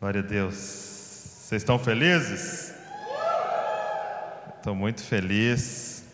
Glória 0.00 0.22
a 0.22 0.24
Deus. 0.24 0.54
Vocês 0.54 1.60
estão 1.60 1.78
felizes? 1.78 2.72
Estou 4.56 4.74
muito 4.74 5.02
feliz 5.02 6.06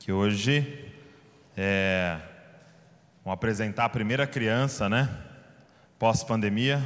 que 0.00 0.10
hoje 0.10 0.92
é, 1.56 2.18
vamos 3.22 3.36
apresentar 3.36 3.84
a 3.84 3.88
primeira 3.88 4.26
criança, 4.26 4.88
né? 4.88 5.08
Pós-pandemia. 5.96 6.82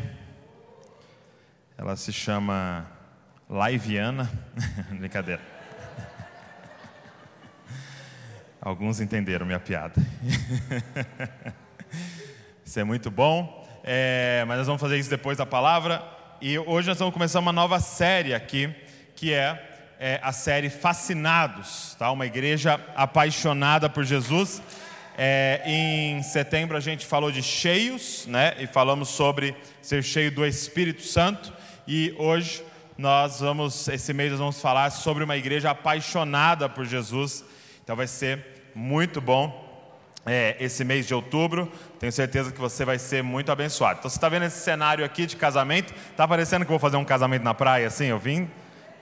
Ela 1.79 1.97
se 1.97 2.13
chama 2.13 2.87
Laiviana. 3.49 4.31
Brincadeira. 4.93 5.41
Alguns 8.61 9.01
entenderam 9.01 9.47
minha 9.47 9.61
piada. 9.61 9.95
Isso 12.63 12.79
é 12.79 12.85
muito 12.85 13.11
bom. 13.11 13.62
É, 13.85 14.45
mas 14.47 14.59
nós 14.59 14.67
vamos 14.67 14.81
fazer 14.81 14.97
isso 14.97 15.11
depois 15.11 15.37
da 15.37 15.45
palavra. 15.45 16.03
E 16.41 16.57
hoje 16.59 16.89
nós 16.89 16.99
vamos 16.99 17.13
começar 17.13 17.41
uma 17.41 17.53
nova 17.53 17.81
série 17.81 18.33
aqui, 18.33 18.73
que 19.17 19.33
é, 19.33 19.61
é 19.99 20.21
a 20.23 20.33
série 20.33 20.71
Fascinados, 20.71 21.97
tá? 21.99 22.11
Uma 22.13 22.27
igreja 22.27 22.81
apaixonada 22.95 23.89
por 23.89 24.05
Jesus. 24.05 24.63
É, 25.19 25.63
em 25.67 26.23
setembro 26.23 26.77
a 26.77 26.81
gente 26.81 27.05
falou 27.07 27.33
de 27.33 27.43
cheios, 27.43 28.25
né? 28.27 28.55
E 28.59 28.69
falamos 28.69 29.09
sobre 29.09 29.55
ser 29.81 30.03
cheio 30.05 30.31
do 30.31 30.47
Espírito 30.47 31.03
Santo. 31.03 31.53
E 31.87 32.15
hoje 32.19 32.63
nós 32.97 33.41
vamos, 33.41 33.89
esse 33.89 34.13
mês 34.13 34.31
nós 34.31 34.39
vamos 34.39 34.61
falar 34.61 34.91
sobre 34.91 35.25
uma 35.25 35.37
igreja 35.37 35.71
apaixonada 35.71 36.69
por 36.69 36.85
Jesus. 36.85 37.45
Então 37.83 37.97
vai 37.97 38.07
ser 38.07 38.45
muito 38.77 39.21
bom 39.21 39.72
é, 40.25 40.57
esse 40.61 40.85
mês 40.85 41.07
de 41.07 41.15
outubro. 41.15 41.71
Tenho 41.99 42.13
certeza 42.13 42.53
que 42.53 42.61
você 42.61 42.85
vai 42.85 42.99
ser 42.99 43.23
muito 43.23 43.51
abençoado. 43.51 43.99
Então, 43.99 44.11
você 44.11 44.17
está 44.17 44.29
vendo 44.29 44.45
esse 44.45 44.61
cenário 44.61 45.05
aqui 45.05 45.27
de 45.27 45.37
casamento? 45.37 45.93
Está 46.11 46.27
parecendo 46.27 46.65
que 46.65 46.71
vou 46.71 46.79
fazer 46.79 46.97
um 46.97 47.05
casamento 47.05 47.43
na 47.43 47.55
praia 47.55 47.87
assim? 47.87 48.07
Eu 48.07 48.19
vim, 48.19 48.51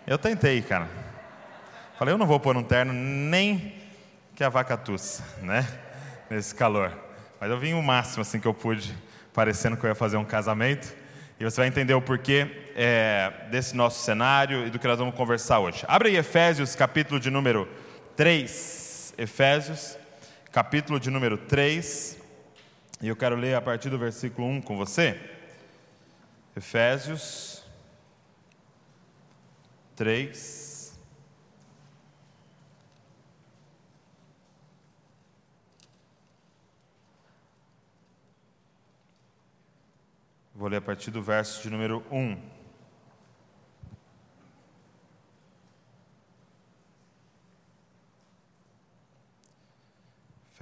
eu 0.06 0.18
tentei, 0.18 0.62
cara. 0.62 0.88
Falei, 1.98 2.14
eu 2.14 2.18
não 2.18 2.26
vou 2.26 2.40
pôr 2.40 2.56
um 2.56 2.62
terno 2.62 2.92
nem 2.92 3.74
que 4.34 4.42
a 4.42 4.48
vaca 4.48 4.76
tussa, 4.76 5.22
né? 5.42 5.66
Nesse 6.30 6.54
calor. 6.54 6.96
Mas 7.38 7.50
eu 7.50 7.58
vim 7.58 7.74
o 7.74 7.82
máximo 7.82 8.22
assim 8.22 8.40
que 8.40 8.46
eu 8.46 8.54
pude, 8.54 8.94
parecendo 9.34 9.76
que 9.76 9.84
eu 9.84 9.88
ia 9.88 9.94
fazer 9.94 10.16
um 10.16 10.24
casamento. 10.24 10.94
E 11.38 11.44
você 11.44 11.60
vai 11.60 11.68
entender 11.68 11.94
o 11.94 12.02
porquê 12.02 12.50
é, 12.74 13.32
desse 13.50 13.74
nosso 13.74 14.02
cenário 14.02 14.66
e 14.66 14.70
do 14.70 14.78
que 14.78 14.86
nós 14.86 14.98
vamos 14.98 15.14
conversar 15.14 15.58
hoje. 15.58 15.84
Abre 15.88 16.08
aí 16.08 16.16
Efésios, 16.16 16.74
capítulo 16.74 17.18
de 17.18 17.30
número 17.30 17.68
3. 18.16 19.14
Efésios, 19.18 19.96
capítulo 20.52 20.98
de 20.98 21.10
número 21.10 21.38
3, 21.38 22.18
e 23.00 23.06
eu 23.06 23.14
quero 23.14 23.36
ler 23.36 23.54
a 23.54 23.60
partir 23.60 23.88
do 23.88 23.96
versículo 23.96 24.48
1 24.48 24.62
com 24.62 24.76
você. 24.76 25.18
Efésios 26.56 27.62
3. 29.94 30.98
Vou 40.52 40.68
ler 40.68 40.78
a 40.78 40.82
partir 40.82 41.12
do 41.12 41.22
verso 41.22 41.62
de 41.62 41.70
número 41.70 42.04
1. 42.10 42.59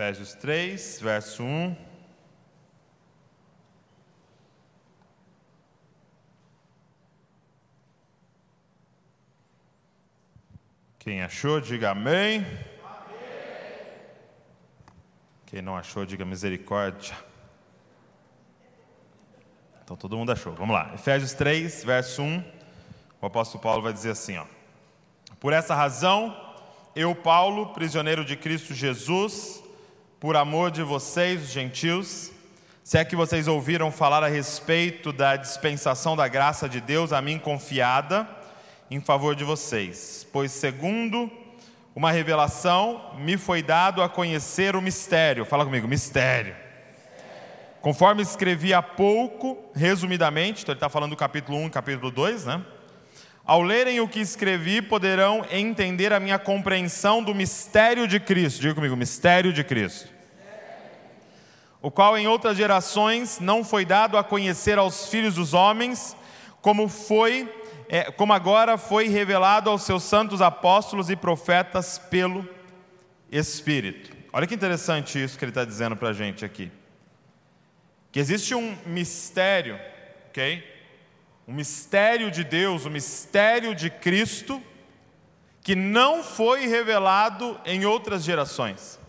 Efésios 0.00 0.32
3, 0.34 1.00
verso 1.00 1.42
1. 1.42 1.76
Quem 11.00 11.20
achou, 11.20 11.60
diga 11.60 11.90
amém. 11.90 12.46
amém. 12.46 12.46
Quem 15.46 15.60
não 15.60 15.76
achou, 15.76 16.06
diga 16.06 16.24
misericórdia. 16.24 17.16
Então 19.82 19.96
todo 19.96 20.16
mundo 20.16 20.30
achou. 20.30 20.54
Vamos 20.54 20.76
lá. 20.76 20.94
Efésios 20.94 21.32
3, 21.32 21.82
verso 21.82 22.22
1. 22.22 22.44
O 23.20 23.26
apóstolo 23.26 23.60
Paulo 23.60 23.82
vai 23.82 23.92
dizer 23.92 24.12
assim, 24.12 24.38
ó: 24.38 24.46
Por 25.40 25.52
essa 25.52 25.74
razão, 25.74 26.54
eu, 26.94 27.16
Paulo, 27.16 27.72
prisioneiro 27.74 28.24
de 28.24 28.36
Cristo 28.36 28.72
Jesus, 28.72 29.66
por 30.20 30.36
amor 30.36 30.72
de 30.72 30.82
vocês, 30.82 31.42
os 31.42 31.50
gentios, 31.50 32.32
se 32.82 32.98
é 32.98 33.04
que 33.04 33.14
vocês 33.14 33.46
ouviram 33.46 33.92
falar 33.92 34.24
a 34.24 34.28
respeito 34.28 35.12
da 35.12 35.36
dispensação 35.36 36.16
da 36.16 36.26
graça 36.26 36.68
de 36.68 36.80
Deus 36.80 37.12
a 37.12 37.22
mim 37.22 37.38
confiada 37.38 38.28
em 38.90 39.00
favor 39.00 39.36
de 39.36 39.44
vocês, 39.44 40.26
pois 40.32 40.50
segundo 40.50 41.30
uma 41.94 42.10
revelação 42.10 43.14
me 43.18 43.36
foi 43.36 43.62
dado 43.62 44.02
a 44.02 44.08
conhecer 44.08 44.74
o 44.74 44.82
mistério. 44.82 45.44
Fala 45.44 45.64
comigo, 45.64 45.86
mistério. 45.86 46.56
Conforme 47.80 48.22
escrevi 48.22 48.74
há 48.74 48.82
pouco, 48.82 49.70
resumidamente, 49.72 50.62
então 50.62 50.72
ele 50.72 50.78
está 50.78 50.88
falando 50.88 51.10
do 51.10 51.16
capítulo 51.16 51.58
1 51.58 51.70
capítulo 51.70 52.10
2, 52.10 52.44
né? 52.44 52.64
Ao 53.48 53.62
lerem 53.62 53.98
o 53.98 54.06
que 54.06 54.20
escrevi, 54.20 54.82
poderão 54.82 55.42
entender 55.50 56.12
a 56.12 56.20
minha 56.20 56.38
compreensão 56.38 57.22
do 57.22 57.34
mistério 57.34 58.06
de 58.06 58.20
Cristo. 58.20 58.60
Diga 58.60 58.74
comigo, 58.74 58.94
mistério 58.94 59.54
de 59.54 59.64
Cristo. 59.64 60.10
O 61.80 61.90
qual 61.90 62.18
em 62.18 62.26
outras 62.26 62.58
gerações 62.58 63.40
não 63.40 63.64
foi 63.64 63.86
dado 63.86 64.18
a 64.18 64.22
conhecer 64.22 64.76
aos 64.76 65.08
filhos 65.08 65.36
dos 65.36 65.54
homens, 65.54 66.14
como 66.60 66.88
foi, 66.88 67.50
é, 67.88 68.10
como 68.10 68.34
agora 68.34 68.76
foi 68.76 69.08
revelado 69.08 69.70
aos 69.70 69.80
seus 69.80 70.02
santos 70.02 70.42
apóstolos 70.42 71.08
e 71.08 71.16
profetas 71.16 71.96
pelo 71.96 72.46
Espírito. 73.32 74.14
Olha 74.30 74.46
que 74.46 74.54
interessante 74.54 75.24
isso 75.24 75.38
que 75.38 75.44
ele 75.46 75.52
está 75.52 75.64
dizendo 75.64 75.96
para 75.96 76.10
a 76.10 76.12
gente 76.12 76.44
aqui. 76.44 76.70
Que 78.12 78.20
existe 78.20 78.54
um 78.54 78.76
mistério, 78.84 79.80
ok? 80.28 80.76
O 81.48 81.52
mistério 81.52 82.30
de 82.30 82.44
Deus, 82.44 82.84
o 82.84 82.90
mistério 82.90 83.74
de 83.74 83.88
Cristo, 83.88 84.62
que 85.62 85.74
não 85.74 86.22
foi 86.22 86.66
revelado 86.66 87.58
em 87.64 87.86
outras 87.86 88.22
gerações, 88.22 89.00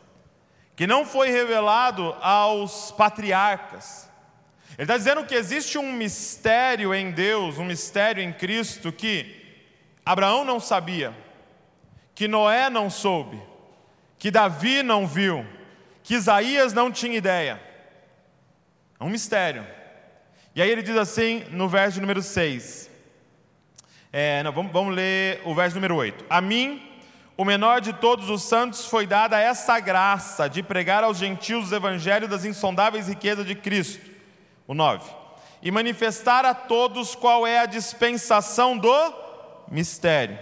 que 0.74 0.88
não 0.88 1.06
foi 1.06 1.32
revelado 1.32 2.16
aos 2.22 2.92
patriarcas. 2.92 4.10
Ele 4.78 4.84
está 4.84 4.96
dizendo 4.96 5.26
que 5.26 5.36
existe 5.36 5.78
um 5.78 5.92
mistério 5.92 6.96
em 6.96 7.12
Deus, 7.12 7.58
um 7.58 7.66
mistério 7.66 8.24
em 8.24 8.32
Cristo 8.32 8.90
que 8.90 9.36
Abraão 10.06 10.46
não 10.46 10.62
sabia, 10.62 11.14
que 12.16 12.26
Noé 12.26 12.70
não 12.70 12.90
soube, 12.90 13.44
que 14.18 14.32
Davi 14.32 14.82
não 14.82 15.06
viu, 15.06 15.46
que 16.02 16.16
Isaías 16.16 16.72
não 16.72 16.90
tinha 16.90 17.18
ideia. 17.18 17.62
É 18.98 19.04
um 19.04 19.10
mistério. 19.10 19.79
E 20.60 20.62
aí 20.62 20.72
ele 20.72 20.82
diz 20.82 20.98
assim 20.98 21.46
no 21.52 21.70
verso 21.70 22.02
número 22.02 22.22
6. 22.22 22.92
É, 24.12 24.44
não, 24.44 24.52
vamos, 24.52 24.74
vamos 24.74 24.94
ler 24.94 25.42
o 25.46 25.56
verso 25.56 25.76
número 25.76 25.96
8. 25.96 26.26
A 26.30 26.42
mim, 26.42 26.82
o 27.38 27.46
menor 27.46 27.80
de 27.80 27.94
todos 27.94 28.30
os 28.30 28.44
santos, 28.44 28.86
foi 28.86 29.08
dada 29.08 29.40
essa 29.40 29.80
graça 29.80 30.50
de 30.50 30.62
pregar 30.62 31.02
aos 31.02 31.18
gentios 31.18 31.72
o 31.72 31.76
evangelho 31.76 32.28
das 32.28 32.44
insondáveis 32.44 33.08
riquezas 33.08 33.46
de 33.46 33.56
Cristo. 33.56 34.06
O 34.68 34.74
9. 34.74 35.10
E 35.62 35.72
manifestar 35.72 36.44
a 36.44 36.54
todos 36.54 37.16
qual 37.16 37.48
é 37.48 37.60
a 37.60 37.66
dispensação 37.66 38.78
do 38.78 39.14
mistério 39.72 40.38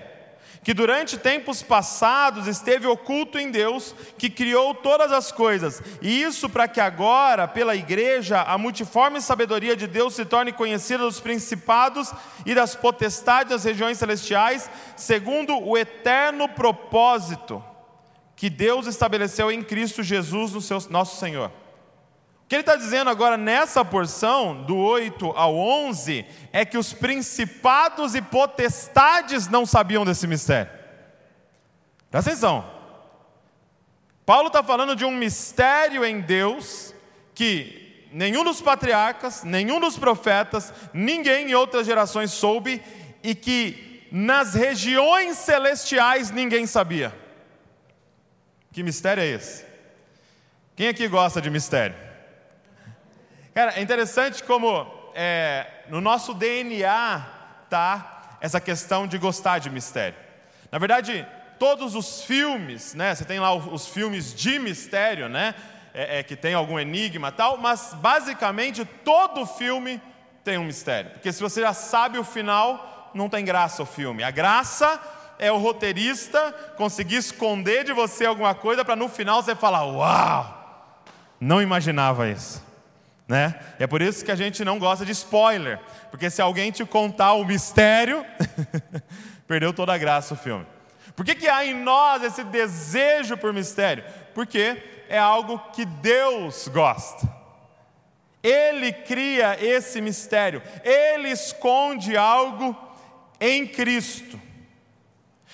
que 0.67 0.73
durante 0.73 1.17
tempos 1.17 1.63
passados 1.63 2.45
esteve 2.45 2.85
oculto 2.87 3.39
em 3.39 3.49
Deus, 3.49 3.95
que 4.17 4.29
criou 4.29 4.75
todas 4.75 5.13
as 5.13 5.31
coisas, 5.31 5.81
e 6.01 6.21
isso 6.21 6.49
para 6.49 6.67
que 6.67 6.81
agora, 6.81 7.47
pela 7.47 7.73
igreja, 7.73 8.41
a 8.41 8.57
multiforme 8.57 9.21
sabedoria 9.21 9.77
de 9.77 9.87
Deus 9.87 10.13
se 10.13 10.25
torne 10.25 10.51
conhecida 10.51 11.05
dos 11.05 11.21
principados 11.21 12.11
e 12.45 12.53
das 12.53 12.75
potestades 12.75 13.53
das 13.53 13.63
regiões 13.63 13.97
celestiais, 13.97 14.69
segundo 14.97 15.57
o 15.57 15.77
eterno 15.77 16.49
propósito 16.49 17.63
que 18.35 18.49
Deus 18.49 18.87
estabeleceu 18.87 19.49
em 19.49 19.63
Cristo 19.63 20.03
Jesus, 20.03 20.51
no 20.51 20.59
seu, 20.59 20.79
nosso 20.89 21.17
Senhor. 21.17 21.49
O 22.47 22.49
que 22.49 22.55
ele 22.55 22.61
está 22.61 22.77
dizendo 22.77 23.09
agora 23.09 23.35
nessa 23.35 23.83
porção, 23.83 24.63
do 24.63 24.77
8 24.77 25.33
ao 25.35 25.53
11, 25.53 26.25
é 26.53 26.63
que 26.63 26.77
os 26.77 26.93
principados 26.93 28.15
e 28.15 28.21
potestades 28.21 29.49
não 29.49 29.65
sabiam 29.65 30.05
desse 30.05 30.25
mistério. 30.25 30.71
Presta 32.09 32.31
atenção. 32.31 32.65
Paulo 34.25 34.47
está 34.47 34.63
falando 34.63 34.95
de 34.95 35.03
um 35.03 35.11
mistério 35.11 36.05
em 36.05 36.21
Deus 36.21 36.95
que 37.35 38.07
nenhum 38.13 38.45
dos 38.45 38.61
patriarcas, 38.61 39.43
nenhum 39.43 39.81
dos 39.81 39.97
profetas, 39.97 40.73
ninguém 40.93 41.49
em 41.49 41.53
outras 41.53 41.85
gerações 41.85 42.31
soube 42.31 42.81
e 43.21 43.35
que 43.35 44.07
nas 44.09 44.53
regiões 44.53 45.37
celestiais 45.37 46.31
ninguém 46.31 46.65
sabia. 46.65 47.13
Que 48.71 48.83
mistério 48.83 49.21
é 49.21 49.27
esse? 49.27 49.65
Quem 50.77 50.87
aqui 50.87 51.09
gosta 51.09 51.41
de 51.41 51.49
mistério? 51.49 52.06
Cara, 53.57 53.73
é 53.75 53.81
interessante 53.81 54.43
como 54.43 54.85
é, 55.15 55.65
no 55.89 55.99
nosso 55.99 56.31
DNA 56.31 57.25
tá 57.67 58.37
essa 58.39 58.61
questão 58.61 59.07
de 59.07 59.17
gostar 59.17 59.57
de 59.57 59.67
mistério. 59.67 60.15
Na 60.71 60.77
verdade, 60.77 61.25
todos 61.57 61.95
os 61.95 62.21
filmes, 62.21 62.93
né? 62.93 63.15
Você 63.15 63.25
tem 63.25 63.39
lá 63.39 63.51
os 63.55 63.87
filmes 63.87 64.31
de 64.31 64.59
mistério, 64.59 65.27
né? 65.27 65.55
É, 65.91 66.19
é, 66.19 66.23
que 66.23 66.35
tem 66.35 66.53
algum 66.53 66.79
enigma 66.79 67.31
tal, 67.31 67.57
mas 67.57 67.95
basicamente 67.95 68.85
todo 68.85 69.43
filme 69.47 69.99
tem 70.43 70.59
um 70.59 70.65
mistério. 70.65 71.09
Porque 71.09 71.33
se 71.33 71.41
você 71.41 71.61
já 71.61 71.73
sabe 71.73 72.19
o 72.19 72.23
final, 72.23 73.09
não 73.15 73.27
tem 73.27 73.43
graça 73.43 73.81
o 73.81 73.87
filme. 73.87 74.23
A 74.23 74.29
graça 74.29 75.01
é 75.39 75.51
o 75.51 75.57
roteirista 75.57 76.51
conseguir 76.77 77.15
esconder 77.15 77.85
de 77.85 77.91
você 77.91 78.27
alguma 78.27 78.53
coisa 78.53 78.85
para 78.85 78.95
no 78.95 79.09
final 79.09 79.41
você 79.41 79.55
falar: 79.55 79.83
Uau, 79.83 81.01
não 81.41 81.59
imaginava 81.59 82.29
isso. 82.29 82.66
Né? 83.27 83.59
E 83.77 83.83
é 83.83 83.87
por 83.87 84.01
isso 84.01 84.23
que 84.23 84.31
a 84.31 84.35
gente 84.35 84.63
não 84.63 84.79
gosta 84.79 85.05
de 85.05 85.11
spoiler, 85.11 85.79
porque 86.09 86.29
se 86.29 86.41
alguém 86.41 86.71
te 86.71 86.85
contar 86.85 87.33
o 87.33 87.43
mistério, 87.43 88.25
perdeu 89.45 89.73
toda 89.73 89.93
a 89.93 89.97
graça 89.97 90.33
o 90.33 90.37
filme. 90.37 90.65
Por 91.13 91.25
que, 91.25 91.35
que 91.35 91.47
há 91.47 91.65
em 91.65 91.73
nós 91.73 92.23
esse 92.23 92.43
desejo 92.43 93.35
por 93.35 93.51
mistério? 93.51 94.03
Porque 94.33 94.81
é 95.09 95.17
algo 95.17 95.59
que 95.73 95.83
Deus 95.83 96.67
gosta. 96.69 97.27
Ele 98.41 98.93
cria 98.93 99.57
esse 99.59 99.99
mistério, 99.99 100.61
ele 100.83 101.29
esconde 101.29 102.15
algo 102.15 102.77
em 103.41 103.67
Cristo. 103.67 104.39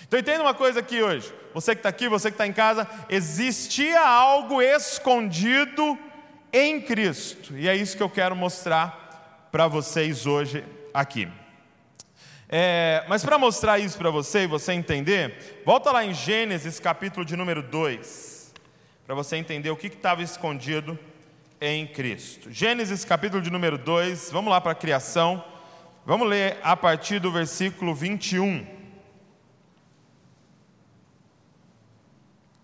Então 0.05 0.19
entenda 0.19 0.43
uma 0.43 0.53
coisa 0.53 0.79
aqui 0.81 1.01
hoje, 1.01 1.33
você 1.55 1.73
que 1.73 1.79
está 1.79 1.89
aqui, 1.89 2.07
você 2.07 2.29
que 2.29 2.35
está 2.35 2.45
em 2.45 2.53
casa, 2.53 2.87
existia 3.09 3.99
algo 3.99 4.61
escondido 4.61 5.97
em 6.53 6.79
Cristo, 6.79 7.57
e 7.57 7.67
é 7.67 7.75
isso 7.75 7.97
que 7.97 8.03
eu 8.03 8.09
quero 8.09 8.35
mostrar 8.35 9.49
para 9.51 9.67
vocês 9.67 10.27
hoje 10.27 10.63
aqui. 10.93 11.27
É, 12.47 13.03
mas 13.09 13.25
para 13.25 13.39
mostrar 13.39 13.79
isso 13.79 13.97
para 13.97 14.11
você 14.11 14.43
e 14.43 14.47
você 14.47 14.73
entender, 14.73 15.63
volta 15.65 15.91
lá 15.91 16.05
em 16.05 16.13
Gênesis 16.13 16.79
capítulo 16.79 17.25
de 17.25 17.35
número 17.35 17.63
2, 17.63 18.53
para 19.03 19.15
você 19.15 19.37
entender 19.37 19.71
o 19.71 19.75
que 19.75 19.87
estava 19.87 20.21
escondido 20.21 20.97
em 21.59 21.87
Cristo. 21.87 22.51
Gênesis 22.51 23.03
capítulo 23.03 23.41
de 23.41 23.49
número 23.49 23.75
2, 23.75 24.29
vamos 24.31 24.51
lá 24.51 24.61
para 24.61 24.73
a 24.73 24.75
criação, 24.75 25.43
vamos 26.05 26.27
ler 26.27 26.59
a 26.61 26.77
partir 26.77 27.17
do 27.17 27.31
versículo 27.31 27.95
21. 27.95 28.67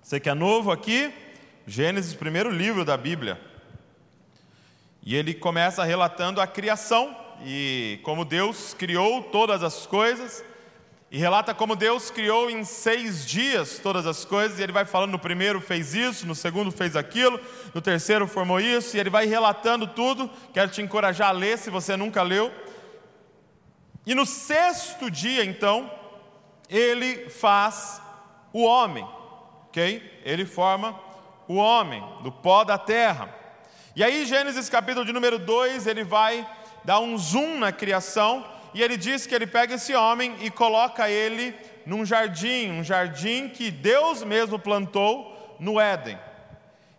Você 0.03 0.19
que 0.19 0.29
é 0.29 0.35
novo 0.35 0.71
aqui, 0.71 1.11
Gênesis, 1.65 2.13
primeiro 2.13 2.51
livro 2.51 2.85
da 2.85 2.95
Bíblia. 2.95 3.48
E 5.09 5.15
ele 5.15 5.33
começa 5.33 5.83
relatando 5.83 6.39
a 6.39 6.45
criação 6.45 7.17
e 7.43 7.99
como 8.03 8.23
Deus 8.23 8.75
criou 8.75 9.23
todas 9.23 9.63
as 9.63 9.87
coisas, 9.87 10.45
e 11.09 11.17
relata 11.17 11.51
como 11.51 11.75
Deus 11.75 12.11
criou 12.11 12.47
em 12.47 12.63
seis 12.63 13.25
dias 13.25 13.79
todas 13.79 14.05
as 14.05 14.23
coisas, 14.23 14.59
e 14.59 14.61
ele 14.61 14.71
vai 14.71 14.85
falando: 14.85 15.09
no 15.09 15.17
primeiro 15.17 15.59
fez 15.59 15.95
isso, 15.95 16.27
no 16.27 16.35
segundo 16.35 16.71
fez 16.71 16.95
aquilo, 16.95 17.39
no 17.73 17.81
terceiro 17.81 18.27
formou 18.27 18.59
isso, 18.59 18.95
e 18.95 18.99
ele 18.99 19.09
vai 19.09 19.25
relatando 19.25 19.87
tudo. 19.87 20.29
Quero 20.53 20.69
te 20.69 20.79
encorajar 20.79 21.29
a 21.29 21.31
ler 21.31 21.57
se 21.57 21.71
você 21.71 21.97
nunca 21.97 22.21
leu. 22.21 22.53
E 24.05 24.13
no 24.13 24.27
sexto 24.27 25.09
dia, 25.09 25.43
então, 25.43 25.91
ele 26.69 27.31
faz 27.31 27.99
o 28.53 28.63
homem, 28.63 29.07
ok? 29.69 30.21
Ele 30.23 30.45
forma 30.45 30.99
o 31.47 31.55
homem 31.55 32.03
do 32.21 32.31
pó 32.31 32.63
da 32.63 32.77
terra. 32.77 33.38
E 33.99 34.03
aí, 34.03 34.25
Gênesis 34.25 34.69
capítulo 34.69 35.05
de 35.05 35.11
número 35.11 35.37
2, 35.37 35.85
ele 35.85 36.05
vai 36.05 36.47
dar 36.85 37.01
um 37.01 37.17
zoom 37.17 37.57
na 37.59 37.69
criação 37.69 38.45
e 38.73 38.81
ele 38.81 38.95
diz 38.95 39.25
que 39.25 39.35
ele 39.35 39.45
pega 39.45 39.75
esse 39.75 39.93
homem 39.93 40.37
e 40.39 40.49
coloca 40.49 41.09
ele 41.09 41.53
num 41.85 42.05
jardim, 42.05 42.71
um 42.71 42.81
jardim 42.81 43.49
que 43.49 43.69
Deus 43.69 44.23
mesmo 44.23 44.57
plantou 44.57 45.57
no 45.59 45.81
Éden. 45.81 46.17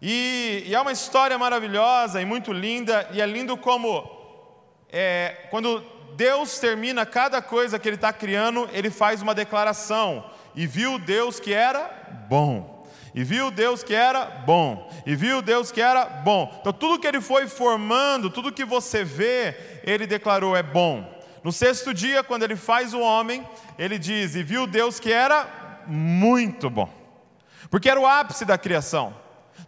E, 0.03 0.65
e 0.67 0.75
é 0.75 0.79
uma 0.79 0.93
história 0.93 1.39
maravilhosa 1.39 2.21
e 2.21 2.27
muito 2.27 2.53
linda, 2.53 3.09
e 3.13 3.23
é 3.23 3.25
lindo 3.25 3.57
como 3.57 4.07
é, 4.93 5.47
quando 5.49 5.83
Deus 6.17 6.59
termina 6.59 7.07
cada 7.07 7.41
coisa 7.41 7.79
que 7.79 7.89
Ele 7.89 7.97
está 7.97 8.13
criando, 8.13 8.69
Ele 8.75 8.91
faz 8.91 9.23
uma 9.23 9.35
declaração. 9.35 10.23
E 10.55 10.67
viu 10.67 10.99
Deus 10.99 11.41
que 11.41 11.55
era 11.55 12.27
bom. 12.29 12.80
E 13.15 13.25
viu 13.25 13.51
Deus 13.51 13.83
que 13.83 13.95
era 13.95 14.25
bom. 14.25 14.91
E 15.05 15.17
viu 15.17 15.43
Deus 15.43 15.73
que 15.73 15.81
era 15.81 16.05
bom. 16.05 16.57
Então, 16.61 16.73
tudo 16.73 16.99
que 16.99 17.07
Ele 17.07 17.21
foi 17.21 17.47
formando, 17.47 18.31
tudo 18.31 18.53
que 18.53 18.65
você 18.65 19.03
vê, 19.05 19.57
Ele 19.85 20.07
declarou 20.07 20.57
é 20.57 20.63
bom. 20.63 21.21
No 21.43 21.53
sexto 21.53 21.95
dia, 21.95 22.23
quando 22.23 22.43
ele 22.43 22.57
faz 22.57 22.93
o 22.93 23.01
homem, 23.01 23.47
ele 23.79 23.99
diz: 23.99 24.35
E 24.35 24.43
viu 24.43 24.67
Deus 24.67 25.01
que 25.01 25.11
era 25.11 25.83
muito 25.87 26.69
bom, 26.69 26.89
porque 27.71 27.89
era 27.89 27.99
o 27.99 28.07
ápice 28.07 28.45
da 28.45 28.59
criação. 28.59 29.17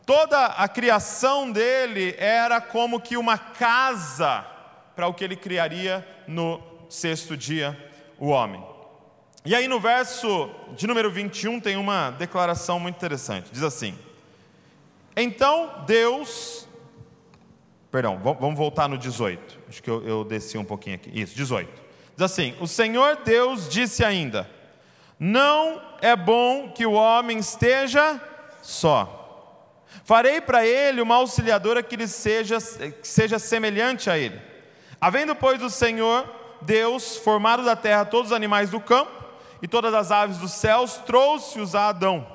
Toda 0.04 0.46
a 0.46 0.68
criação 0.68 1.50
dele 1.50 2.14
era 2.18 2.60
como 2.60 3.00
que 3.00 3.16
uma 3.16 3.38
casa 3.38 4.44
para 4.94 5.06
o 5.06 5.14
que 5.14 5.24
ele 5.24 5.36
criaria 5.36 6.06
no 6.26 6.62
sexto 6.88 7.36
dia, 7.36 7.78
o 8.18 8.28
homem. 8.28 8.71
E 9.44 9.54
aí 9.54 9.66
no 9.66 9.80
verso 9.80 10.50
de 10.76 10.86
número 10.86 11.10
21 11.10 11.60
tem 11.60 11.76
uma 11.76 12.10
declaração 12.10 12.78
muito 12.78 12.96
interessante. 12.96 13.50
Diz 13.50 13.62
assim: 13.62 13.98
Então 15.16 15.84
Deus 15.86 16.66
Perdão, 17.92 18.18
vamos 18.18 18.56
voltar 18.56 18.88
no 18.88 18.96
18. 18.96 19.58
Acho 19.68 19.82
que 19.82 19.90
eu, 19.90 20.02
eu 20.08 20.24
desci 20.24 20.56
um 20.56 20.64
pouquinho 20.64 20.96
aqui. 20.96 21.10
Isso, 21.12 21.34
18. 21.36 21.70
Diz 22.16 22.22
assim: 22.22 22.56
O 22.58 22.66
Senhor 22.66 23.18
Deus 23.22 23.68
disse 23.68 24.02
ainda: 24.02 24.48
Não 25.20 25.78
é 26.00 26.16
bom 26.16 26.70
que 26.70 26.86
o 26.86 26.92
homem 26.92 27.38
esteja 27.38 28.18
só. 28.62 29.76
Farei 30.04 30.40
para 30.40 30.66
ele 30.66 31.02
uma 31.02 31.16
auxiliadora 31.16 31.82
que 31.82 31.94
lhe 31.94 32.08
seja, 32.08 32.56
que 32.58 33.06
seja 33.06 33.38
semelhante 33.38 34.08
a 34.08 34.16
ele. 34.16 34.40
Havendo, 34.98 35.36
pois, 35.36 35.62
o 35.62 35.68
Senhor 35.68 36.26
Deus 36.62 37.18
formado 37.18 37.62
da 37.62 37.76
terra 37.76 38.06
todos 38.06 38.30
os 38.30 38.36
animais 38.36 38.70
do 38.70 38.80
campo 38.80 39.21
e 39.62 39.68
todas 39.68 39.94
as 39.94 40.10
aves 40.10 40.38
dos 40.38 40.50
céus, 40.50 40.96
trouxe-os 41.06 41.76
a 41.76 41.88
Adão 41.88 42.26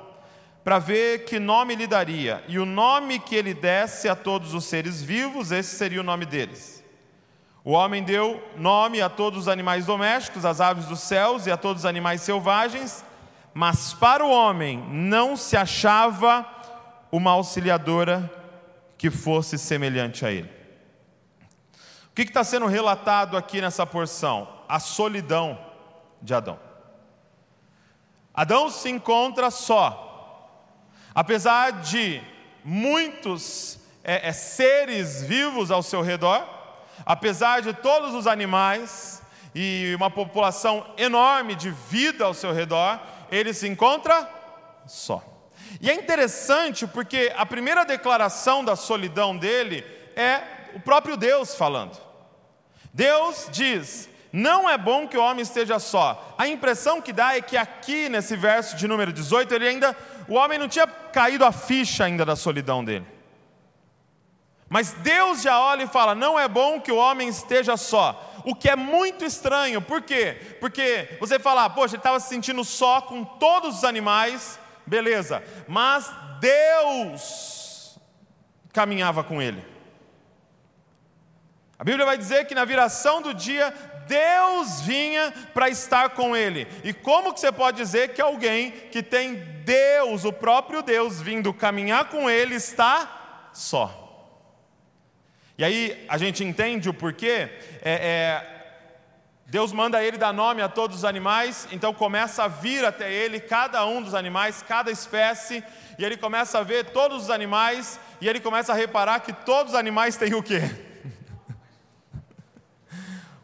para 0.64 0.78
ver 0.78 1.24
que 1.24 1.38
nome 1.38 1.74
lhe 1.74 1.86
daria. 1.86 2.42
E 2.48 2.58
o 2.58 2.64
nome 2.66 3.18
que 3.18 3.36
ele 3.36 3.54
desse 3.54 4.08
a 4.08 4.16
todos 4.16 4.54
os 4.54 4.64
seres 4.64 5.02
vivos, 5.02 5.52
esse 5.52 5.76
seria 5.76 6.00
o 6.00 6.04
nome 6.04 6.24
deles. 6.24 6.82
O 7.64 7.72
homem 7.72 8.02
deu 8.02 8.42
nome 8.56 9.00
a 9.00 9.10
todos 9.10 9.40
os 9.40 9.48
animais 9.48 9.86
domésticos, 9.86 10.44
às 10.44 10.60
aves 10.60 10.86
dos 10.86 11.00
céus 11.00 11.46
e 11.46 11.50
a 11.50 11.56
todos 11.56 11.82
os 11.82 11.86
animais 11.86 12.22
selvagens, 12.22 13.04
mas 13.52 13.92
para 13.92 14.24
o 14.24 14.30
homem 14.30 14.78
não 14.90 15.36
se 15.36 15.56
achava 15.56 16.46
uma 17.10 17.32
auxiliadora 17.32 18.30
que 18.96 19.10
fosse 19.10 19.58
semelhante 19.58 20.24
a 20.24 20.30
ele. 20.30 20.50
O 22.10 22.14
que 22.14 22.22
está 22.22 22.42
sendo 22.42 22.66
relatado 22.66 23.36
aqui 23.36 23.60
nessa 23.60 23.86
porção? 23.86 24.48
A 24.68 24.78
solidão 24.80 25.58
de 26.20 26.34
Adão. 26.34 26.67
Adão 28.38 28.70
se 28.70 28.88
encontra 28.88 29.50
só, 29.50 30.08
Apesar 31.14 31.72
de 31.82 32.22
muitos 32.62 33.80
é, 34.04 34.28
é, 34.28 34.32
seres 34.32 35.20
vivos 35.20 35.72
ao 35.72 35.82
seu 35.82 36.00
redor, 36.00 36.46
apesar 37.04 37.60
de 37.60 37.72
todos 37.72 38.14
os 38.14 38.28
animais 38.28 39.20
e 39.52 39.92
uma 39.96 40.08
população 40.08 40.86
enorme 40.96 41.56
de 41.56 41.72
vida 41.90 42.24
ao 42.24 42.32
seu 42.32 42.52
redor, 42.52 43.00
ele 43.32 43.52
se 43.52 43.66
encontra 43.66 44.30
só. 44.86 45.24
E 45.80 45.90
é 45.90 45.94
interessante 45.94 46.86
porque 46.86 47.32
a 47.36 47.44
primeira 47.44 47.84
declaração 47.84 48.64
da 48.64 48.76
solidão 48.76 49.36
dele 49.36 49.84
é 50.14 50.40
o 50.74 50.78
próprio 50.78 51.16
Deus 51.16 51.56
falando. 51.56 51.98
Deus 52.94 53.48
diz: 53.50 54.08
não 54.32 54.68
é 54.68 54.76
bom 54.76 55.08
que 55.08 55.16
o 55.16 55.22
homem 55.22 55.42
esteja 55.42 55.78
só. 55.78 56.34
A 56.36 56.46
impressão 56.46 57.00
que 57.00 57.12
dá 57.12 57.36
é 57.36 57.40
que 57.40 57.56
aqui 57.56 58.08
nesse 58.08 58.36
verso 58.36 58.76
de 58.76 58.86
número 58.86 59.12
18, 59.12 59.54
ele 59.54 59.68
ainda 59.68 59.96
o 60.28 60.34
homem 60.34 60.58
não 60.58 60.68
tinha 60.68 60.86
caído 60.86 61.44
a 61.44 61.52
ficha 61.52 62.04
ainda 62.04 62.24
da 62.24 62.36
solidão 62.36 62.84
dele. 62.84 63.06
Mas 64.68 64.92
Deus 64.92 65.40
já 65.40 65.58
olha 65.58 65.84
e 65.84 65.88
fala: 65.88 66.14
não 66.14 66.38
é 66.38 66.46
bom 66.46 66.80
que 66.80 66.92
o 66.92 66.96
homem 66.96 67.28
esteja 67.28 67.76
só. 67.76 68.24
O 68.44 68.54
que 68.54 68.68
é 68.68 68.76
muito 68.76 69.24
estranho, 69.24 69.80
por 69.80 70.02
quê? 70.02 70.56
Porque 70.60 71.16
você 71.18 71.38
fala, 71.38 71.64
ah, 71.64 71.70
poxa, 71.70 71.94
ele 71.94 72.00
estava 72.00 72.20
se 72.20 72.28
sentindo 72.28 72.64
só 72.64 73.00
com 73.00 73.24
todos 73.24 73.78
os 73.78 73.84
animais, 73.84 74.58
beleza, 74.86 75.42
mas 75.66 76.10
Deus 76.40 77.98
caminhava 78.72 79.24
com 79.24 79.42
ele. 79.42 79.64
A 81.78 81.84
Bíblia 81.84 82.04
vai 82.04 82.18
dizer 82.18 82.46
que 82.46 82.54
na 82.54 82.64
viração 82.64 83.22
do 83.22 83.32
dia, 83.32 83.72
Deus 84.08 84.80
vinha 84.80 85.32
para 85.54 85.68
estar 85.68 86.10
com 86.10 86.34
ele. 86.34 86.66
E 86.82 86.92
como 86.92 87.32
que 87.32 87.38
você 87.38 87.52
pode 87.52 87.76
dizer 87.76 88.14
que 88.14 88.20
alguém 88.20 88.70
que 88.90 89.02
tem 89.02 89.34
Deus, 89.64 90.24
o 90.24 90.32
próprio 90.32 90.82
Deus, 90.82 91.20
vindo 91.20 91.52
caminhar 91.52 92.06
com 92.06 92.28
ele, 92.28 92.54
está 92.54 93.50
só? 93.52 94.06
E 95.58 95.62
aí 95.64 96.06
a 96.08 96.16
gente 96.16 96.42
entende 96.42 96.88
o 96.88 96.94
porquê. 96.94 97.50
É, 97.82 97.92
é, 97.92 98.58
Deus 99.46 99.72
manda 99.72 100.02
ele 100.02 100.16
dar 100.16 100.32
nome 100.32 100.62
a 100.62 100.68
todos 100.68 100.98
os 100.98 101.04
animais, 101.04 101.66
então 101.72 101.92
começa 101.92 102.44
a 102.44 102.48
vir 102.48 102.84
até 102.84 103.12
ele 103.12 103.40
cada 103.40 103.84
um 103.86 104.02
dos 104.02 104.14
animais, 104.14 104.62
cada 104.66 104.90
espécie, 104.90 105.64
e 105.98 106.04
ele 106.04 106.16
começa 106.16 106.58
a 106.58 106.62
ver 106.62 106.86
todos 106.86 107.24
os 107.24 107.30
animais, 107.30 107.98
e 108.20 108.28
ele 108.28 108.40
começa 108.40 108.72
a 108.72 108.76
reparar 108.76 109.20
que 109.20 109.32
todos 109.32 109.72
os 109.72 109.78
animais 109.78 110.16
têm 110.16 110.34
o 110.34 110.42
quê? 110.42 110.87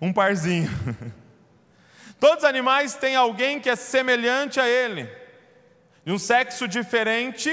Um 0.01 0.13
parzinho. 0.13 0.71
Todos 2.21 2.39
os 2.39 2.49
animais 2.49 2.95
têm 2.95 3.17
alguém 3.17 3.61
que 3.61 3.69
é 3.69 3.77
semelhante 3.77 4.59
a 4.59 4.69
ele, 4.69 5.09
de 6.05 6.13
um 6.13 6.19
sexo 6.19 6.67
diferente, 6.67 7.51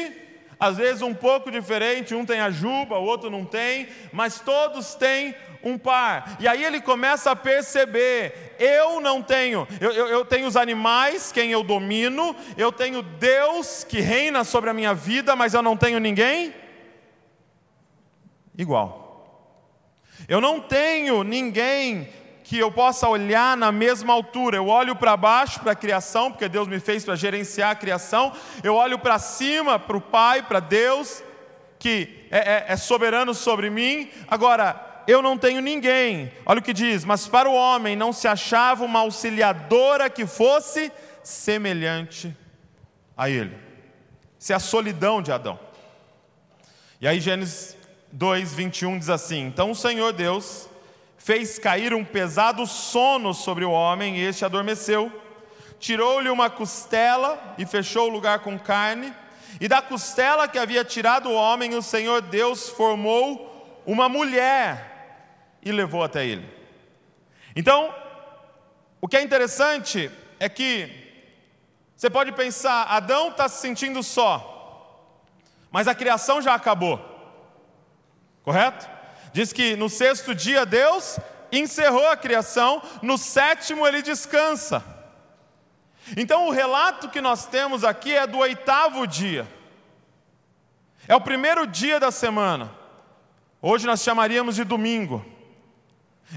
às 0.60 0.78
vezes 0.78 1.02
um 1.02 1.14
pouco 1.14 1.50
diferente, 1.50 2.14
um 2.14 2.26
tem 2.26 2.40
a 2.40 2.52
juba, 2.52 3.00
o 3.00 3.04
outro 3.04 3.30
não 3.30 3.44
tem, 3.44 3.88
mas 4.14 4.40
todos 4.40 4.94
têm 4.94 5.36
um 5.64 5.78
par. 5.78 6.38
E 6.40 6.48
aí 6.48 6.64
ele 6.64 6.80
começa 6.80 7.32
a 7.32 7.36
perceber: 7.36 8.56
eu 8.60 9.02
não 9.02 9.24
tenho, 9.24 9.68
eu, 9.80 9.92
eu, 9.92 10.08
eu, 10.08 10.24
tenho 10.24 10.48
os 10.48 10.56
animais, 10.56 11.32
quem 11.32 11.52
eu 11.52 11.64
domino, 11.64 12.36
eu 12.56 12.72
tenho 12.72 13.02
Deus 13.02 13.84
que 13.84 14.00
reina 14.00 14.44
sobre 14.44 14.70
a 14.70 14.74
minha 14.74 14.94
vida, 14.94 15.36
mas 15.36 15.56
eu 15.56 15.64
não 15.64 15.76
tenho 15.76 16.00
ninguém 16.00 16.54
igual. 18.56 19.02
Eu 20.28 20.40
não 20.40 20.60
tenho 20.60 21.24
ninguém 21.24 22.08
que 22.52 22.58
eu 22.58 22.70
possa 22.70 23.08
olhar 23.08 23.56
na 23.56 23.72
mesma 23.72 24.12
altura. 24.12 24.58
Eu 24.58 24.68
olho 24.68 24.94
para 24.94 25.16
baixo 25.16 25.62
para 25.62 25.72
a 25.72 25.76
criação, 25.76 26.30
porque 26.30 26.50
Deus 26.50 26.68
me 26.68 26.82
fez 26.82 27.06
para 27.06 27.16
gerenciar 27.16 27.72
a 27.72 27.76
criação. 27.76 28.34
Eu 28.62 28.76
olho 28.76 29.00
para 29.00 29.18
cima 29.20 29.80
para 29.80 29.96
o 29.96 30.02
Pai, 30.02 30.44
para 30.44 30.60
Deus, 30.60 31.24
que 31.80 32.28
é, 32.30 32.40
é, 32.40 32.66
é 32.68 32.76
soberano 32.76 33.34
sobre 33.34 33.70
mim. 33.70 34.12
Agora, 34.28 35.04
eu 35.08 35.22
não 35.22 35.38
tenho 35.38 35.62
ninguém. 35.62 36.30
Olha 36.46 36.60
o 36.60 36.62
que 36.62 36.74
diz: 36.74 37.06
Mas 37.06 37.26
para 37.26 37.50
o 37.50 37.54
homem 37.54 37.96
não 37.96 38.12
se 38.12 38.28
achava 38.28 38.84
uma 38.84 39.00
auxiliadora 39.00 40.10
que 40.10 40.28
fosse 40.28 40.92
semelhante 41.24 42.36
a 43.16 43.30
ele. 43.30 43.58
Isso 44.38 44.52
é 44.52 44.56
a 44.58 44.60
solidão 44.60 45.22
de 45.22 45.32
Adão. 45.32 45.58
E 47.00 47.08
aí, 47.08 47.22
Gênesis 47.22 47.78
2, 48.12 48.54
21 48.54 49.00
diz 49.00 49.10
assim: 49.10 49.46
Então 49.46 49.72
o 49.72 49.76
Senhor 49.76 50.12
Deus 50.12 50.70
fez 51.24 51.60
cair 51.60 51.94
um 51.94 52.04
pesado 52.04 52.66
sono 52.66 53.32
sobre 53.32 53.64
o 53.64 53.72
homem 53.72 54.18
e 54.18 54.26
este 54.26 54.44
adormeceu. 54.44 55.12
Tirou-lhe 55.80 56.30
uma 56.30 56.50
costela 56.50 57.56
e 57.60 57.66
fechou 57.66 58.08
o 58.08 58.12
lugar 58.12 58.40
com 58.40 58.58
carne. 58.58 59.14
E 59.60 59.68
da 59.68 59.84
costela 59.84 60.48
que 60.48 60.58
havia 60.58 60.84
tirado 60.84 61.30
o 61.30 61.36
homem, 61.36 61.76
o 61.76 61.82
Senhor 61.82 62.22
Deus 62.22 62.70
formou 62.70 63.82
uma 63.86 64.10
mulher 64.10 65.60
e 65.62 65.72
levou 65.72 66.04
até 66.04 66.26
ele. 66.26 66.50
Então, 67.56 67.94
o 69.00 69.08
que 69.08 69.18
é 69.18 69.22
interessante 69.22 70.10
é 70.40 70.50
que 70.50 70.90
você 71.96 72.10
pode 72.10 72.32
pensar, 72.32 72.86
Adão 72.86 73.30
está 73.30 73.48
se 73.48 73.62
sentindo 73.62 74.02
só, 74.02 75.16
mas 75.70 75.88
a 75.88 75.94
criação 75.94 76.42
já 76.42 76.56
acabou, 76.56 77.00
correto? 78.42 78.90
Diz 79.34 79.54
que 79.54 79.76
no 79.76 79.90
sexto 79.90 80.36
dia 80.36 80.66
Deus 80.66 81.20
encerrou 81.52 82.08
a 82.08 82.18
criação, 82.18 82.82
no 83.02 83.18
sétimo 83.18 83.88
ele 83.88 84.02
descansa. 84.02 84.84
Então 86.18 86.48
o 86.48 86.52
relato 86.52 87.10
que 87.10 87.22
nós 87.22 87.46
temos 87.46 87.84
aqui 87.84 88.14
é 88.14 88.28
do 88.28 88.40
oitavo 88.40 89.06
dia. 89.06 89.48
É 91.08 91.16
o 91.16 91.22
primeiro 91.22 91.66
dia 91.66 92.00
da 92.00 92.12
semana. 92.12 92.72
Hoje 93.62 93.86
nós 93.86 94.02
chamaríamos 94.02 94.56
de 94.56 94.64
domingo. 94.64 95.26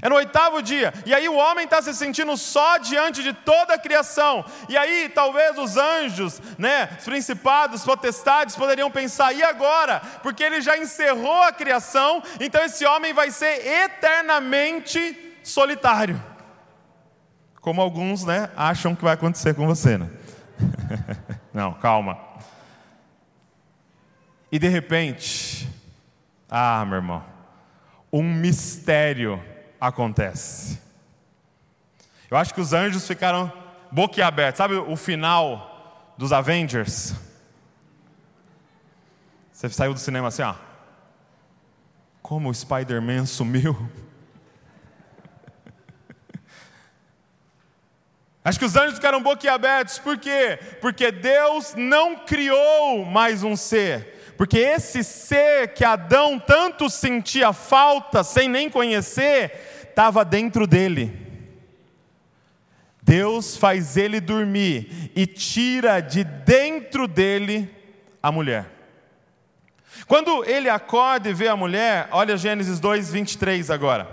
É 0.01 0.09
no 0.09 0.15
oitavo 0.15 0.61
dia. 0.61 0.93
E 1.05 1.13
aí 1.13 1.27
o 1.29 1.35
homem 1.35 1.63
está 1.63 1.81
se 1.81 1.93
sentindo 1.93 2.35
só 2.35 2.77
diante 2.77 3.23
de 3.23 3.31
toda 3.31 3.75
a 3.75 3.79
criação. 3.79 4.43
E 4.67 4.77
aí 4.77 5.09
talvez 5.09 5.57
os 5.57 5.77
anjos, 5.77 6.41
né, 6.57 6.89
os 6.99 7.05
principados, 7.05 7.83
potestades 7.83 8.55
poderiam 8.55 8.91
pensar: 8.91 9.33
e 9.33 9.41
agora? 9.41 10.01
Porque 10.21 10.43
ele 10.43 10.61
já 10.61 10.77
encerrou 10.77 11.43
a 11.43 11.51
criação, 11.51 12.21
então 12.39 12.63
esse 12.63 12.85
homem 12.85 13.13
vai 13.13 13.31
ser 13.31 13.65
eternamente 13.65 15.37
solitário. 15.43 16.21
Como 17.61 17.81
alguns, 17.81 18.25
né, 18.25 18.49
acham 18.55 18.95
que 18.95 19.03
vai 19.03 19.13
acontecer 19.13 19.55
com 19.55 19.65
você, 19.65 19.97
né? 19.97 20.09
Não, 21.53 21.73
calma. 21.73 22.19
E 24.51 24.59
de 24.59 24.67
repente, 24.67 25.67
ah, 26.49 26.85
meu 26.85 26.97
irmão, 26.97 27.23
um 28.11 28.23
mistério 28.23 29.43
acontece. 29.79 30.79
Eu 32.29 32.37
acho 32.37 32.53
que 32.53 32.61
os 32.61 32.73
anjos 32.73 33.07
ficaram 33.07 33.51
boquiabertos. 33.91 34.57
Sabe 34.57 34.75
o 34.75 34.95
final 34.95 36.13
dos 36.17 36.33
Avengers? 36.33 37.13
Você 39.51 39.69
saiu 39.69 39.93
do 39.93 39.99
cinema 39.99 40.27
assim, 40.27 40.41
ó. 40.41 40.55
Como 42.21 42.49
o 42.49 42.53
Spider-Man 42.53 43.25
sumiu. 43.25 43.75
Acho 48.43 48.59
que 48.59 48.65
os 48.65 48.75
anjos 48.75 48.95
ficaram 48.95 49.23
boquiabertos, 49.23 49.97
por 49.97 50.19
quê? 50.19 50.59
Porque 50.79 51.11
Deus 51.11 51.73
não 51.75 52.17
criou 52.17 53.03
mais 53.03 53.43
um 53.43 53.55
ser, 53.55 54.14
porque 54.37 54.57
esse 54.59 55.03
ser 55.03 55.69
que 55.73 55.83
Adão 55.83 56.37
tanto 56.37 56.89
sentia 56.89 57.53
falta, 57.53 58.23
sem 58.23 58.49
nem 58.49 58.69
conhecer, 58.69 59.85
estava 59.89 60.25
dentro 60.25 60.67
dele. 60.67 61.25
Deus 63.01 63.55
faz 63.55 63.95
ele 63.97 64.19
dormir 64.19 65.11
e 65.15 65.27
tira 65.27 66.01
de 66.01 66.23
dentro 66.23 67.07
dele 67.07 67.69
a 68.21 68.31
mulher. 68.31 68.65
Quando 70.07 70.43
ele 70.43 70.69
acorda 70.69 71.29
e 71.29 71.33
vê 71.33 71.47
a 71.47 71.55
mulher, 71.55 72.07
olha 72.11 72.35
Gênesis 72.35 72.79
2, 72.79 73.11
23 73.11 73.69
agora. 73.71 74.07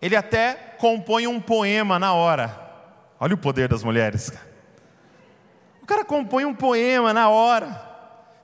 Ele 0.00 0.14
até 0.14 0.54
compõe 0.78 1.26
um 1.26 1.40
poema 1.40 1.98
na 1.98 2.14
hora. 2.14 2.58
Olha 3.18 3.34
o 3.34 3.38
poder 3.38 3.68
das 3.68 3.82
mulheres. 3.82 4.32
O 5.82 5.86
cara 5.86 6.04
compõe 6.04 6.44
um 6.44 6.54
poema 6.54 7.12
na 7.12 7.28
hora. 7.28 7.89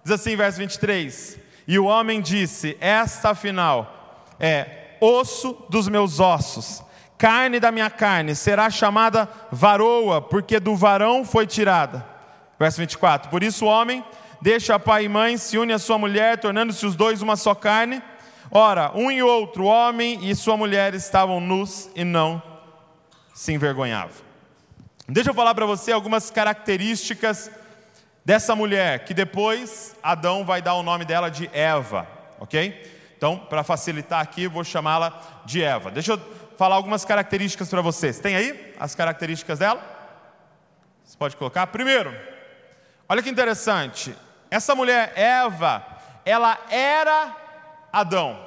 Diz 0.06 0.12
assim, 0.12 0.36
verso 0.36 0.58
23: 0.58 1.36
E 1.66 1.80
o 1.80 1.86
homem 1.86 2.20
disse: 2.20 2.76
Esta 2.80 3.30
afinal 3.30 4.24
é 4.38 4.94
osso 5.00 5.66
dos 5.68 5.88
meus 5.88 6.20
ossos, 6.20 6.80
carne 7.18 7.58
da 7.58 7.72
minha 7.72 7.90
carne, 7.90 8.36
será 8.36 8.70
chamada 8.70 9.28
varoa, 9.50 10.22
porque 10.22 10.60
do 10.60 10.76
varão 10.76 11.24
foi 11.24 11.44
tirada. 11.44 12.06
Verso 12.56 12.78
24: 12.78 13.28
Por 13.28 13.42
isso 13.42 13.64
o 13.64 13.68
homem 13.68 14.04
deixa 14.40 14.78
pai 14.78 15.06
e 15.06 15.08
mãe, 15.08 15.36
se 15.36 15.58
une 15.58 15.72
à 15.72 15.78
sua 15.78 15.98
mulher, 15.98 16.38
tornando-se 16.38 16.86
os 16.86 16.94
dois 16.94 17.20
uma 17.20 17.34
só 17.34 17.52
carne. 17.52 18.00
Ora, 18.48 18.92
um 18.94 19.10
e 19.10 19.24
outro, 19.24 19.64
homem 19.64 20.20
e 20.30 20.36
sua 20.36 20.56
mulher, 20.56 20.94
estavam 20.94 21.40
nus 21.40 21.90
e 21.96 22.04
não 22.04 22.40
se 23.34 23.52
envergonhavam. 23.52 24.24
Deixa 25.08 25.30
eu 25.30 25.34
falar 25.34 25.52
para 25.52 25.66
você 25.66 25.90
algumas 25.90 26.30
características 26.30 27.50
dessa 28.26 28.56
mulher, 28.56 29.04
que 29.04 29.14
depois 29.14 29.94
Adão 30.02 30.44
vai 30.44 30.60
dar 30.60 30.74
o 30.74 30.82
nome 30.82 31.04
dela 31.04 31.30
de 31.30 31.48
Eva, 31.52 32.08
ok? 32.40 33.14
Então, 33.16 33.38
para 33.38 33.62
facilitar 33.62 34.20
aqui, 34.20 34.48
vou 34.48 34.64
chamá-la 34.64 35.22
de 35.44 35.62
Eva. 35.62 35.92
Deixa 35.92 36.14
eu 36.14 36.20
falar 36.58 36.74
algumas 36.74 37.04
características 37.04 37.70
para 37.70 37.80
vocês. 37.80 38.18
Tem 38.18 38.34
aí 38.34 38.74
as 38.80 38.96
características 38.96 39.60
dela? 39.60 39.80
Você 41.04 41.16
pode 41.16 41.36
colocar? 41.36 41.68
Primeiro, 41.68 42.12
olha 43.08 43.22
que 43.22 43.30
interessante. 43.30 44.12
Essa 44.50 44.74
mulher, 44.74 45.12
Eva, 45.14 45.86
ela 46.24 46.58
era 46.68 47.32
Adão, 47.92 48.44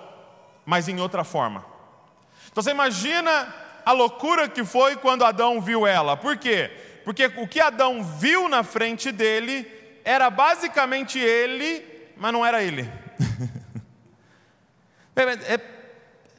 mas 0.65 0.89
em 0.89 0.99
outra 0.99 1.23
forma. 1.23 1.63
Então 2.51 2.61
você 2.61 2.71
imagina 2.71 3.47
a 3.85 3.93
loucura 3.93 4.49
que 4.49 4.65
foi 4.65 4.97
quando 4.97 5.23
Adão 5.23 5.61
viu 5.61 5.87
ela. 5.87 6.17
Por 6.17 6.35
quê? 6.35 6.69
Porque 7.09 7.25
o 7.37 7.47
que 7.47 7.59
Adão 7.59 8.03
viu 8.03 8.47
na 8.47 8.61
frente 8.61 9.11
dele 9.11 9.67
era 10.05 10.29
basicamente 10.29 11.17
ele, 11.17 11.83
mas 12.15 12.31
não 12.31 12.45
era 12.45 12.61
ele. 12.61 12.87
é, 15.15 15.59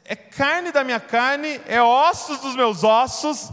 é, 0.05 0.15
carne 0.15 0.71
da 0.71 0.85
minha 0.85 1.01
carne, 1.01 1.61
é 1.67 1.83
ossos 1.83 2.39
dos 2.39 2.55
meus 2.55 2.85
ossos, 2.85 3.51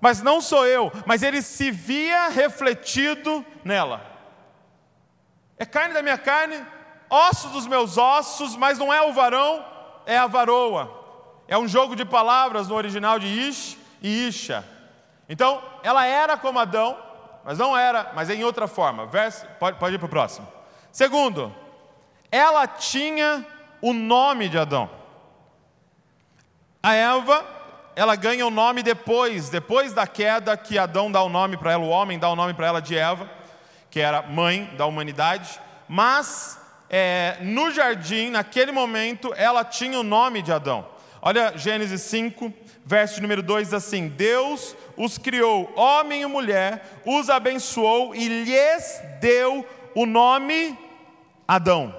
mas 0.00 0.20
não 0.20 0.40
sou 0.40 0.66
eu, 0.66 0.90
mas 1.06 1.22
ele 1.22 1.40
se 1.40 1.70
via 1.70 2.30
refletido 2.30 3.46
nela. 3.64 4.04
É 5.56 5.64
carne 5.64 5.94
da 5.94 6.02
minha 6.02 6.18
carne, 6.18 6.60
ossos 7.08 7.52
dos 7.52 7.68
meus 7.68 7.96
ossos, 7.96 8.56
mas 8.56 8.76
não 8.76 8.92
é 8.92 9.02
o 9.02 9.12
varão, 9.12 9.64
é 10.04 10.18
a 10.18 10.26
varoa. 10.26 11.44
É 11.46 11.56
um 11.56 11.68
jogo 11.68 11.94
de 11.94 12.04
palavras 12.04 12.66
no 12.66 12.74
original 12.74 13.20
de 13.20 13.28
Ish 13.28 13.78
e 14.02 14.26
Isha. 14.26 14.74
Então, 15.28 15.62
ela 15.82 16.06
era 16.06 16.36
como 16.36 16.58
Adão, 16.58 16.96
mas 17.44 17.58
não 17.58 17.76
era, 17.76 18.12
mas 18.14 18.30
em 18.30 18.44
outra 18.44 18.66
forma. 18.66 19.06
Verso, 19.06 19.46
pode, 19.58 19.78
pode 19.78 19.94
ir 19.94 19.98
para 19.98 20.06
o 20.06 20.10
próximo. 20.10 20.46
Segundo, 20.92 21.54
ela 22.30 22.66
tinha 22.66 23.46
o 23.80 23.92
nome 23.92 24.48
de 24.48 24.58
Adão. 24.58 24.90
A 26.82 26.94
Eva 26.94 27.56
ela 27.96 28.14
ganha 28.14 28.46
o 28.46 28.50
nome 28.50 28.82
depois, 28.82 29.48
depois 29.48 29.94
da 29.94 30.06
queda 30.06 30.54
que 30.54 30.78
Adão 30.78 31.10
dá 31.10 31.22
o 31.22 31.30
nome 31.30 31.56
para 31.56 31.72
ela, 31.72 31.82
o 31.82 31.88
homem 31.88 32.18
dá 32.18 32.28
o 32.28 32.36
nome 32.36 32.52
para 32.52 32.66
ela 32.66 32.82
de 32.82 32.94
Eva, 32.94 33.28
que 33.90 33.98
era 33.98 34.20
mãe 34.20 34.70
da 34.76 34.84
humanidade. 34.84 35.58
Mas 35.88 36.60
é, 36.90 37.38
no 37.40 37.70
jardim, 37.70 38.28
naquele 38.28 38.70
momento, 38.70 39.32
ela 39.34 39.64
tinha 39.64 39.98
o 39.98 40.02
nome 40.02 40.42
de 40.42 40.52
Adão. 40.52 40.86
Olha 41.22 41.56
Gênesis 41.56 42.02
5, 42.02 42.52
verso 42.84 43.22
número 43.22 43.42
2 43.42 43.72
assim: 43.72 44.08
Deus 44.08 44.76
os 44.96 45.18
criou, 45.18 45.72
homem 45.76 46.22
e 46.22 46.26
mulher, 46.26 47.00
os 47.04 47.28
abençoou 47.28 48.14
e 48.14 48.28
lhes 48.44 49.02
deu 49.20 49.66
o 49.94 50.06
nome 50.06 50.78
Adão. 51.46 51.94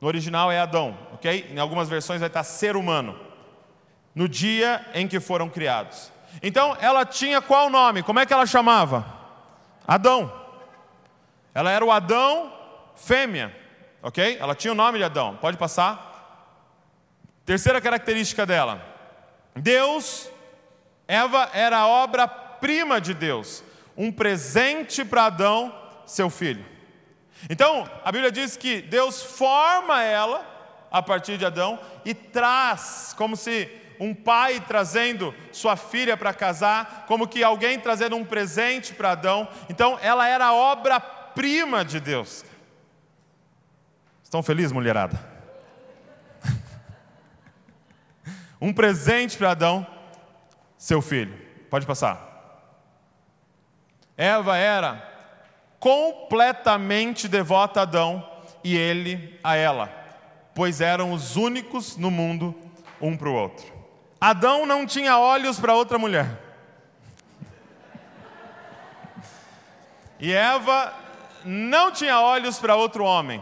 No 0.00 0.08
original 0.08 0.50
é 0.50 0.58
Adão, 0.58 0.96
ok? 1.12 1.50
Em 1.50 1.58
algumas 1.58 1.88
versões 1.88 2.20
vai 2.20 2.28
estar 2.28 2.44
ser 2.44 2.76
humano. 2.76 3.18
No 4.14 4.28
dia 4.28 4.84
em 4.94 5.06
que 5.06 5.20
foram 5.20 5.48
criados. 5.48 6.12
Então 6.42 6.76
ela 6.80 7.04
tinha 7.04 7.40
qual 7.40 7.70
nome? 7.70 8.02
Como 8.02 8.18
é 8.18 8.26
que 8.26 8.32
ela 8.32 8.46
chamava? 8.46 9.06
Adão. 9.86 10.32
Ela 11.54 11.70
era 11.70 11.84
o 11.84 11.90
Adão 11.90 12.52
fêmea, 12.94 13.54
ok? 14.02 14.36
Ela 14.40 14.54
tinha 14.54 14.72
o 14.72 14.76
nome 14.76 14.98
de 14.98 15.04
Adão. 15.04 15.36
Pode 15.36 15.56
passar. 15.56 16.06
Terceira 17.44 17.80
característica 17.80 18.44
dela: 18.44 18.80
Deus, 19.56 20.28
Eva 21.08 21.48
era 21.54 21.78
a 21.78 21.88
obra-prima 21.88 23.00
de 23.00 23.14
Deus, 23.14 23.64
um 23.96 24.12
presente 24.12 25.06
para 25.06 25.24
Adão, 25.24 25.74
seu 26.04 26.28
filho. 26.28 26.64
Então, 27.48 27.88
a 28.04 28.12
Bíblia 28.12 28.30
diz 28.30 28.58
que 28.58 28.82
Deus 28.82 29.22
forma 29.22 30.02
ela 30.02 30.44
a 30.90 31.02
partir 31.02 31.38
de 31.38 31.46
Adão 31.46 31.80
e 32.04 32.12
traz, 32.12 33.14
como 33.16 33.36
se 33.36 33.70
um 33.98 34.14
pai 34.14 34.60
trazendo 34.60 35.34
sua 35.50 35.76
filha 35.76 36.16
para 36.16 36.34
casar, 36.34 37.06
como 37.06 37.26
que 37.26 37.42
alguém 37.42 37.80
trazendo 37.80 38.14
um 38.14 38.24
presente 38.24 38.92
para 38.92 39.12
Adão. 39.12 39.48
Então, 39.68 39.98
ela 40.02 40.28
era 40.28 40.46
a 40.46 40.54
obra-prima 40.54 41.84
de 41.84 42.00
Deus. 42.00 42.44
Estão 44.22 44.42
felizes, 44.42 44.72
mulherada? 44.72 45.18
um 48.60 48.72
presente 48.72 49.38
para 49.38 49.52
Adão, 49.52 49.86
seu 50.78 51.02
filho. 51.02 51.36
Pode 51.68 51.84
passar. 51.84 52.26
Eva 54.16 54.56
era 54.56 55.06
completamente 55.78 57.28
devota 57.28 57.80
a 57.80 57.82
Adão 57.82 58.26
e 58.64 58.76
ele 58.76 59.38
a 59.44 59.54
ela, 59.54 59.92
pois 60.54 60.80
eram 60.80 61.12
os 61.12 61.36
únicos 61.36 61.96
no 61.96 62.10
mundo 62.10 62.54
um 63.00 63.16
para 63.16 63.28
o 63.28 63.34
outro. 63.34 63.66
Adão 64.20 64.66
não 64.66 64.86
tinha 64.86 65.18
olhos 65.18 65.60
para 65.60 65.74
outra 65.74 65.98
mulher. 65.98 66.46
E 70.18 70.32
Eva 70.32 70.92
não 71.44 71.92
tinha 71.92 72.20
olhos 72.20 72.58
para 72.58 72.74
outro 72.74 73.04
homem. 73.04 73.40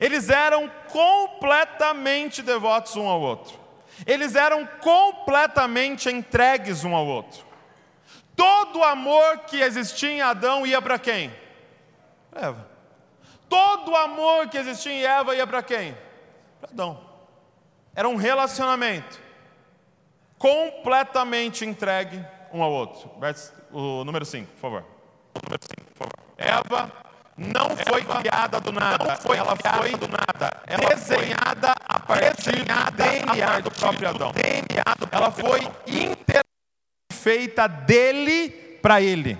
Eles 0.00 0.28
eram 0.28 0.68
completamente 0.90 2.42
devotos 2.42 2.96
um 2.96 3.06
ao 3.06 3.20
outro. 3.20 3.67
Eles 4.06 4.34
eram 4.34 4.66
completamente 4.80 6.08
entregues 6.08 6.84
um 6.84 6.94
ao 6.94 7.06
outro. 7.06 7.44
Todo 8.36 8.78
o 8.78 8.84
amor 8.84 9.38
que 9.40 9.60
existia 9.60 10.10
em 10.10 10.20
Adão 10.20 10.66
ia 10.66 10.80
para 10.80 10.98
quem? 10.98 11.32
Eva. 12.32 12.68
Todo 13.48 13.90
o 13.90 13.96
amor 13.96 14.48
que 14.48 14.58
existia 14.58 14.92
em 14.92 15.04
Eva 15.04 15.34
ia 15.34 15.46
para 15.46 15.62
quem? 15.62 15.96
Para 16.60 16.70
Adão. 16.70 17.00
Era 17.94 18.08
um 18.08 18.16
relacionamento 18.16 19.20
completamente 20.38 21.64
entregue 21.64 22.24
um 22.52 22.62
ao 22.62 22.70
outro. 22.70 23.10
O 23.72 24.04
número 24.04 24.24
5, 24.24 24.52
por 24.52 24.60
favor. 24.60 24.84
Eva 26.36 27.07
não 27.38 27.70
foi 27.76 28.02
criada 28.04 28.60
do 28.60 28.72
nada, 28.72 29.04
não 29.04 29.16
foi 29.16 29.36
ela 29.36 29.54
foi 29.54 29.92
do 29.92 30.08
nada, 30.08 30.50
ela 30.66 30.94
desenhada 30.94 31.72
a 31.88 32.00
partir 32.00 32.64
do 32.64 32.92
DNA 32.96 33.60
do 33.60 33.70
próprio 33.70 34.08
Adão. 34.08 34.32
Ela 35.12 35.30
foi 35.30 35.60
inteiramente 35.86 36.44
feita 37.12 37.68
dele 37.68 38.50
para 38.82 39.00
ele. 39.00 39.38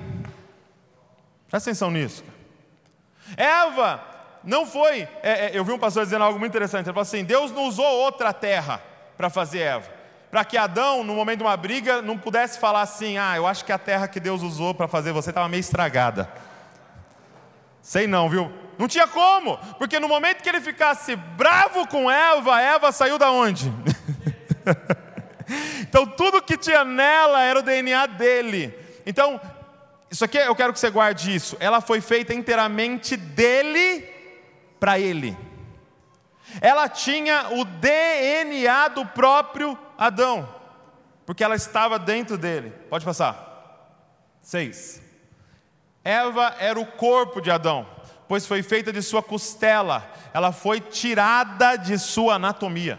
Presta 1.51 1.71
atenção 1.71 1.91
nisso. 1.91 2.23
Eva 3.37 4.01
não 4.45 4.65
foi. 4.65 5.09
É, 5.23 5.47
é, 5.47 5.51
eu 5.55 5.65
vi 5.65 5.73
um 5.73 5.79
pastor 5.79 6.05
dizendo 6.05 6.25
algo 6.25 6.39
muito 6.39 6.53
interessante. 6.53 6.87
Ele 6.87 6.93
falou 6.93 7.03
assim: 7.03 7.25
Deus 7.25 7.51
não 7.51 7.65
usou 7.65 7.85
outra 7.85 8.33
terra 8.33 8.81
para 9.17 9.29
fazer 9.29 9.61
Eva. 9.61 9.99
Para 10.31 10.45
que 10.45 10.57
Adão, 10.57 11.03
no 11.03 11.15
momento 11.15 11.39
de 11.39 11.45
uma 11.45 11.57
briga, 11.57 12.01
não 12.03 12.17
pudesse 12.17 12.59
falar 12.59 12.83
assim: 12.83 13.19
Ah, 13.19 13.37
eu 13.37 13.47
acho 13.47 13.65
que 13.65 13.73
a 13.73 13.79
terra 13.79 14.07
que 14.07 14.21
Deus 14.21 14.43
usou 14.43 14.75
para 14.75 14.87
fazer 14.87 15.13
você 15.13 15.31
estava 15.31 15.49
meio 15.49 15.61
estragada. 15.61 16.31
Sei 17.89 18.07
não, 18.07 18.29
viu? 18.29 18.53
Não 18.77 18.87
tinha 18.87 19.09
como, 19.09 19.57
porque 19.79 19.99
no 19.99 20.07
momento 20.07 20.43
que 20.43 20.49
ele 20.51 20.61
ficasse 20.61 21.17
bravo 21.17 21.89
com 21.89 22.11
Eva, 22.11 22.61
Eva 22.61 22.93
saiu 22.93 23.17
da 23.17 23.31
onde? 23.31 23.73
então 25.81 26.07
tudo 26.07 26.43
que 26.43 26.59
tinha 26.59 26.85
nela 26.85 27.43
era 27.43 27.59
o 27.59 27.63
DNA 27.63 28.05
dele. 28.09 28.79
Então, 29.07 29.41
isso 30.11 30.23
aqui 30.23 30.37
eu 30.37 30.55
quero 30.55 30.75
que 30.75 30.79
você 30.79 30.91
guarde 30.91 31.35
isso. 31.35 31.57
Ela 31.61 31.81
foi 31.81 32.03
feita 32.03 32.35
inteiramente 32.35 33.17
dele 33.17 34.07
para 34.79 34.99
ele. 34.99 35.35
Ela 36.61 36.91
tinha 36.91 37.49
o 37.53 37.65
DNA 37.65 38.89
do 38.89 39.07
próprio 39.07 39.79
Adão, 39.97 40.47
porque 41.25 41.43
ela 41.43 41.57
estava 41.57 41.99
dentro 41.99 42.37
dele. 42.37 42.71
Pode 42.91 43.07
passar. 43.07 43.97
Seis. 44.43 45.08
Eva 46.09 46.55
era 46.59 46.81
o 46.81 46.87
corpo 46.87 47.39
de 47.39 47.51
Adão, 47.51 47.87
pois 48.27 48.47
foi 48.47 48.63
feita 48.63 48.91
de 48.91 49.03
sua 49.03 49.23
costela, 49.23 50.11
ela 50.33 50.53
foi 50.53 50.81
tirada 50.81 51.77
de 51.77 51.99
sua 51.99 52.37
anatomia. 52.37 52.99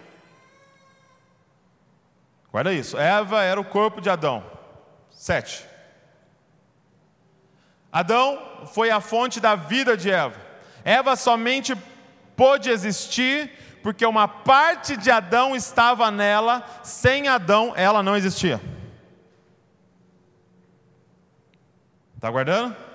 Guarda 2.51 2.71
isso. 2.71 2.95
Eva 2.99 3.41
era 3.41 3.59
o 3.59 3.65
corpo 3.65 3.99
de 3.99 4.11
Adão. 4.11 4.43
Sete. 5.09 5.65
Adão 7.91 8.67
foi 8.67 8.91
a 8.91 9.01
fonte 9.01 9.39
da 9.39 9.55
vida 9.55 9.97
de 9.97 10.11
Eva. 10.11 10.39
Eva 10.83 11.15
somente 11.15 11.75
pôde 12.35 12.69
existir 12.69 13.51
porque 13.81 14.05
uma 14.05 14.27
parte 14.27 14.95
de 14.95 15.09
Adão 15.09 15.55
estava 15.55 16.11
nela, 16.11 16.63
sem 16.83 17.27
Adão 17.27 17.73
ela 17.75 18.03
não 18.03 18.15
existia. 18.15 18.61
Está 22.15 22.29
guardando? 22.29 22.88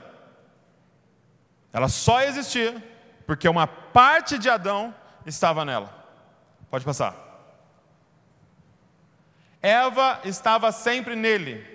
Ela 1.75 1.89
só 1.89 2.23
existia 2.23 2.81
porque 3.27 3.49
uma 3.49 3.67
parte 3.67 4.39
de 4.39 4.49
Adão 4.49 4.95
estava 5.27 5.65
nela. 5.65 5.93
Pode 6.71 6.85
passar. 6.85 7.17
Eva 9.61 10.21
estava 10.25 10.71
sempre 10.71 11.17
nele. 11.17 11.67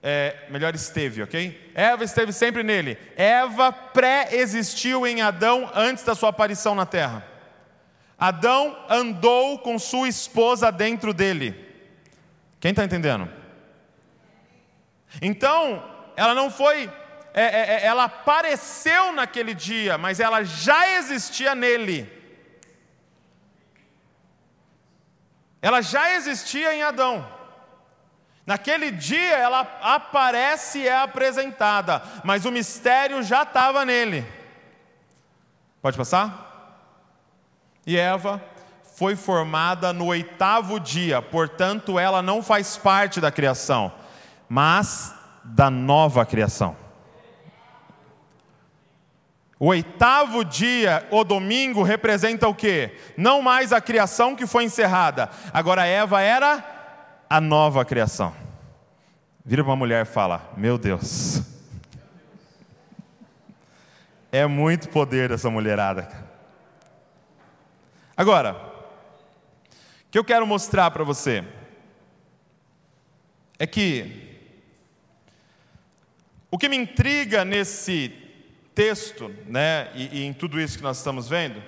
É, 0.00 0.46
melhor 0.48 0.74
esteve, 0.76 1.22
ok? 1.22 1.72
Eva 1.74 2.04
esteve 2.04 2.32
sempre 2.32 2.62
nele. 2.62 2.96
Eva 3.16 3.72
pré-existiu 3.72 5.04
em 5.04 5.22
Adão 5.22 5.68
antes 5.74 6.04
da 6.04 6.14
sua 6.14 6.28
aparição 6.28 6.76
na 6.76 6.86
terra. 6.86 7.26
Adão 8.16 8.78
andou 8.88 9.58
com 9.58 9.76
sua 9.76 10.08
esposa 10.08 10.70
dentro 10.70 11.12
dele. 11.12 11.52
Quem 12.60 12.70
está 12.70 12.84
entendendo? 12.84 13.28
Então, 15.20 15.82
ela 16.16 16.34
não 16.34 16.48
foi 16.48 16.88
é, 17.34 17.42
é, 17.42 17.74
é, 17.74 17.84
ela 17.84 18.04
apareceu 18.04 19.12
naquele 19.12 19.54
dia, 19.54 19.98
mas 19.98 20.20
ela 20.20 20.44
já 20.44 20.88
existia 20.96 21.52
nele. 21.52 22.08
Ela 25.60 25.82
já 25.82 26.14
existia 26.14 26.72
em 26.72 26.84
Adão. 26.84 27.28
Naquele 28.46 28.92
dia 28.92 29.36
ela 29.36 29.60
aparece 29.82 30.80
e 30.80 30.88
é 30.88 30.96
apresentada, 31.00 32.02
mas 32.22 32.44
o 32.44 32.52
mistério 32.52 33.20
já 33.20 33.42
estava 33.42 33.84
nele. 33.84 34.24
Pode 35.82 35.96
passar? 35.96 36.92
E 37.84 37.96
Eva 37.96 38.40
foi 38.96 39.16
formada 39.16 39.92
no 39.92 40.06
oitavo 40.06 40.78
dia, 40.78 41.20
portanto 41.20 41.98
ela 41.98 42.22
não 42.22 42.42
faz 42.44 42.76
parte 42.76 43.20
da 43.20 43.32
criação, 43.32 43.92
mas 44.48 45.12
da 45.42 45.68
nova 45.68 46.24
criação. 46.24 46.83
O 49.58 49.66
oitavo 49.66 50.44
dia, 50.44 51.06
o 51.10 51.22
domingo, 51.22 51.82
representa 51.82 52.48
o 52.48 52.54
quê? 52.54 52.96
Não 53.16 53.40
mais 53.40 53.72
a 53.72 53.80
criação 53.80 54.34
que 54.34 54.46
foi 54.46 54.64
encerrada. 54.64 55.30
Agora 55.52 55.86
Eva 55.86 56.20
era 56.20 57.24
a 57.30 57.40
nova 57.40 57.84
criação. 57.84 58.34
Vira 59.44 59.62
para 59.62 59.70
uma 59.70 59.76
mulher 59.76 60.02
e 60.02 60.08
fala: 60.08 60.52
Meu 60.56 60.76
Deus. 60.76 61.42
É 64.32 64.46
muito 64.46 64.88
poder 64.88 65.28
dessa 65.28 65.48
mulherada. 65.48 66.08
Agora, 68.16 68.54
o 68.54 70.10
que 70.10 70.18
eu 70.18 70.24
quero 70.24 70.44
mostrar 70.44 70.90
para 70.90 71.04
você 71.04 71.44
é 73.58 73.66
que 73.66 74.36
o 76.50 76.58
que 76.58 76.68
me 76.68 76.76
intriga 76.76 77.44
nesse 77.44 78.23
texto, 78.74 79.34
né, 79.46 79.90
e, 79.94 80.20
e 80.20 80.24
em 80.24 80.32
tudo 80.32 80.60
isso 80.60 80.76
que 80.76 80.82
nós 80.82 80.98
estamos 80.98 81.28
vendo, 81.28 81.62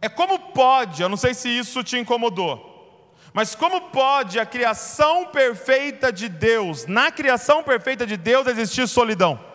é 0.00 0.08
como 0.08 0.38
pode, 0.38 1.02
eu 1.02 1.08
não 1.08 1.16
sei 1.16 1.34
se 1.34 1.48
isso 1.48 1.82
te 1.82 1.98
incomodou, 1.98 3.14
mas 3.32 3.54
como 3.54 3.90
pode 3.90 4.38
a 4.38 4.46
criação 4.46 5.26
perfeita 5.26 6.12
de 6.12 6.28
Deus, 6.28 6.86
na 6.86 7.10
criação 7.10 7.62
perfeita 7.62 8.06
de 8.06 8.16
Deus, 8.16 8.46
existir 8.46 8.86
solidão? 8.86 9.52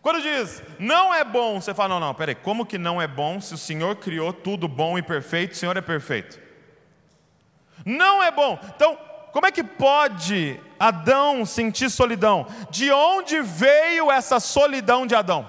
Quando 0.00 0.20
diz, 0.20 0.62
não 0.78 1.14
é 1.14 1.24
bom, 1.24 1.60
você 1.60 1.72
fala, 1.72 1.90
não, 1.90 2.00
não, 2.00 2.14
peraí, 2.14 2.34
como 2.34 2.66
que 2.66 2.76
não 2.76 3.00
é 3.00 3.06
bom 3.06 3.40
se 3.40 3.54
o 3.54 3.58
Senhor 3.58 3.96
criou 3.96 4.32
tudo 4.32 4.66
bom 4.68 4.98
e 4.98 5.02
perfeito, 5.02 5.52
o 5.52 5.56
Senhor 5.56 5.76
é 5.76 5.80
perfeito? 5.80 6.40
Não 7.84 8.22
é 8.22 8.30
bom. 8.30 8.58
Então, 8.74 8.98
como 9.32 9.46
é 9.46 9.50
que 9.50 9.64
pode 9.64 10.60
Adão 10.78 11.46
sentir 11.46 11.90
solidão? 11.90 12.46
De 12.70 12.92
onde 12.92 13.40
veio 13.40 14.10
essa 14.10 14.38
solidão 14.38 15.06
de 15.06 15.14
Adão? 15.14 15.48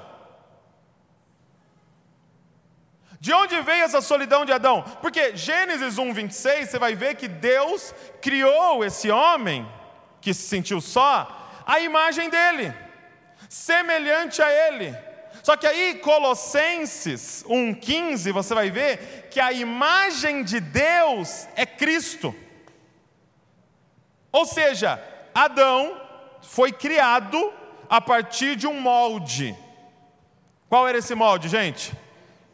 De 3.19 3.33
onde 3.33 3.59
veio 3.61 3.83
essa 3.83 4.01
solidão 4.01 4.45
de 4.45 4.53
Adão? 4.53 4.83
Porque 5.01 5.35
Gênesis 5.35 5.97
1, 5.97 6.13
26, 6.13 6.69
você 6.69 6.79
vai 6.79 6.95
ver 6.95 7.15
que 7.15 7.27
Deus 7.27 7.93
criou 8.21 8.83
esse 8.85 9.11
homem, 9.11 9.69
que 10.21 10.33
se 10.33 10.43
sentiu 10.43 10.79
só, 10.79 11.27
a 11.65 11.79
imagem 11.79 12.29
dele 12.29 12.73
semelhante 13.49 14.41
a 14.41 14.49
Ele. 14.49 14.95
Só 15.41 15.57
que 15.57 15.67
aí, 15.67 15.95
Colossenses 15.95 17.43
1,15, 17.49 18.31
você 18.31 18.55
vai 18.55 18.69
ver 18.69 19.27
que 19.29 19.39
a 19.41 19.51
imagem 19.51 20.43
de 20.43 20.61
Deus 20.61 21.47
é 21.55 21.65
Cristo. 21.65 22.33
Ou 24.33 24.45
seja, 24.47 24.99
Adão 25.33 25.95
foi 26.41 26.71
criado 26.71 27.53
a 27.87 28.01
partir 28.01 28.55
de 28.55 28.65
um 28.65 28.81
molde. 28.81 29.55
Qual 30.67 30.87
era 30.87 30.97
esse 30.97 31.13
molde, 31.13 31.47
gente? 31.47 31.95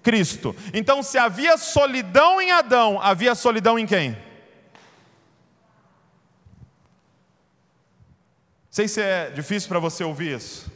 Cristo. 0.04 0.54
Então, 0.74 1.02
se 1.02 1.18
havia 1.18 1.58
solidão 1.58 2.42
em 2.42 2.52
Adão, 2.52 3.00
havia 3.02 3.34
solidão 3.34 3.80
em 3.80 3.86
quem? 3.86 4.18
Sei 8.70 8.88
se 8.88 9.02
é 9.02 9.30
difícil 9.30 9.70
para 9.70 9.80
você 9.80 10.04
ouvir 10.04 10.36
isso. 10.36 10.70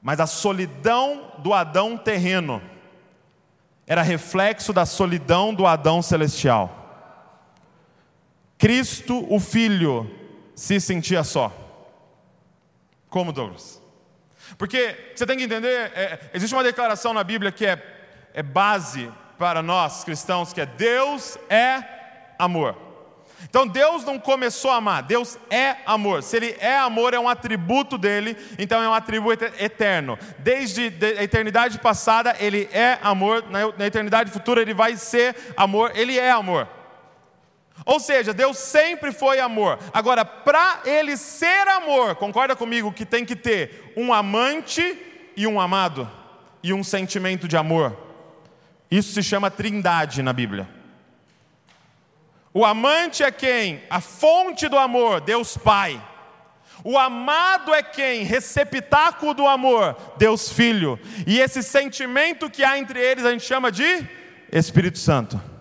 Mas 0.00 0.20
a 0.20 0.26
solidão 0.26 1.32
do 1.38 1.52
Adão 1.52 1.96
terreno 1.96 2.62
era 3.86 4.02
reflexo 4.02 4.72
da 4.72 4.86
solidão 4.86 5.52
do 5.52 5.66
Adão 5.66 6.00
celestial. 6.00 6.81
Cristo, 8.62 9.26
o 9.28 9.40
Filho, 9.40 10.08
se 10.54 10.78
sentia 10.78 11.24
só. 11.24 11.52
Como, 13.10 13.32
Douglas? 13.32 13.82
Porque 14.56 14.94
você 15.16 15.26
tem 15.26 15.36
que 15.36 15.42
entender: 15.42 15.90
é, 15.96 16.30
existe 16.32 16.54
uma 16.54 16.62
declaração 16.62 17.12
na 17.12 17.24
Bíblia 17.24 17.50
que 17.50 17.66
é, 17.66 17.82
é 18.32 18.40
base 18.40 19.10
para 19.36 19.62
nós 19.62 20.04
cristãos, 20.04 20.52
que 20.52 20.60
é 20.60 20.66
Deus 20.66 21.36
é 21.50 21.82
amor. 22.38 22.76
Então 23.42 23.66
Deus 23.66 24.04
não 24.04 24.16
começou 24.16 24.70
a 24.70 24.76
amar, 24.76 25.02
Deus 25.02 25.36
é 25.50 25.78
amor. 25.84 26.22
Se 26.22 26.36
Ele 26.36 26.56
é 26.60 26.78
amor, 26.78 27.14
é 27.14 27.18
um 27.18 27.28
atributo 27.28 27.98
dele, 27.98 28.36
então 28.60 28.80
é 28.80 28.88
um 28.88 28.94
atributo 28.94 29.44
eterno. 29.58 30.16
Desde 30.38 30.82
a 31.18 31.24
eternidade 31.24 31.80
passada, 31.80 32.36
Ele 32.38 32.68
é 32.72 32.96
amor, 33.02 33.44
na 33.76 33.86
eternidade 33.88 34.30
futura, 34.30 34.62
Ele 34.62 34.72
vai 34.72 34.96
ser 34.96 35.34
amor, 35.56 35.90
Ele 35.96 36.16
é 36.16 36.30
amor. 36.30 36.68
Ou 37.84 37.98
seja, 37.98 38.32
Deus 38.32 38.58
sempre 38.58 39.12
foi 39.12 39.40
amor. 39.40 39.78
Agora, 39.92 40.24
para 40.24 40.82
Ele 40.84 41.16
ser 41.16 41.66
amor, 41.68 42.14
concorda 42.16 42.54
comigo 42.54 42.92
que 42.92 43.04
tem 43.04 43.24
que 43.24 43.34
ter 43.34 43.92
um 43.96 44.12
amante 44.12 44.96
e 45.36 45.46
um 45.46 45.60
amado, 45.60 46.08
e 46.62 46.72
um 46.72 46.84
sentimento 46.84 47.48
de 47.48 47.56
amor. 47.56 47.96
Isso 48.90 49.12
se 49.12 49.22
chama 49.22 49.50
trindade 49.50 50.22
na 50.22 50.32
Bíblia. 50.32 50.68
O 52.54 52.64
amante 52.64 53.22
é 53.22 53.30
quem? 53.30 53.82
A 53.88 54.00
fonte 54.00 54.68
do 54.68 54.76
amor, 54.76 55.22
Deus 55.22 55.56
Pai. 55.56 56.00
O 56.84 56.98
amado 56.98 57.72
é 57.72 57.82
quem? 57.82 58.24
Receptáculo 58.24 59.32
do 59.32 59.46
amor, 59.46 59.96
Deus 60.18 60.50
Filho. 60.52 60.98
E 61.26 61.40
esse 61.40 61.62
sentimento 61.62 62.50
que 62.50 62.62
há 62.62 62.78
entre 62.78 63.00
eles 63.00 63.24
a 63.24 63.30
gente 63.30 63.44
chama 63.44 63.72
de 63.72 64.06
Espírito 64.52 64.98
Santo. 64.98 65.51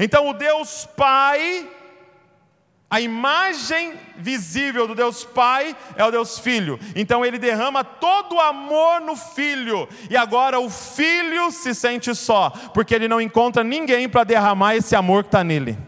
Então 0.00 0.28
o 0.28 0.32
Deus 0.32 0.86
Pai 0.96 1.68
a 2.92 3.00
imagem 3.00 3.94
visível 4.18 4.86
do 4.86 4.94
Deus 4.94 5.24
Pai 5.24 5.74
é 5.96 6.04
o 6.04 6.10
Deus 6.10 6.38
Filho. 6.38 6.78
Então 6.94 7.24
ele 7.24 7.38
derrama 7.38 7.82
todo 7.82 8.34
o 8.34 8.40
amor 8.40 9.00
no 9.00 9.16
Filho. 9.16 9.88
E 10.10 10.14
agora 10.14 10.60
o 10.60 10.68
Filho 10.68 11.50
se 11.50 11.74
sente 11.74 12.14
só, 12.14 12.50
porque 12.74 12.94
ele 12.94 13.08
não 13.08 13.18
encontra 13.18 13.64
ninguém 13.64 14.10
para 14.10 14.24
derramar 14.24 14.76
esse 14.76 14.94
amor 14.94 15.22
que 15.22 15.28
está 15.28 15.42
nele. 15.42 15.78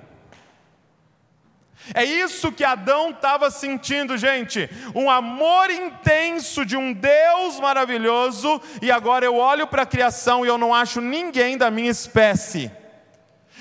É 1.93 2.03
isso 2.03 2.51
que 2.51 2.65
Adão 2.65 3.11
estava 3.11 3.51
sentindo, 3.51 4.17
gente. 4.17 4.71
Um 4.95 5.11
amor 5.11 5.71
intenso 5.71 6.65
de 6.65 6.75
um 6.75 6.91
Deus 6.91 7.61
maravilhoso. 7.61 8.63
E 8.81 8.91
agora 8.91 9.27
eu 9.27 9.37
olho 9.37 9.67
para 9.67 9.83
a 9.83 9.87
criação 9.87 10.43
e 10.43 10.49
eu 10.49 10.57
não 10.57 10.73
acho 10.73 11.03
ninguém 11.03 11.59
da 11.59 11.71
minha 11.71 11.91
espécie 11.91 12.73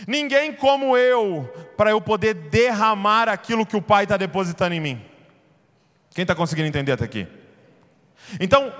Ninguém 0.08 0.54
como 0.54 0.98
eu, 0.98 1.52
para 1.78 1.92
eu 1.92 2.02
poder 2.02 2.34
derramar 2.34 3.30
aquilo 3.30 3.66
que 3.66 3.76
o 3.76 3.82
Pai 3.82 4.04
está 4.04 4.18
depositando 4.18 4.74
em 4.74 4.80
mim. 4.80 5.02
Quem 6.14 6.24
está 6.24 6.36
conseguindo 6.36 6.68
entender 6.68 6.92
até 6.92 7.06
aqui? 7.06 7.28
Então, 8.40 8.74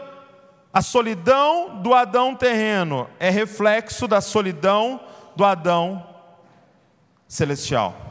a 0.72 0.82
solidão 0.82 1.82
do 1.82 1.94
Adão 1.94 2.36
terreno 2.36 3.10
é 3.20 3.30
reflexo 3.30 4.08
da 4.08 4.22
solidão 4.22 5.00
do 5.36 5.46
Adão 5.46 6.08
celestial. 7.28 8.04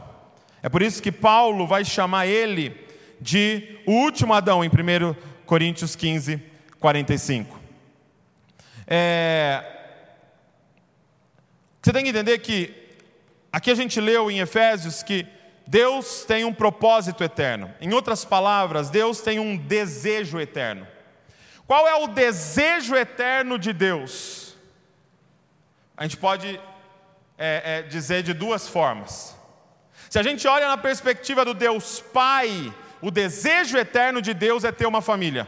É 0.61 0.69
por 0.69 0.81
isso 0.81 1.01
que 1.01 1.11
Paulo 1.11 1.67
vai 1.67 1.83
chamar 1.83 2.25
ele 2.25 2.87
de 3.19 3.79
o 3.85 3.91
último 3.91 4.33
Adão, 4.33 4.63
em 4.63 4.69
1 4.69 5.15
Coríntios 5.45 5.95
15, 5.95 6.41
45. 6.79 7.59
É... 8.87 9.63
Você 11.81 11.91
tem 11.91 12.03
que 12.03 12.09
entender 12.09 12.39
que 12.39 12.82
Aqui 13.53 13.69
a 13.69 13.75
gente 13.75 14.01
leu 14.01 14.31
em 14.31 14.39
Efésios 14.39 15.03
que 15.03 15.27
Deus 15.67 16.25
tem 16.25 16.43
um 16.43 16.51
propósito 16.51 17.23
eterno. 17.23 17.71
Em 17.79 17.93
outras 17.93 18.25
palavras, 18.25 18.89
Deus 18.89 19.21
tem 19.21 19.37
um 19.37 19.55
desejo 19.55 20.39
eterno. 20.39 20.87
Qual 21.67 21.87
é 21.87 21.93
o 21.93 22.07
desejo 22.07 22.95
eterno 22.95 23.59
de 23.59 23.71
Deus? 23.71 24.55
A 25.95 26.01
gente 26.01 26.17
pode 26.17 26.59
é, 27.37 27.77
é, 27.77 27.81
dizer 27.83 28.23
de 28.23 28.33
duas 28.33 28.67
formas. 28.67 29.37
Se 30.09 30.17
a 30.17 30.23
gente 30.23 30.47
olha 30.47 30.67
na 30.67 30.77
perspectiva 30.77 31.45
do 31.45 31.53
Deus 31.53 32.01
Pai, 32.01 32.73
o 33.01 33.11
desejo 33.11 33.77
eterno 33.77 34.19
de 34.19 34.33
Deus 34.33 34.63
é 34.63 34.71
ter 34.71 34.87
uma 34.87 35.01
família. 35.01 35.47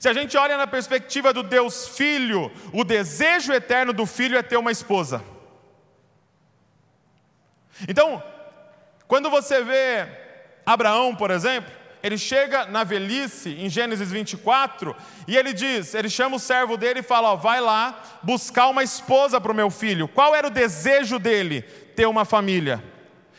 Se 0.00 0.08
a 0.08 0.12
gente 0.12 0.36
olha 0.36 0.56
na 0.56 0.66
perspectiva 0.66 1.32
do 1.32 1.44
Deus 1.44 1.96
Filho, 1.96 2.50
o 2.72 2.82
desejo 2.82 3.52
eterno 3.52 3.92
do 3.92 4.04
filho 4.04 4.36
é 4.36 4.42
ter 4.42 4.56
uma 4.56 4.72
esposa. 4.72 5.22
Então, 7.88 8.22
quando 9.06 9.30
você 9.30 9.62
vê 9.62 10.06
Abraão, 10.64 11.14
por 11.14 11.30
exemplo, 11.30 11.72
ele 12.02 12.16
chega 12.16 12.66
na 12.66 12.82
velhice, 12.84 13.50
em 13.50 13.68
Gênesis 13.68 14.10
24, 14.10 14.94
e 15.28 15.36
ele 15.36 15.52
diz: 15.52 15.94
ele 15.94 16.08
chama 16.08 16.36
o 16.36 16.40
servo 16.40 16.76
dele 16.76 17.00
e 17.00 17.02
fala: 17.02 17.32
ó, 17.32 17.36
vai 17.36 17.60
lá 17.60 18.00
buscar 18.22 18.68
uma 18.68 18.82
esposa 18.82 19.40
para 19.40 19.52
o 19.52 19.54
meu 19.54 19.70
filho. 19.70 20.08
Qual 20.08 20.34
era 20.34 20.46
o 20.46 20.50
desejo 20.50 21.18
dele? 21.18 21.62
Ter 21.94 22.06
uma 22.06 22.24
família. 22.24 22.82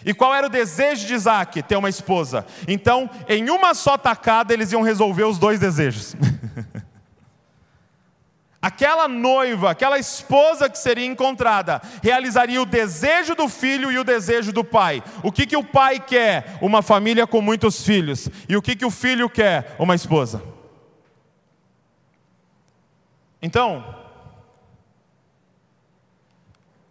E 0.05 0.13
qual 0.13 0.33
era 0.33 0.47
o 0.47 0.49
desejo 0.49 1.05
de 1.05 1.13
Isaac? 1.13 1.61
Ter 1.63 1.75
uma 1.75 1.89
esposa. 1.89 2.45
Então, 2.67 3.09
em 3.27 3.49
uma 3.49 3.73
só 3.73 3.97
tacada, 3.97 4.53
eles 4.53 4.71
iam 4.71 4.81
resolver 4.81 5.23
os 5.23 5.37
dois 5.37 5.59
desejos. 5.59 6.15
Aquela 8.61 9.07
noiva, 9.07 9.71
aquela 9.71 9.97
esposa 9.97 10.69
que 10.69 10.77
seria 10.77 11.05
encontrada, 11.05 11.81
realizaria 12.03 12.61
o 12.61 12.65
desejo 12.65 13.33
do 13.33 13.49
filho 13.49 13.91
e 13.91 13.97
o 13.97 14.03
desejo 14.03 14.53
do 14.53 14.63
pai. 14.63 15.03
O 15.23 15.31
que, 15.31 15.47
que 15.47 15.57
o 15.57 15.63
pai 15.63 15.99
quer? 15.99 16.57
Uma 16.61 16.83
família 16.83 17.25
com 17.25 17.41
muitos 17.41 17.83
filhos. 17.83 18.29
E 18.47 18.55
o 18.55 18.61
que, 18.61 18.75
que 18.75 18.85
o 18.85 18.91
filho 18.91 19.27
quer? 19.27 19.75
Uma 19.79 19.95
esposa. 19.95 20.43
Então, 23.41 23.95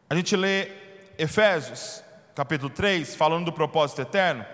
a 0.08 0.16
gente 0.16 0.34
lê 0.34 0.72
Efésios, 1.16 2.02
capítulo 2.34 2.68
3, 2.68 3.14
falando 3.14 3.44
do 3.44 3.52
propósito 3.52 4.02
eterno. 4.02 4.44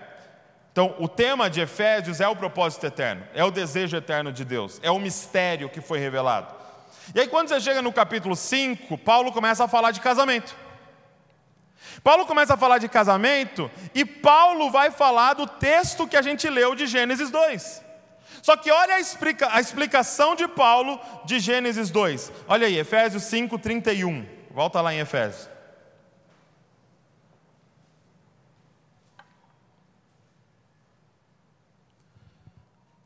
Então, 0.71 0.93
o 0.99 1.07
tema 1.07 1.49
de 1.49 1.61
Efésios 1.61 2.21
é 2.21 2.27
o 2.27 2.35
propósito 2.35 2.85
eterno, 2.85 3.23
é 3.33 3.43
o 3.43 3.49
desejo 3.49 3.97
eterno 3.97 4.31
de 4.31 4.45
Deus, 4.45 4.79
é 4.83 4.91
o 4.91 4.99
mistério 4.99 5.67
que 5.67 5.81
foi 5.81 5.97
revelado. 5.97 6.56
E 7.15 7.19
aí, 7.19 7.27
quando 7.27 7.49
você 7.49 7.59
chega 7.59 7.81
no 7.81 7.93
capítulo 7.93 8.35
5, 8.35 8.97
Paulo 8.97 9.31
começa 9.31 9.63
a 9.63 9.67
falar 9.67 9.91
de 9.91 10.01
casamento. 10.01 10.55
Paulo 12.03 12.25
começa 12.25 12.53
a 12.53 12.57
falar 12.57 12.77
de 12.77 12.87
casamento 12.87 13.71
e 13.93 14.05
Paulo 14.05 14.69
vai 14.69 14.91
falar 14.91 15.33
do 15.33 15.47
texto 15.47 16.07
que 16.07 16.17
a 16.17 16.21
gente 16.21 16.49
leu 16.49 16.75
de 16.75 16.85
Gênesis 16.85 17.29
2. 17.29 17.83
Só 18.41 18.55
que 18.55 18.71
olha 18.71 18.95
a, 18.95 18.99
explica, 18.99 19.53
a 19.53 19.59
explicação 19.59 20.35
de 20.35 20.47
Paulo 20.47 20.99
de 21.25 21.39
Gênesis 21.39 21.89
2. 21.89 22.31
Olha 22.47 22.67
aí, 22.67 22.77
Efésios 22.77 23.23
5, 23.23 23.57
31. 23.57 24.25
Volta 24.51 24.79
lá 24.81 24.93
em 24.93 24.99
Efésios. 24.99 25.49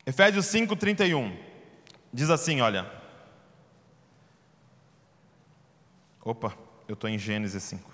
Efésios 0.04 0.46
5, 0.46 0.76
31. 0.76 1.36
Diz 2.12 2.30
assim: 2.30 2.60
olha. 2.60 3.01
Opa, 6.24 6.56
eu 6.86 6.94
estou 6.94 7.10
em 7.10 7.18
Gênesis 7.18 7.62
5. 7.62 7.90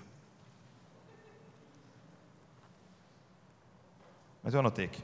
Mas 4.43 4.53
eu 4.53 4.59
anotei 4.59 4.85
aqui. 4.85 5.03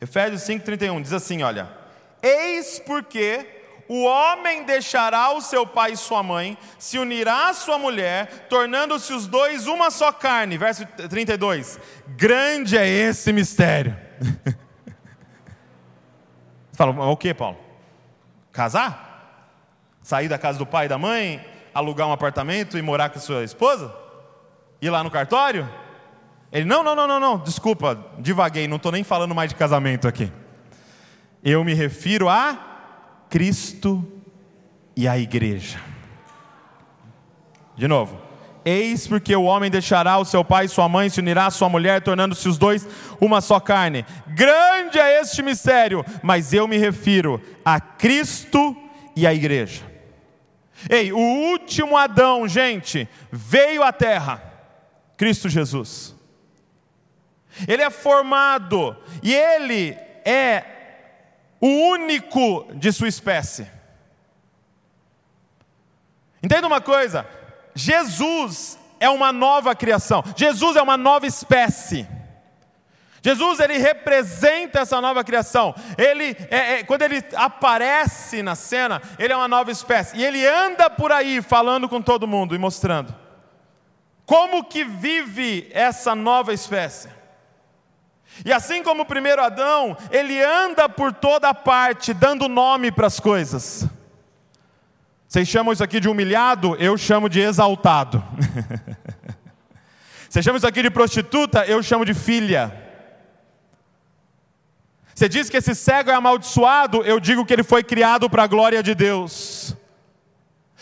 Efésios 0.00 0.42
5,31 0.42 1.02
diz 1.02 1.12
assim: 1.12 1.42
olha. 1.42 1.78
Eis 2.22 2.78
porque 2.78 3.60
o 3.88 4.04
homem 4.04 4.62
deixará 4.62 5.32
o 5.32 5.40
seu 5.40 5.66
pai 5.66 5.92
e 5.92 5.96
sua 5.96 6.22
mãe, 6.22 6.56
se 6.78 6.96
unirá 6.96 7.48
à 7.48 7.54
sua 7.54 7.76
mulher, 7.78 8.46
tornando-se 8.48 9.12
os 9.12 9.26
dois 9.26 9.66
uma 9.66 9.90
só 9.90 10.12
carne. 10.12 10.56
Verso 10.56 10.86
32. 10.86 11.80
Grande 12.08 12.78
é 12.78 12.86
esse 12.86 13.32
mistério. 13.32 13.96
Você 16.70 16.76
fala, 16.76 17.06
o 17.06 17.16
que, 17.16 17.34
Paulo? 17.34 17.58
Casar? 18.52 19.08
Sair 20.02 20.28
da 20.28 20.38
casa 20.38 20.58
do 20.58 20.66
pai 20.66 20.86
e 20.86 20.88
da 20.88 20.96
mãe, 20.96 21.44
alugar 21.74 22.06
um 22.08 22.12
apartamento 22.12 22.76
e 22.78 22.82
morar 22.82 23.10
com 23.10 23.18
sua 23.18 23.44
esposa? 23.44 23.94
Ir 24.80 24.90
lá 24.90 25.04
no 25.04 25.10
cartório? 25.10 25.68
Ele, 26.52 26.64
não, 26.64 26.82
não, 26.82 26.96
não, 26.96 27.06
não, 27.06 27.20
não, 27.20 27.38
desculpa, 27.38 27.98
divaguei, 28.18 28.66
não 28.66 28.76
estou 28.76 28.90
nem 28.90 29.04
falando 29.04 29.34
mais 29.34 29.50
de 29.50 29.54
casamento 29.54 30.08
aqui. 30.08 30.32
Eu 31.44 31.62
me 31.64 31.74
refiro 31.74 32.28
a 32.28 32.58
Cristo 33.28 34.04
e 34.96 35.06
a 35.06 35.16
igreja. 35.16 35.78
De 37.76 37.86
novo. 37.86 38.30
Eis 38.62 39.06
porque 39.06 39.34
o 39.34 39.44
homem 39.44 39.70
deixará 39.70 40.18
o 40.18 40.24
seu 40.24 40.44
pai 40.44 40.66
e 40.66 40.68
sua 40.68 40.88
mãe, 40.88 41.08
se 41.08 41.20
unirá 41.20 41.46
à 41.46 41.50
sua 41.50 41.68
mulher, 41.68 42.02
tornando-se 42.02 42.46
os 42.46 42.58
dois 42.58 42.86
uma 43.18 43.40
só 43.40 43.58
carne. 43.58 44.04
Grande 44.26 44.98
é 44.98 45.20
este 45.20 45.42
mistério, 45.42 46.04
mas 46.22 46.52
eu 46.52 46.68
me 46.68 46.76
refiro 46.76 47.40
a 47.64 47.80
Cristo 47.80 48.76
e 49.16 49.26
a 49.26 49.32
igreja. 49.32 49.89
Ei, 50.88 51.12
o 51.12 51.18
último 51.18 51.96
Adão, 51.96 52.48
gente, 52.48 53.08
veio 53.30 53.82
à 53.82 53.92
terra, 53.92 54.42
Cristo 55.16 55.48
Jesus. 55.48 56.14
Ele 57.66 57.82
é 57.82 57.90
formado 57.90 58.96
e 59.22 59.34
ele 59.34 59.92
é 60.24 60.64
o 61.60 61.66
único 61.66 62.68
de 62.74 62.92
sua 62.92 63.08
espécie. 63.08 63.66
Entenda 66.42 66.66
uma 66.66 66.80
coisa: 66.80 67.26
Jesus 67.74 68.78
é 68.98 69.08
uma 69.10 69.32
nova 69.32 69.74
criação, 69.74 70.22
Jesus 70.36 70.76
é 70.76 70.82
uma 70.82 70.96
nova 70.96 71.26
espécie. 71.26 72.06
Jesus 73.22 73.60
ele 73.60 73.76
representa 73.78 74.80
essa 74.80 75.00
nova 75.00 75.22
criação. 75.22 75.74
Ele, 75.98 76.36
é, 76.50 76.78
é, 76.78 76.82
quando 76.84 77.02
ele 77.02 77.22
aparece 77.34 78.42
na 78.42 78.54
cena, 78.54 79.00
ele 79.18 79.32
é 79.32 79.36
uma 79.36 79.48
nova 79.48 79.70
espécie 79.70 80.16
e 80.16 80.24
ele 80.24 80.46
anda 80.46 80.88
por 80.88 81.12
aí 81.12 81.42
falando 81.42 81.88
com 81.88 82.00
todo 82.00 82.26
mundo 82.26 82.54
e 82.54 82.58
mostrando 82.58 83.14
como 84.30 84.62
que 84.62 84.84
vive 84.84 85.68
essa 85.72 86.14
nova 86.14 86.54
espécie. 86.54 87.08
E 88.44 88.52
assim 88.52 88.80
como 88.80 89.02
o 89.02 89.04
primeiro 89.06 89.42
Adão, 89.42 89.96
ele 90.10 90.40
anda 90.40 90.88
por 90.88 91.12
toda 91.12 91.52
parte, 91.52 92.14
dando 92.14 92.48
nome 92.48 92.92
para 92.92 93.08
as 93.08 93.18
coisas. 93.18 93.84
Vocês 95.26 95.48
chamam 95.48 95.72
isso 95.72 95.82
aqui 95.82 95.98
de 95.98 96.08
humilhado, 96.08 96.76
eu 96.76 96.96
chamo 96.96 97.28
de 97.28 97.40
exaltado. 97.40 98.22
Você 100.30 100.42
chama 100.44 100.58
isso 100.58 100.66
aqui 100.66 100.80
de 100.80 100.90
prostituta, 100.90 101.64
eu 101.66 101.82
chamo 101.82 102.04
de 102.04 102.14
filha. 102.14 102.79
Você 105.20 105.28
diz 105.28 105.50
que 105.50 105.58
esse 105.58 105.74
cego 105.74 106.10
é 106.10 106.14
amaldiçoado, 106.14 107.02
eu 107.02 107.20
digo 107.20 107.44
que 107.44 107.52
ele 107.52 107.62
foi 107.62 107.84
criado 107.84 108.30
para 108.30 108.44
a 108.44 108.46
glória 108.46 108.82
de 108.82 108.94
Deus. 108.94 109.76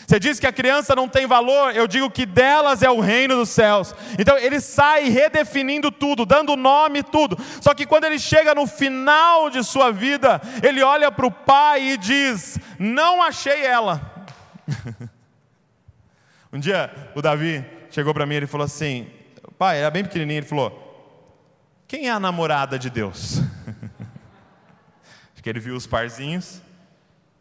Você 0.07 0.20
diz 0.20 0.38
que 0.38 0.46
a 0.46 0.53
criança 0.53 0.94
não 0.94 1.09
tem 1.09 1.27
valor, 1.27 1.74
eu 1.74 1.88
digo 1.88 2.09
que 2.09 2.24
delas 2.24 2.81
é 2.81 2.88
o 2.88 3.01
reino 3.01 3.35
dos 3.35 3.48
céus. 3.48 3.92
Então 4.16 4.38
ele 4.38 4.61
sai 4.61 5.09
redefinindo 5.09 5.90
tudo, 5.90 6.24
dando 6.24 6.55
nome 6.55 7.03
tudo. 7.03 7.37
Só 7.61 7.74
que 7.74 7.85
quando 7.85 8.05
ele 8.05 8.16
chega 8.16 8.55
no 8.55 8.64
final 8.68 9.51
de 9.51 9.64
sua 9.64 9.90
vida, 9.90 10.40
ele 10.62 10.85
olha 10.85 11.11
para 11.11 11.27
o 11.27 11.33
pai 11.33 11.94
e 11.94 11.96
diz: 11.96 12.61
Não 12.79 13.20
achei 13.20 13.66
ela. 13.66 14.24
um 16.53 16.61
dia 16.61 17.11
o 17.12 17.20
Davi 17.20 17.66
chegou 17.90 18.14
para 18.14 18.24
mim 18.24 18.37
e 18.37 18.46
falou 18.46 18.66
assim: 18.66 19.09
Pai, 19.59 19.81
era 19.81 19.90
bem 19.90 20.05
pequenininho, 20.05 20.38
ele 20.38 20.46
falou: 20.46 21.27
Quem 21.88 22.07
é 22.07 22.12
a 22.12 22.20
namorada 22.20 22.79
de 22.79 22.88
Deus? 22.88 23.42
Que 25.49 25.53
ele 25.53 25.61
viu 25.61 25.77
os 25.77 25.87
parzinhos. 25.87 26.61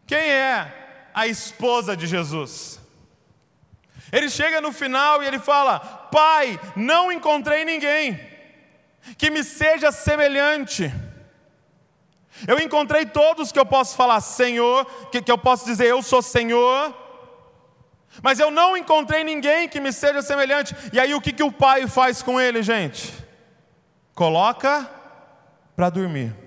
Quem 0.05 0.17
é 0.17 1.09
a 1.13 1.27
esposa 1.27 1.93
de 1.93 2.07
Jesus. 2.07 2.79
Ele 4.13 4.29
chega 4.29 4.61
no 4.61 4.71
final 4.71 5.21
e 5.21 5.27
ele 5.27 5.37
fala: 5.37 5.77
Pai, 5.77 6.57
não 6.73 7.11
encontrei 7.11 7.65
ninguém 7.65 8.17
que 9.17 9.29
me 9.29 9.43
seja 9.43 9.91
semelhante. 9.91 10.89
Eu 12.47 12.57
encontrei 12.59 13.05
todos 13.05 13.51
que 13.51 13.59
eu 13.59 13.65
posso 13.65 13.97
falar 13.97 14.21
Senhor, 14.21 14.85
que, 15.11 15.21
que 15.21 15.29
eu 15.29 15.37
posso 15.37 15.65
dizer 15.65 15.87
eu 15.87 16.01
sou 16.01 16.21
Senhor, 16.21 16.95
mas 18.23 18.39
eu 18.39 18.49
não 18.49 18.77
encontrei 18.77 19.21
ninguém 19.25 19.67
que 19.67 19.81
me 19.81 19.91
seja 19.91 20.21
semelhante. 20.21 20.73
E 20.93 20.97
aí 20.97 21.13
o 21.13 21.19
que, 21.19 21.33
que 21.33 21.43
o 21.43 21.51
pai 21.51 21.89
faz 21.89 22.23
com 22.23 22.39
ele, 22.39 22.63
gente? 22.63 23.13
Coloca 24.15 24.89
para 25.75 25.89
dormir. 25.89 26.46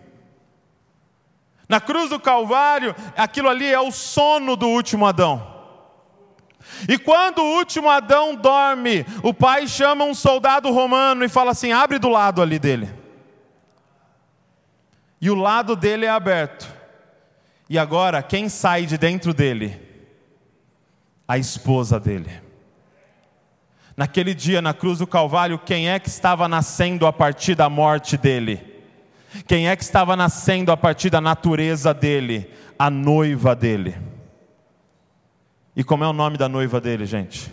Na 1.70 1.80
cruz 1.80 2.11
do 2.11 2.18
Calvário, 2.18 2.96
aquilo 3.16 3.48
ali 3.48 3.72
é 3.72 3.78
o 3.78 3.92
sono 3.92 4.56
do 4.56 4.66
último 4.66 5.06
Adão. 5.06 5.40
E 6.88 6.98
quando 6.98 7.38
o 7.38 7.59
último 7.59 7.88
Adão 7.88 8.35
dorme, 8.35 9.06
o 9.22 9.33
pai 9.33 9.68
chama 9.68 10.04
um 10.04 10.12
soldado 10.12 10.68
romano 10.72 11.24
e 11.24 11.28
fala 11.28 11.52
assim: 11.52 11.70
abre 11.70 12.00
do 12.00 12.09
lado 12.09 12.42
ali 12.42 12.59
dele. 12.59 12.92
E 15.20 15.30
o 15.30 15.37
lado 15.37 15.76
dele 15.76 16.06
é 16.06 16.11
aberto. 16.11 16.68
E 17.68 17.78
agora, 17.78 18.20
quem 18.20 18.48
sai 18.48 18.85
de 18.85 18.98
dentro 18.98 19.33
dele? 19.33 19.80
A 21.28 21.38
esposa 21.38 22.00
dele. 22.00 22.42
Naquele 23.96 24.35
dia, 24.35 24.61
na 24.61 24.74
cruz 24.74 24.98
do 24.98 25.06
Calvário, 25.06 25.56
quem 25.56 25.88
é 25.88 26.00
que 26.00 26.09
estava 26.09 26.48
nascendo 26.48 27.06
a 27.06 27.12
partir 27.12 27.54
da 27.54 27.68
morte 27.68 28.16
dele? 28.16 28.69
Quem 29.46 29.68
é 29.68 29.76
que 29.76 29.82
estava 29.82 30.16
nascendo 30.16 30.72
a 30.72 30.76
partir 30.76 31.10
da 31.10 31.20
natureza 31.20 31.94
dele? 31.94 32.50
A 32.78 32.90
noiva 32.90 33.54
dele. 33.54 33.96
E 35.76 35.84
como 35.84 36.04
é 36.04 36.08
o 36.08 36.12
nome 36.12 36.36
da 36.36 36.48
noiva 36.48 36.80
dele, 36.80 37.06
gente? 37.06 37.52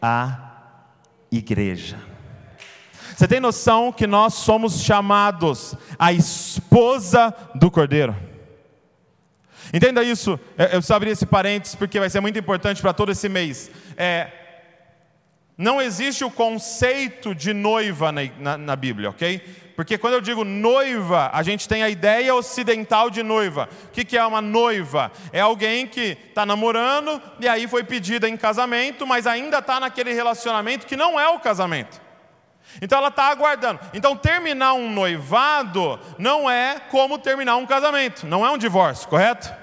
A 0.00 0.50
igreja. 1.30 1.98
Você 3.16 3.26
tem 3.26 3.40
noção 3.40 3.92
que 3.92 4.06
nós 4.06 4.34
somos 4.34 4.82
chamados 4.82 5.74
a 5.98 6.12
esposa 6.12 7.34
do 7.54 7.70
Cordeiro? 7.70 8.16
Entenda 9.72 10.02
isso, 10.02 10.38
eu 10.58 10.68
preciso 10.68 10.94
abrir 10.94 11.10
esse 11.10 11.24
parênteses 11.24 11.74
porque 11.74 11.98
vai 11.98 12.10
ser 12.10 12.20
muito 12.20 12.38
importante 12.38 12.82
para 12.82 12.92
todo 12.92 13.12
esse 13.12 13.28
mês. 13.28 13.70
É, 13.96 14.30
não 15.62 15.80
existe 15.80 16.24
o 16.24 16.30
conceito 16.30 17.36
de 17.36 17.54
noiva 17.54 18.10
na, 18.10 18.22
na, 18.36 18.58
na 18.58 18.76
Bíblia, 18.76 19.10
ok? 19.10 19.40
Porque 19.76 19.96
quando 19.96 20.14
eu 20.14 20.20
digo 20.20 20.44
noiva, 20.44 21.30
a 21.32 21.40
gente 21.44 21.68
tem 21.68 21.84
a 21.84 21.88
ideia 21.88 22.34
ocidental 22.34 23.08
de 23.08 23.22
noiva. 23.22 23.68
O 23.86 23.88
que 23.90 24.18
é 24.18 24.26
uma 24.26 24.40
noiva? 24.40 25.12
É 25.32 25.40
alguém 25.40 25.86
que 25.86 26.18
está 26.28 26.44
namorando 26.44 27.22
e 27.38 27.46
aí 27.46 27.68
foi 27.68 27.84
pedida 27.84 28.28
em 28.28 28.36
casamento, 28.36 29.06
mas 29.06 29.24
ainda 29.24 29.58
está 29.58 29.78
naquele 29.78 30.12
relacionamento 30.12 30.84
que 30.84 30.96
não 30.96 31.18
é 31.18 31.28
o 31.28 31.38
casamento. 31.38 32.00
Então 32.80 32.98
ela 32.98 33.08
está 33.08 33.26
aguardando. 33.28 33.78
Então 33.94 34.16
terminar 34.16 34.74
um 34.74 34.90
noivado 34.90 35.98
não 36.18 36.50
é 36.50 36.80
como 36.90 37.18
terminar 37.18 37.56
um 37.56 37.66
casamento, 37.66 38.26
não 38.26 38.44
é 38.44 38.50
um 38.50 38.58
divórcio, 38.58 39.08
correto? 39.08 39.54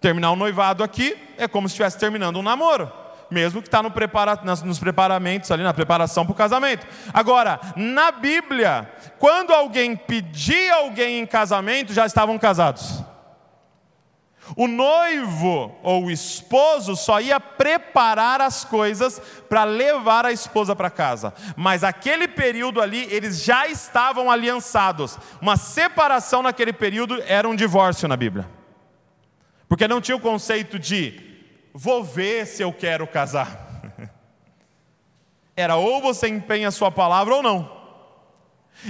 Terminar 0.00 0.32
um 0.32 0.36
noivado 0.36 0.82
aqui 0.82 1.16
é 1.36 1.46
como 1.46 1.68
se 1.68 1.74
estivesse 1.74 1.98
terminando 1.98 2.36
um 2.36 2.42
namoro 2.42 2.97
mesmo 3.30 3.60
que 3.60 3.68
está 3.68 3.82
no 3.82 3.90
prepara, 3.90 4.40
nos 4.64 4.78
preparamentos 4.78 5.50
ali, 5.50 5.62
na 5.62 5.74
preparação 5.74 6.24
para 6.24 6.32
o 6.32 6.36
casamento. 6.36 6.86
Agora, 7.12 7.60
na 7.76 8.10
Bíblia, 8.10 8.90
quando 9.18 9.52
alguém 9.52 9.94
pedia 9.96 10.76
alguém 10.76 11.20
em 11.20 11.26
casamento, 11.26 11.92
já 11.92 12.06
estavam 12.06 12.38
casados. 12.38 13.02
O 14.56 14.66
noivo 14.66 15.76
ou 15.82 16.06
o 16.06 16.10
esposo 16.10 16.96
só 16.96 17.20
ia 17.20 17.38
preparar 17.38 18.40
as 18.40 18.64
coisas 18.64 19.20
para 19.48 19.64
levar 19.64 20.24
a 20.24 20.32
esposa 20.32 20.74
para 20.74 20.88
casa. 20.88 21.34
Mas 21.56 21.84
aquele 21.84 22.26
período 22.26 22.80
ali, 22.80 23.06
eles 23.10 23.42
já 23.42 23.68
estavam 23.68 24.30
aliançados. 24.30 25.18
Uma 25.40 25.56
separação 25.56 26.42
naquele 26.42 26.72
período 26.72 27.22
era 27.26 27.48
um 27.48 27.54
divórcio 27.54 28.08
na 28.08 28.16
Bíblia. 28.16 28.48
Porque 29.68 29.86
não 29.86 30.00
tinha 30.00 30.16
o 30.16 30.20
conceito 30.20 30.78
de 30.78 31.27
vou 31.80 32.02
ver 32.02 32.44
se 32.44 32.60
eu 32.60 32.72
quero 32.72 33.06
casar. 33.06 33.56
Era 35.56 35.76
ou 35.76 36.00
você 36.02 36.26
empenha 36.26 36.68
a 36.68 36.72
sua 36.72 36.90
palavra 36.90 37.36
ou 37.36 37.42
não. 37.42 37.78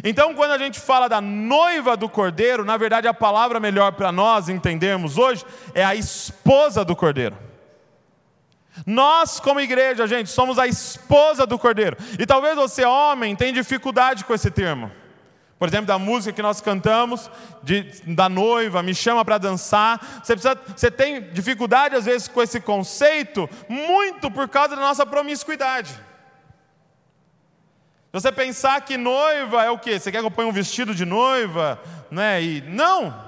Então, 0.02 0.34
quando 0.34 0.52
a 0.52 0.58
gente 0.58 0.80
fala 0.80 1.06
da 1.06 1.20
noiva 1.20 1.98
do 1.98 2.08
cordeiro, 2.08 2.64
na 2.64 2.78
verdade 2.78 3.06
a 3.06 3.12
palavra 3.12 3.60
melhor 3.60 3.92
para 3.92 4.10
nós 4.10 4.48
entendermos 4.48 5.18
hoje 5.18 5.44
é 5.74 5.84
a 5.84 5.94
esposa 5.94 6.82
do 6.82 6.96
cordeiro. 6.96 7.36
Nós, 8.86 9.38
como 9.38 9.60
igreja, 9.60 10.06
gente, 10.06 10.30
somos 10.30 10.58
a 10.58 10.66
esposa 10.66 11.46
do 11.46 11.58
cordeiro. 11.58 11.96
E 12.18 12.24
talvez 12.24 12.56
você, 12.56 12.86
homem, 12.86 13.36
tenha 13.36 13.52
dificuldade 13.52 14.24
com 14.24 14.32
esse 14.32 14.50
termo. 14.50 14.90
Por 15.58 15.66
exemplo, 15.66 15.86
da 15.86 15.98
música 15.98 16.32
que 16.32 16.42
nós 16.42 16.60
cantamos, 16.60 17.28
de, 17.62 17.82
da 18.06 18.28
noiva, 18.28 18.82
me 18.82 18.94
chama 18.94 19.24
para 19.24 19.38
dançar. 19.38 20.22
Você, 20.22 20.34
precisa, 20.34 20.58
você 20.76 20.90
tem 20.90 21.20
dificuldade, 21.32 21.96
às 21.96 22.04
vezes, 22.04 22.28
com 22.28 22.40
esse 22.40 22.60
conceito, 22.60 23.50
muito 23.68 24.30
por 24.30 24.48
causa 24.48 24.76
da 24.76 24.82
nossa 24.82 25.04
promiscuidade. 25.04 25.92
Você 28.12 28.30
pensar 28.30 28.80
que 28.82 28.96
noiva 28.96 29.64
é 29.64 29.70
o 29.70 29.78
quê? 29.78 29.98
Você 29.98 30.12
quer 30.12 30.20
que 30.20 30.26
eu 30.26 30.30
ponha 30.30 30.48
um 30.48 30.52
vestido 30.52 30.94
de 30.94 31.04
noiva? 31.04 31.80
Né? 32.10 32.42
E, 32.42 32.60
não! 32.62 33.26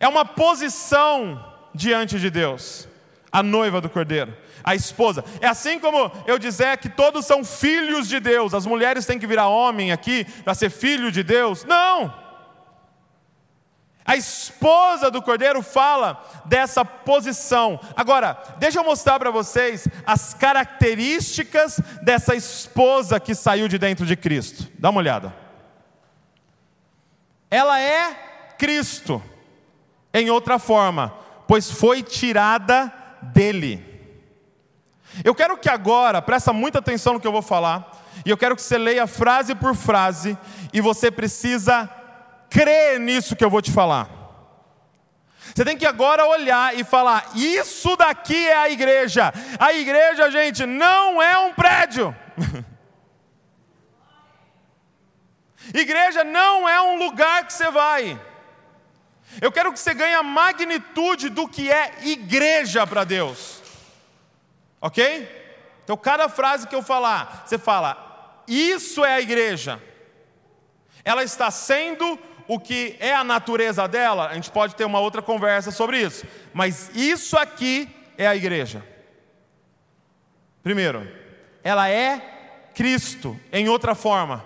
É 0.00 0.08
uma 0.08 0.24
posição 0.24 1.52
diante 1.74 2.18
de 2.18 2.30
Deus, 2.30 2.88
a 3.30 3.42
noiva 3.42 3.80
do 3.80 3.88
cordeiro, 3.88 4.36
a 4.64 4.74
esposa. 4.74 5.24
É 5.40 5.46
assim 5.46 5.78
como 5.78 6.10
eu 6.26 6.38
dizer 6.38 6.76
que 6.78 6.88
todos 6.88 7.26
são 7.26 7.44
filhos 7.44 8.08
de 8.08 8.20
Deus, 8.20 8.54
as 8.54 8.66
mulheres 8.66 9.06
têm 9.06 9.18
que 9.18 9.26
virar 9.26 9.48
homem 9.48 9.92
aqui 9.92 10.24
para 10.44 10.54
ser 10.54 10.70
filho 10.70 11.10
de 11.10 11.22
Deus. 11.22 11.64
Não! 11.64 12.22
A 14.04 14.16
esposa 14.16 15.10
do 15.10 15.22
cordeiro 15.22 15.62
fala 15.62 16.22
dessa 16.44 16.84
posição. 16.84 17.78
Agora, 17.94 18.36
deixa 18.58 18.80
eu 18.80 18.84
mostrar 18.84 19.18
para 19.18 19.30
vocês 19.30 19.86
as 20.04 20.34
características 20.34 21.80
dessa 22.02 22.34
esposa 22.34 23.20
que 23.20 23.34
saiu 23.34 23.68
de 23.68 23.78
dentro 23.78 24.04
de 24.04 24.16
Cristo. 24.16 24.68
Dá 24.78 24.90
uma 24.90 24.98
olhada. 24.98 25.32
Ela 27.48 27.78
é 27.80 28.54
Cristo, 28.58 29.22
em 30.12 30.30
outra 30.30 30.58
forma, 30.58 31.14
pois 31.46 31.70
foi 31.70 32.02
tirada 32.02 32.92
dele. 33.22 33.91
Eu 35.24 35.34
quero 35.34 35.58
que 35.58 35.68
agora, 35.68 36.22
presta 36.22 36.52
muita 36.52 36.78
atenção 36.78 37.14
no 37.14 37.20
que 37.20 37.26
eu 37.26 37.32
vou 37.32 37.42
falar, 37.42 38.02
e 38.24 38.30
eu 38.30 38.36
quero 38.36 38.56
que 38.56 38.62
você 38.62 38.78
leia 38.78 39.06
frase 39.06 39.54
por 39.54 39.74
frase, 39.74 40.36
e 40.72 40.80
você 40.80 41.10
precisa 41.10 41.88
crê 42.52 42.98
nisso 42.98 43.34
que 43.34 43.44
eu 43.44 43.50
vou 43.50 43.62
te 43.62 43.72
falar. 43.72 44.08
Você 45.54 45.64
tem 45.64 45.76
que 45.76 45.86
agora 45.86 46.26
olhar 46.26 46.78
e 46.78 46.84
falar: 46.84 47.30
isso 47.34 47.96
daqui 47.96 48.48
é 48.48 48.56
a 48.56 48.70
igreja. 48.70 49.32
A 49.58 49.72
igreja, 49.72 50.30
gente, 50.30 50.64
não 50.66 51.20
é 51.20 51.38
um 51.38 51.52
prédio. 51.52 52.14
igreja 55.74 56.24
não 56.24 56.68
é 56.68 56.80
um 56.80 56.98
lugar 56.98 57.46
que 57.46 57.52
você 57.52 57.70
vai. 57.70 58.20
Eu 59.40 59.50
quero 59.50 59.72
que 59.72 59.78
você 59.78 59.94
ganhe 59.94 60.14
a 60.14 60.22
magnitude 60.22 61.30
do 61.30 61.48
que 61.48 61.70
é 61.70 61.92
igreja 62.02 62.86
para 62.86 63.04
Deus. 63.04 63.61
Ok? 64.82 65.40
Então, 65.84 65.96
cada 65.96 66.28
frase 66.28 66.66
que 66.66 66.74
eu 66.74 66.82
falar, 66.82 67.44
você 67.46 67.56
fala: 67.56 68.42
Isso 68.48 69.04
é 69.04 69.14
a 69.14 69.20
igreja. 69.20 69.80
Ela 71.04 71.22
está 71.22 71.50
sendo 71.50 72.18
o 72.48 72.58
que 72.58 72.96
é 72.98 73.14
a 73.14 73.24
natureza 73.24 73.86
dela, 73.86 74.28
a 74.28 74.34
gente 74.34 74.50
pode 74.50 74.74
ter 74.74 74.84
uma 74.84 74.98
outra 74.98 75.22
conversa 75.22 75.70
sobre 75.70 76.00
isso. 76.00 76.26
Mas 76.52 76.90
isso 76.94 77.36
aqui 77.38 77.88
é 78.18 78.26
a 78.26 78.36
igreja. 78.36 78.84
Primeiro, 80.62 81.08
ela 81.62 81.88
é 81.88 82.68
Cristo, 82.74 83.38
em 83.52 83.68
outra 83.68 83.94
forma, 83.94 84.44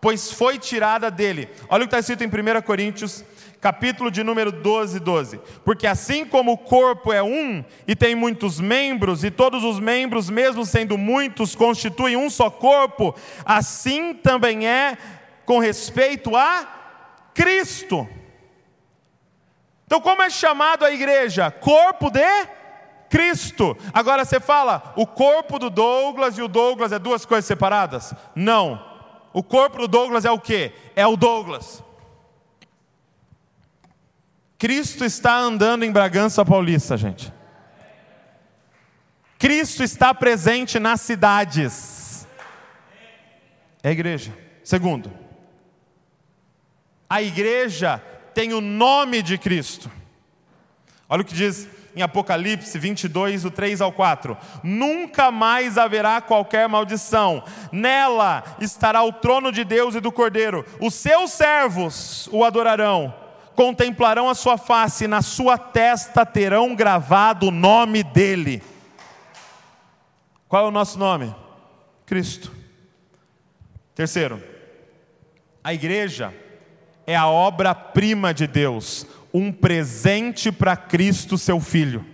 pois 0.00 0.30
foi 0.30 0.58
tirada 0.58 1.10
dele. 1.10 1.48
Olha 1.68 1.84
o 1.84 1.88
que 1.88 1.94
está 1.94 1.98
escrito 1.98 2.22
em 2.22 2.58
1 2.58 2.62
Coríntios, 2.62 3.24
capítulo 3.60 4.10
de 4.10 4.22
número 4.22 4.52
12, 4.52 5.00
12. 5.00 5.40
Porque 5.64 5.86
assim 5.86 6.24
como 6.24 6.52
o 6.52 6.58
corpo 6.58 7.12
é 7.12 7.22
um 7.22 7.64
e 7.86 7.96
tem 7.96 8.14
muitos 8.14 8.60
membros, 8.60 9.24
e 9.24 9.30
todos 9.30 9.64
os 9.64 9.80
membros, 9.80 10.30
mesmo 10.30 10.64
sendo 10.64 10.96
muitos, 10.96 11.54
constituem 11.54 12.16
um 12.16 12.30
só 12.30 12.50
corpo, 12.50 13.14
assim 13.44 14.14
também 14.14 14.66
é 14.66 14.96
com 15.44 15.58
respeito 15.58 16.36
a 16.36 17.30
Cristo. 17.34 18.08
Então, 19.86 20.00
como 20.00 20.22
é 20.22 20.28
chamado 20.28 20.84
a 20.84 20.90
igreja? 20.90 21.50
Corpo 21.50 22.10
de 22.10 22.20
Cristo. 23.08 23.76
Agora 23.92 24.24
você 24.24 24.38
fala, 24.38 24.92
o 24.96 25.06
corpo 25.06 25.58
do 25.58 25.70
Douglas 25.70 26.36
e 26.36 26.42
o 26.42 26.48
Douglas 26.48 26.92
é 26.92 26.98
duas 26.98 27.24
coisas 27.24 27.46
separadas? 27.46 28.12
Não. 28.34 28.84
O 29.32 29.42
corpo 29.42 29.78
do 29.78 29.88
Douglas 29.88 30.24
é 30.24 30.30
o 30.30 30.38
que? 30.38 30.72
É 30.94 31.06
o 31.06 31.16
Douglas. 31.16 31.82
Cristo 34.58 35.04
está 35.04 35.38
andando 35.38 35.84
em 35.84 35.92
Bragança 35.92 36.44
Paulista, 36.44 36.96
gente. 36.96 37.32
Cristo 39.38 39.84
está 39.84 40.12
presente 40.12 40.80
nas 40.80 41.00
cidades. 41.00 42.26
É 43.84 43.90
a 43.90 43.92
igreja. 43.92 44.36
Segundo, 44.64 45.12
a 47.08 47.22
igreja 47.22 48.02
tem 48.34 48.52
o 48.52 48.60
nome 48.60 49.22
de 49.22 49.38
Cristo. 49.38 49.88
Olha 51.08 51.22
o 51.22 51.24
que 51.24 51.34
diz 51.34 51.68
em 51.94 52.02
Apocalipse 52.02 52.76
22, 52.78 53.44
do 53.44 53.52
3 53.52 53.80
ao 53.80 53.92
4: 53.92 54.36
Nunca 54.64 55.30
mais 55.30 55.78
haverá 55.78 56.20
qualquer 56.20 56.68
maldição, 56.68 57.44
nela 57.70 58.42
estará 58.60 59.04
o 59.04 59.12
trono 59.12 59.52
de 59.52 59.62
Deus 59.62 59.94
e 59.94 60.00
do 60.00 60.10
Cordeiro, 60.10 60.66
os 60.80 60.94
seus 60.94 61.30
servos 61.30 62.28
o 62.32 62.44
adorarão, 62.44 63.14
contemplarão 63.58 64.30
a 64.30 64.36
sua 64.36 64.56
face, 64.56 65.02
e 65.02 65.08
na 65.08 65.20
sua 65.20 65.58
testa 65.58 66.24
terão 66.24 66.76
gravado 66.76 67.48
o 67.48 67.50
nome 67.50 68.04
dele. 68.04 68.62
Qual 70.46 70.64
é 70.64 70.68
o 70.68 70.70
nosso 70.70 70.96
nome? 70.96 71.34
Cristo. 72.06 72.52
Terceiro, 73.96 74.40
a 75.64 75.74
igreja 75.74 76.32
é 77.04 77.16
a 77.16 77.26
obra-prima 77.26 78.32
de 78.32 78.46
Deus, 78.46 79.04
um 79.34 79.50
presente 79.50 80.52
para 80.52 80.76
Cristo, 80.76 81.36
seu 81.36 81.58
Filho. 81.58 82.06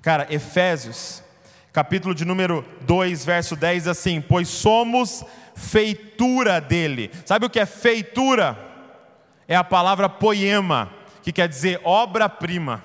Cara, 0.00 0.32
Efésios, 0.32 1.24
capítulo 1.72 2.14
de 2.14 2.24
número 2.24 2.64
2, 2.82 3.24
verso 3.24 3.56
10, 3.56 3.88
assim: 3.88 4.20
Pois 4.20 4.46
somos 4.46 5.24
feitura 5.56 6.60
dele. 6.60 7.10
Sabe 7.26 7.46
o 7.46 7.50
que 7.50 7.58
é 7.58 7.66
feitura? 7.66 8.67
É 9.48 9.56
a 9.56 9.64
palavra 9.64 10.08
poema, 10.08 10.92
que 11.22 11.32
quer 11.32 11.48
dizer 11.48 11.80
obra-prima. 11.82 12.84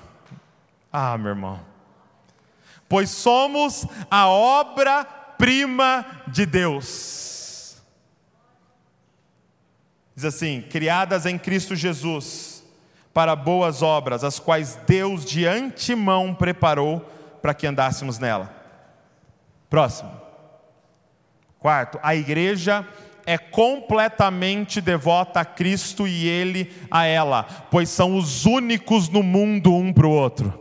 Ah, 0.90 1.16
meu 1.16 1.28
irmão. 1.28 1.60
Pois 2.88 3.10
somos 3.10 3.86
a 4.10 4.26
obra-prima 4.26 6.06
de 6.26 6.46
Deus 6.46 7.24
Diz 10.14 10.24
assim: 10.24 10.62
criadas 10.62 11.26
em 11.26 11.38
Cristo 11.38 11.74
Jesus 11.74 12.62
para 13.12 13.36
boas 13.36 13.82
obras, 13.82 14.24
as 14.24 14.38
quais 14.38 14.76
Deus 14.86 15.24
de 15.24 15.46
antemão 15.46 16.34
preparou 16.34 17.00
para 17.40 17.54
que 17.54 17.66
andássemos 17.66 18.18
nela. 18.18 18.52
Próximo. 19.68 20.10
Quarto, 21.58 21.98
a 22.02 22.14
igreja 22.14 22.86
é 23.26 23.38
completamente 23.38 24.80
devota 24.80 25.40
a 25.40 25.44
Cristo 25.44 26.06
e 26.06 26.26
Ele 26.26 26.72
a 26.90 27.04
ela, 27.04 27.44
pois 27.70 27.88
são 27.88 28.16
os 28.16 28.44
únicos 28.44 29.08
no 29.08 29.22
mundo 29.22 29.74
um 29.74 29.92
para 29.92 30.06
o 30.06 30.10
outro. 30.10 30.60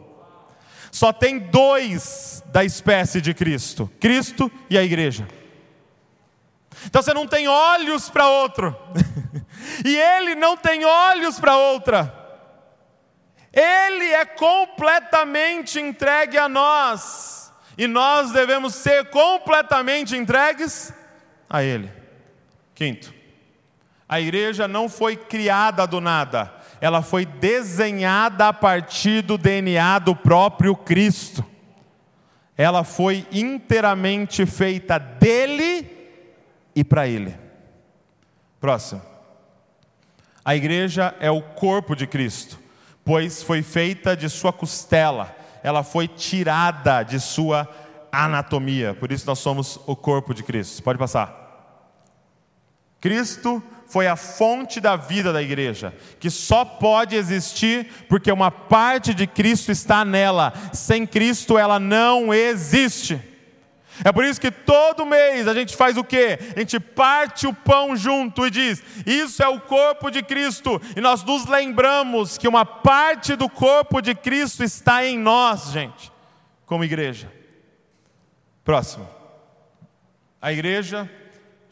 Só 0.92 1.12
tem 1.12 1.40
dois 1.40 2.44
da 2.48 2.64
espécie 2.64 3.20
de 3.20 3.34
Cristo: 3.34 3.92
Cristo 4.00 4.52
e 4.70 4.78
a 4.78 4.84
igreja. 4.84 5.28
Então 6.86 7.02
você 7.02 7.14
não 7.14 7.28
tem 7.28 7.48
olhos 7.48 8.10
para 8.10 8.28
outro, 8.28 8.76
e 9.86 9.96
ele 9.96 10.36
não 10.36 10.56
tem 10.58 10.86
olhos 10.86 11.40
para 11.40 11.58
outra. 11.58 12.22
Ele 13.52 14.06
é 14.06 14.26
completamente 14.26 15.80
entregue 15.80 16.38
a 16.38 16.50
nós, 16.50 17.52
e 17.78 17.88
nós 17.88 18.32
devemos 18.32 18.74
ser 18.74 19.10
completamente 19.10 20.16
entregues 20.16 20.92
a 21.50 21.64
Ele. 21.64 22.03
Quinto, 22.76 23.14
a 24.08 24.20
igreja 24.20 24.68
não 24.68 24.90
foi 24.90 25.16
criada 25.16 25.88
do 25.88 26.02
nada, 26.02 26.54
ela 26.80 27.02
foi 27.02 27.26
desenhada 27.26 28.50
a 28.50 28.54
partir 28.54 29.22
do 29.22 29.38
DNA 29.38 30.00
do 30.00 30.16
próprio 30.16 30.76
Cristo. 30.76 31.46
Ela 32.56 32.84
foi 32.84 33.26
inteiramente 33.32 34.46
feita 34.46 35.00
dele 35.00 35.90
e 36.76 36.84
para 36.84 37.08
ele. 37.08 37.36
Próximo. 38.60 39.02
A 40.46 40.56
igreja 40.56 41.16
é 41.20 41.32
o 41.32 41.42
corpo 41.42 41.96
de 41.96 42.06
Cristo, 42.06 42.60
pois 43.04 43.42
foi 43.42 43.64
feita 43.64 44.16
de 44.16 44.30
sua 44.30 44.52
costela, 44.52 45.36
ela 45.64 45.84
foi 45.84 46.08
tirada 46.08 47.02
de 47.02 47.20
sua 47.20 47.68
anatomia, 48.12 48.94
por 48.94 49.12
isso 49.12 49.26
nós 49.26 49.40
somos 49.40 49.80
o 49.88 49.96
corpo 49.96 50.34
de 50.34 50.44
Cristo. 50.44 50.84
Pode 50.84 51.00
passar. 51.00 51.43
Cristo 53.04 53.62
foi 53.86 54.08
a 54.08 54.16
fonte 54.16 54.80
da 54.80 54.96
vida 54.96 55.34
da 55.34 55.42
igreja, 55.42 55.94
que 56.22 56.30
só 56.30 56.64
pode 56.64 57.18
existir 57.18 57.86
porque 58.08 58.32
uma 58.32 58.50
parte 58.50 59.14
de 59.14 59.28
Cristo 59.28 59.74
está 59.74 60.06
nela. 60.06 60.54
Sem 60.72 61.06
Cristo 61.06 61.58
ela 61.58 61.82
não 61.82 62.34
existe. 62.34 63.20
É 64.06 64.12
por 64.14 64.24
isso 64.24 64.40
que 64.40 64.50
todo 64.50 65.06
mês 65.06 65.50
a 65.50 65.54
gente 65.54 65.76
faz 65.76 65.98
o 65.98 66.04
quê? 66.04 66.40
A 66.56 66.60
gente 66.60 66.80
parte 66.80 67.46
o 67.46 67.54
pão 67.54 67.94
junto 67.94 68.48
e 68.48 68.50
diz: 68.50 68.82
Isso 69.06 69.44
é 69.44 69.50
o 69.50 69.60
corpo 69.60 70.10
de 70.10 70.24
Cristo. 70.24 70.82
E 70.96 71.02
nós 71.02 71.26
nos 71.26 71.46
lembramos 71.46 72.38
que 72.38 72.48
uma 72.48 72.66
parte 72.66 73.36
do 73.36 73.50
corpo 73.50 74.02
de 74.02 74.16
Cristo 74.16 74.64
está 74.64 75.06
em 75.06 75.20
nós, 75.20 75.72
gente, 75.74 76.10
como 76.66 76.86
igreja. 76.86 77.30
Próximo. 78.64 79.06
A 80.42 80.54
igreja 80.54 81.12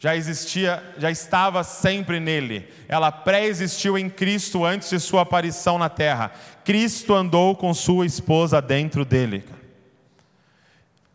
já 0.02 0.16
existia, 0.16 0.82
já 0.98 1.12
estava 1.12 1.62
sempre 1.62 2.18
nele. 2.18 2.68
Ela 2.88 3.12
pré-existiu 3.12 3.96
em 3.96 4.10
Cristo 4.10 4.64
antes 4.64 4.90
de 4.90 4.98
sua 4.98 5.22
aparição 5.22 5.78
na 5.78 5.88
terra. 5.88 6.32
Cristo 6.64 7.14
andou 7.14 7.54
com 7.54 7.72
sua 7.72 8.04
esposa 8.04 8.60
dentro 8.60 9.04
dele. 9.04 9.44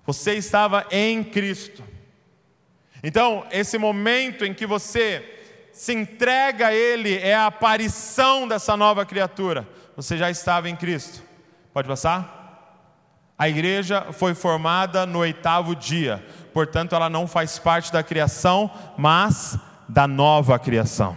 Você 0.05 0.35
estava 0.35 0.87
em 0.89 1.21
Cristo. 1.21 1.83
Então, 3.03 3.45
esse 3.51 3.77
momento 3.77 4.45
em 4.45 4.53
que 4.53 4.65
você 4.65 5.37
se 5.73 5.93
entrega 5.93 6.67
a 6.67 6.73
Ele 6.73 7.17
é 7.17 7.35
a 7.35 7.47
aparição 7.47 8.47
dessa 8.47 8.77
nova 8.77 9.05
criatura. 9.05 9.67
Você 9.97 10.15
já 10.15 10.31
estava 10.31 10.69
em 10.69 10.77
Cristo. 10.77 11.21
Pode 11.73 11.89
passar? 11.89 12.37
A 13.37 13.47
igreja 13.47 14.13
foi 14.13 14.33
formada 14.33 15.05
no 15.05 15.19
oitavo 15.19 15.75
dia, 15.75 16.25
portanto, 16.57 16.95
ela 16.95 17.07
não 17.07 17.27
faz 17.27 17.59
parte 17.59 17.93
da 17.93 18.01
criação, 18.01 18.71
mas 18.97 19.59
da 19.87 20.07
nova 20.07 20.57
criação. 20.57 21.15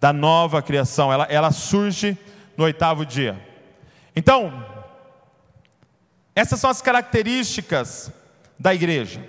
Da 0.00 0.12
nova 0.12 0.62
criação, 0.62 1.12
ela, 1.12 1.24
ela 1.24 1.50
surge 1.50 2.16
no 2.56 2.62
oitavo 2.66 3.04
dia. 3.04 3.44
Então, 4.14 4.64
essas 6.36 6.60
são 6.60 6.70
as 6.70 6.80
características 6.80 8.12
da 8.56 8.72
igreja. 8.72 9.28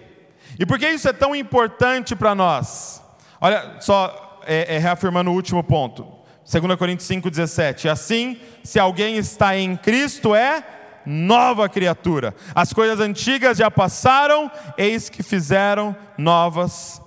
E 0.60 0.64
por 0.64 0.78
que 0.78 0.88
isso 0.88 1.10
é 1.10 1.14
tão 1.14 1.36
importante 1.36 2.16
para 2.16 2.36
nós? 2.36 3.02
Olha 3.42 3.78
só, 3.80 4.44
é, 4.46 4.76
é, 4.76 4.78
reafirmando 4.78 5.32
o 5.32 5.34
último 5.34 5.64
ponto. 5.64 6.06
2 6.48 6.76
Coríntios 6.76 7.10
5,17. 7.10 7.90
Assim, 7.90 8.40
se 8.64 8.78
alguém 8.78 9.18
está 9.18 9.58
em 9.58 9.76
Cristo, 9.76 10.36
é 10.36 10.64
nova 11.06 11.68
criatura. 11.70 12.36
As 12.54 12.74
coisas 12.74 13.00
antigas 13.00 13.58
já 13.58 13.70
passaram, 13.70 14.52
eis 14.78 15.10
que 15.10 15.24
fizeram 15.24 15.96
novas 16.18 17.02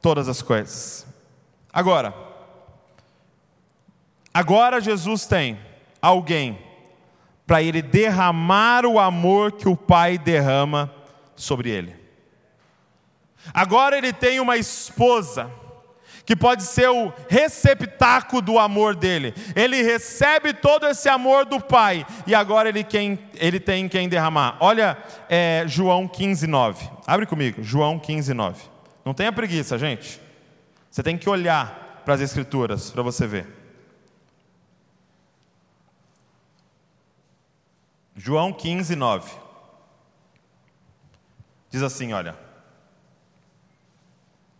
todas 0.00 0.28
as 0.28 0.42
coisas. 0.42 1.06
Agora, 1.72 2.14
agora 4.32 4.80
Jesus 4.80 5.26
tem 5.26 5.58
alguém 6.00 6.58
para 7.46 7.62
ele 7.62 7.80
derramar 7.80 8.84
o 8.84 8.98
amor 8.98 9.52
que 9.52 9.68
o 9.68 9.76
Pai 9.76 10.18
derrama 10.18 10.92
sobre 11.34 11.70
ele. 11.70 11.96
Agora 13.54 13.96
ele 13.96 14.12
tem 14.12 14.40
uma 14.40 14.56
esposa 14.56 15.50
que 16.28 16.36
pode 16.36 16.62
ser 16.62 16.90
o 16.90 17.10
receptáculo 17.26 18.42
do 18.42 18.58
amor 18.58 18.94
dele. 18.94 19.32
Ele 19.56 19.80
recebe 19.80 20.52
todo 20.52 20.86
esse 20.86 21.08
amor 21.08 21.46
do 21.46 21.58
Pai 21.58 22.06
e 22.26 22.34
agora 22.34 22.68
ele, 22.68 22.84
quem, 22.84 23.18
ele 23.36 23.58
tem 23.58 23.88
quem 23.88 24.10
derramar. 24.10 24.58
Olha 24.60 24.98
é, 25.26 25.64
João 25.66 26.06
15, 26.06 26.46
9. 26.46 26.86
Abre 27.06 27.24
comigo, 27.24 27.62
João 27.62 27.98
15, 27.98 28.34
9. 28.34 28.62
Não 29.06 29.14
tenha 29.14 29.32
preguiça, 29.32 29.78
gente. 29.78 30.20
Você 30.90 31.02
tem 31.02 31.16
que 31.16 31.30
olhar 31.30 32.02
para 32.04 32.12
as 32.12 32.20
Escrituras 32.20 32.90
para 32.90 33.02
você 33.02 33.26
ver. 33.26 33.46
João 38.14 38.52
15, 38.52 38.94
9. 38.94 39.30
Diz 41.70 41.82
assim: 41.82 42.12
olha. 42.12 42.36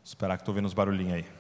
Esperar 0.03 0.39
que 0.39 0.41
estou 0.41 0.55
vendo 0.55 0.65
os 0.65 0.73
barulhinhos 0.73 1.13
aí. 1.13 1.38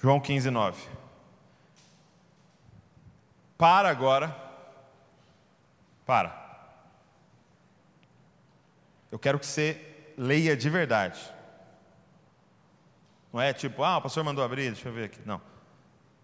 João 0.00 0.20
15, 0.20 0.48
9. 0.50 0.80
Para 3.56 3.90
agora. 3.90 4.34
Para. 6.06 6.46
Eu 9.10 9.18
quero 9.18 9.38
que 9.38 9.46
você 9.46 10.12
leia 10.16 10.56
de 10.56 10.70
verdade. 10.70 11.20
Não 13.32 13.40
é 13.40 13.52
tipo, 13.52 13.82
ah, 13.82 13.98
o 13.98 14.02
pastor 14.02 14.22
mandou 14.24 14.44
abrir, 14.44 14.70
deixa 14.70 14.88
eu 14.88 14.92
ver 14.92 15.04
aqui. 15.04 15.20
Não. 15.26 15.40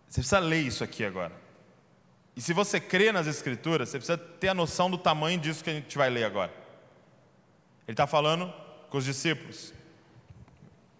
Você 0.09 0.20
precisa 0.20 0.39
ler 0.39 0.61
isso 0.61 0.85
aqui 0.85 1.05
agora. 1.05 1.33
E 2.37 2.41
se 2.41 2.53
você 2.53 2.81
crê 2.81 3.11
nas 3.11 3.27
Escrituras, 3.27 3.89
você 3.89 3.99
precisa 3.99 4.16
ter 4.16 4.49
a 4.49 4.55
noção 4.55 4.89
do 4.89 4.97
tamanho 4.97 5.39
disso 5.39 5.62
que 5.62 5.70
a 5.70 5.75
gente 5.75 5.99
vai 5.99 6.09
ler 6.09 6.25
agora. 6.25 6.53
Ele 7.87 7.93
está 7.93 8.07
falando 8.07 8.53
com 8.89 8.99
os 8.99 9.05
discípulos, 9.05 9.75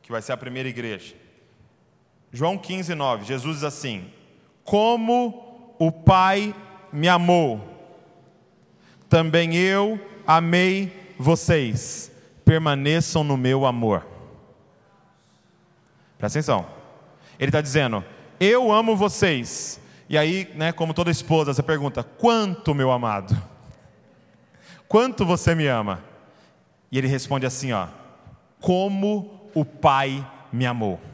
que 0.03 0.11
vai 0.11 0.21
ser 0.21 0.33
a 0.33 0.37
primeira 0.37 0.69
igreja. 0.69 1.15
João 2.35 2.59
15, 2.59 2.97
9, 2.97 3.25
Jesus 3.25 3.55
diz 3.59 3.65
assim: 3.65 4.11
Como 4.65 5.77
o 5.79 5.93
Pai 5.93 6.53
me 6.93 7.07
amou, 7.07 7.61
também 9.09 9.55
eu 9.55 10.01
amei 10.27 11.15
vocês, 11.17 12.11
permaneçam 12.45 13.23
no 13.23 13.37
meu 13.37 13.65
amor. 13.65 14.05
Presta 16.19 16.41
atenção. 16.41 16.67
Ele 17.39 17.51
está 17.51 17.61
dizendo: 17.61 18.05
Eu 18.41 18.73
amo 18.73 18.97
vocês. 18.97 19.81
E 20.09 20.19
aí, 20.19 20.51
né, 20.57 20.73
como 20.73 20.93
toda 20.93 21.13
esposa, 21.13 21.55
você 21.55 21.63
pergunta: 21.63 22.03
Quanto, 22.03 22.75
meu 22.75 22.91
amado? 22.91 23.41
Quanto 24.89 25.25
você 25.25 25.55
me 25.55 25.69
ama? 25.69 26.03
E 26.91 26.99
ele 26.99 27.07
responde 27.07 27.47
assim: 27.47 27.71
ó, 27.71 27.87
Como 28.61 29.49
o 29.55 29.65
Pai 29.65 30.29
me 30.53 30.67
amou. 30.67 31.14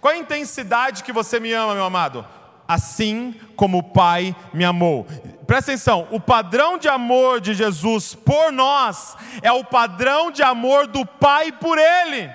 Qual 0.00 0.14
a 0.14 0.18
intensidade 0.18 1.02
que 1.02 1.12
você 1.12 1.40
me 1.40 1.52
ama, 1.52 1.74
meu 1.74 1.84
amado? 1.84 2.26
Assim 2.68 3.34
como 3.54 3.78
o 3.78 3.82
Pai 3.82 4.34
me 4.52 4.64
amou. 4.64 5.06
Presta 5.46 5.72
atenção, 5.72 6.08
o 6.10 6.18
padrão 6.18 6.76
de 6.76 6.88
amor 6.88 7.40
de 7.40 7.54
Jesus 7.54 8.14
por 8.14 8.50
nós 8.50 9.16
é 9.42 9.52
o 9.52 9.64
padrão 9.64 10.30
de 10.30 10.42
amor 10.42 10.86
do 10.86 11.06
Pai 11.06 11.52
por 11.52 11.78
Ele. 11.78 12.30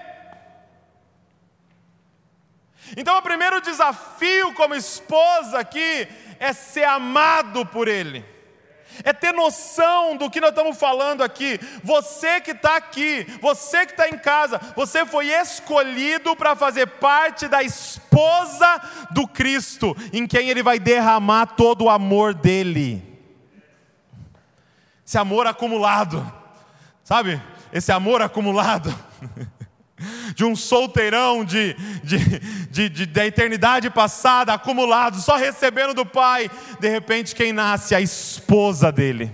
Então, 2.96 3.18
o 3.18 3.22
primeiro 3.22 3.62
desafio 3.62 4.54
como 4.54 4.76
esposa 4.76 5.60
aqui 5.60 6.08
é 6.40 6.52
ser 6.54 6.84
amado 6.84 7.66
por 7.66 7.88
Ele, 7.88 8.26
é 9.04 9.14
ter 9.14 9.34
noção 9.34 10.16
do 10.18 10.30
que 10.30 10.42
nós 10.42 10.52
estamos 10.52 10.78
falando 10.78 11.24
aqui. 11.24 11.60
Você 11.84 12.42
que 12.42 12.52
está 12.52 12.76
aqui, 12.76 13.26
você 13.42 13.86
que 13.86 13.94
está 13.94 14.10
em 14.10 14.18
casa, 14.18 14.60
você 14.76 15.06
foi 15.06 15.28
escolhido 15.28 16.36
para 16.36 16.56
fazer 16.56 16.88
parte 16.88 17.48
da 17.48 17.64
esposa 17.64 18.82
do 19.12 19.28
Cristo, 19.28 19.96
em 20.12 20.28
quem 20.28 20.50
Ele 20.50 20.64
vai 20.64 20.80
derramar 20.80 21.48
todo 21.48 21.86
o 21.86 21.90
amor 21.90 22.34
dele. 22.34 23.04
Esse 25.06 25.18
amor 25.18 25.46
acumulado, 25.48 26.32
sabe? 27.04 27.42
Esse 27.74 27.92
amor 27.92 28.22
acumulado. 28.22 28.94
de 30.36 30.46
um 30.46 30.56
solteirão 30.56 31.44
de, 31.44 31.74
de, 32.04 32.18
de, 32.70 32.90
de, 32.90 33.06
da 33.06 33.26
eternidade 33.26 33.90
passada, 33.90 34.54
acumulado, 34.54 35.20
só 35.20 35.36
recebendo 35.36 35.94
do 35.94 36.06
Pai. 36.06 36.50
De 36.80 36.90
repente, 36.90 37.36
quem 37.36 37.52
nasce? 37.52 37.96
A 37.96 38.02
esposa 38.02 38.92
dele. 38.92 39.32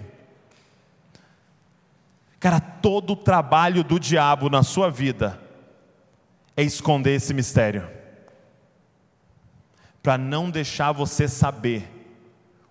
Cara, 2.40 2.60
todo 2.60 3.14
o 3.14 3.16
trabalho 3.16 3.84
do 3.84 4.00
diabo 4.00 4.50
na 4.50 4.64
sua 4.64 4.90
vida 4.90 5.40
é 6.56 6.64
esconder 6.64 7.16
esse 7.16 7.34
mistério, 7.34 7.88
para 10.02 10.18
não 10.18 10.50
deixar 10.50 10.92
você 10.92 11.28
saber 11.28 11.88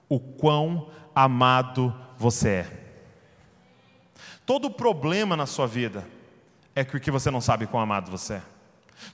o 0.09 0.18
quão 0.18 0.91
amado 1.14 1.95
você 2.16 2.49
é. 2.49 2.66
Todo 4.45 4.70
problema 4.70 5.37
na 5.37 5.47
sua 5.47 5.66
vida 5.66 6.16
é 6.77 6.85
porque 6.85 7.11
você 7.11 7.31
não 7.31 7.41
sabe 7.41 7.66
quão 7.66 7.83
amado 7.83 8.11
você 8.11 8.35
é. 8.35 8.43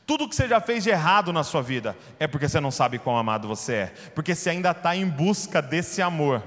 Tudo 0.05 0.29
que 0.29 0.35
você 0.35 0.49
já 0.49 0.61
fez 0.61 0.83
de 0.83 0.91
errado 0.91 1.33
na 1.33 1.45
sua 1.45 1.63
vida 1.63 1.97
é 2.19 2.27
porque 2.27 2.49
você 2.49 2.61
não 2.61 2.73
sabe 2.73 2.99
quão 2.99 3.17
amado 3.17 3.47
você 3.47 3.75
é, 3.75 3.87
porque 4.15 4.35
você 4.35 4.51
ainda 4.51 4.73
está 4.73 4.97
em 4.97 5.09
busca 5.09 5.63
desse 5.63 6.03
amor, 6.03 6.43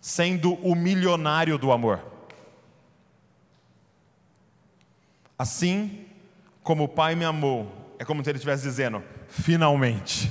sendo 0.00 0.54
o 0.54 0.74
milionário 0.74 1.56
do 1.56 1.72
amor. 1.72 2.04
Assim 5.38 6.06
como 6.62 6.84
o 6.84 6.88
Pai 6.88 7.14
me 7.14 7.24
amou, 7.24 7.94
é 7.98 8.04
como 8.04 8.22
se 8.22 8.30
ele 8.30 8.36
estivesse 8.36 8.62
dizendo: 8.62 9.02
finalmente, 9.28 10.30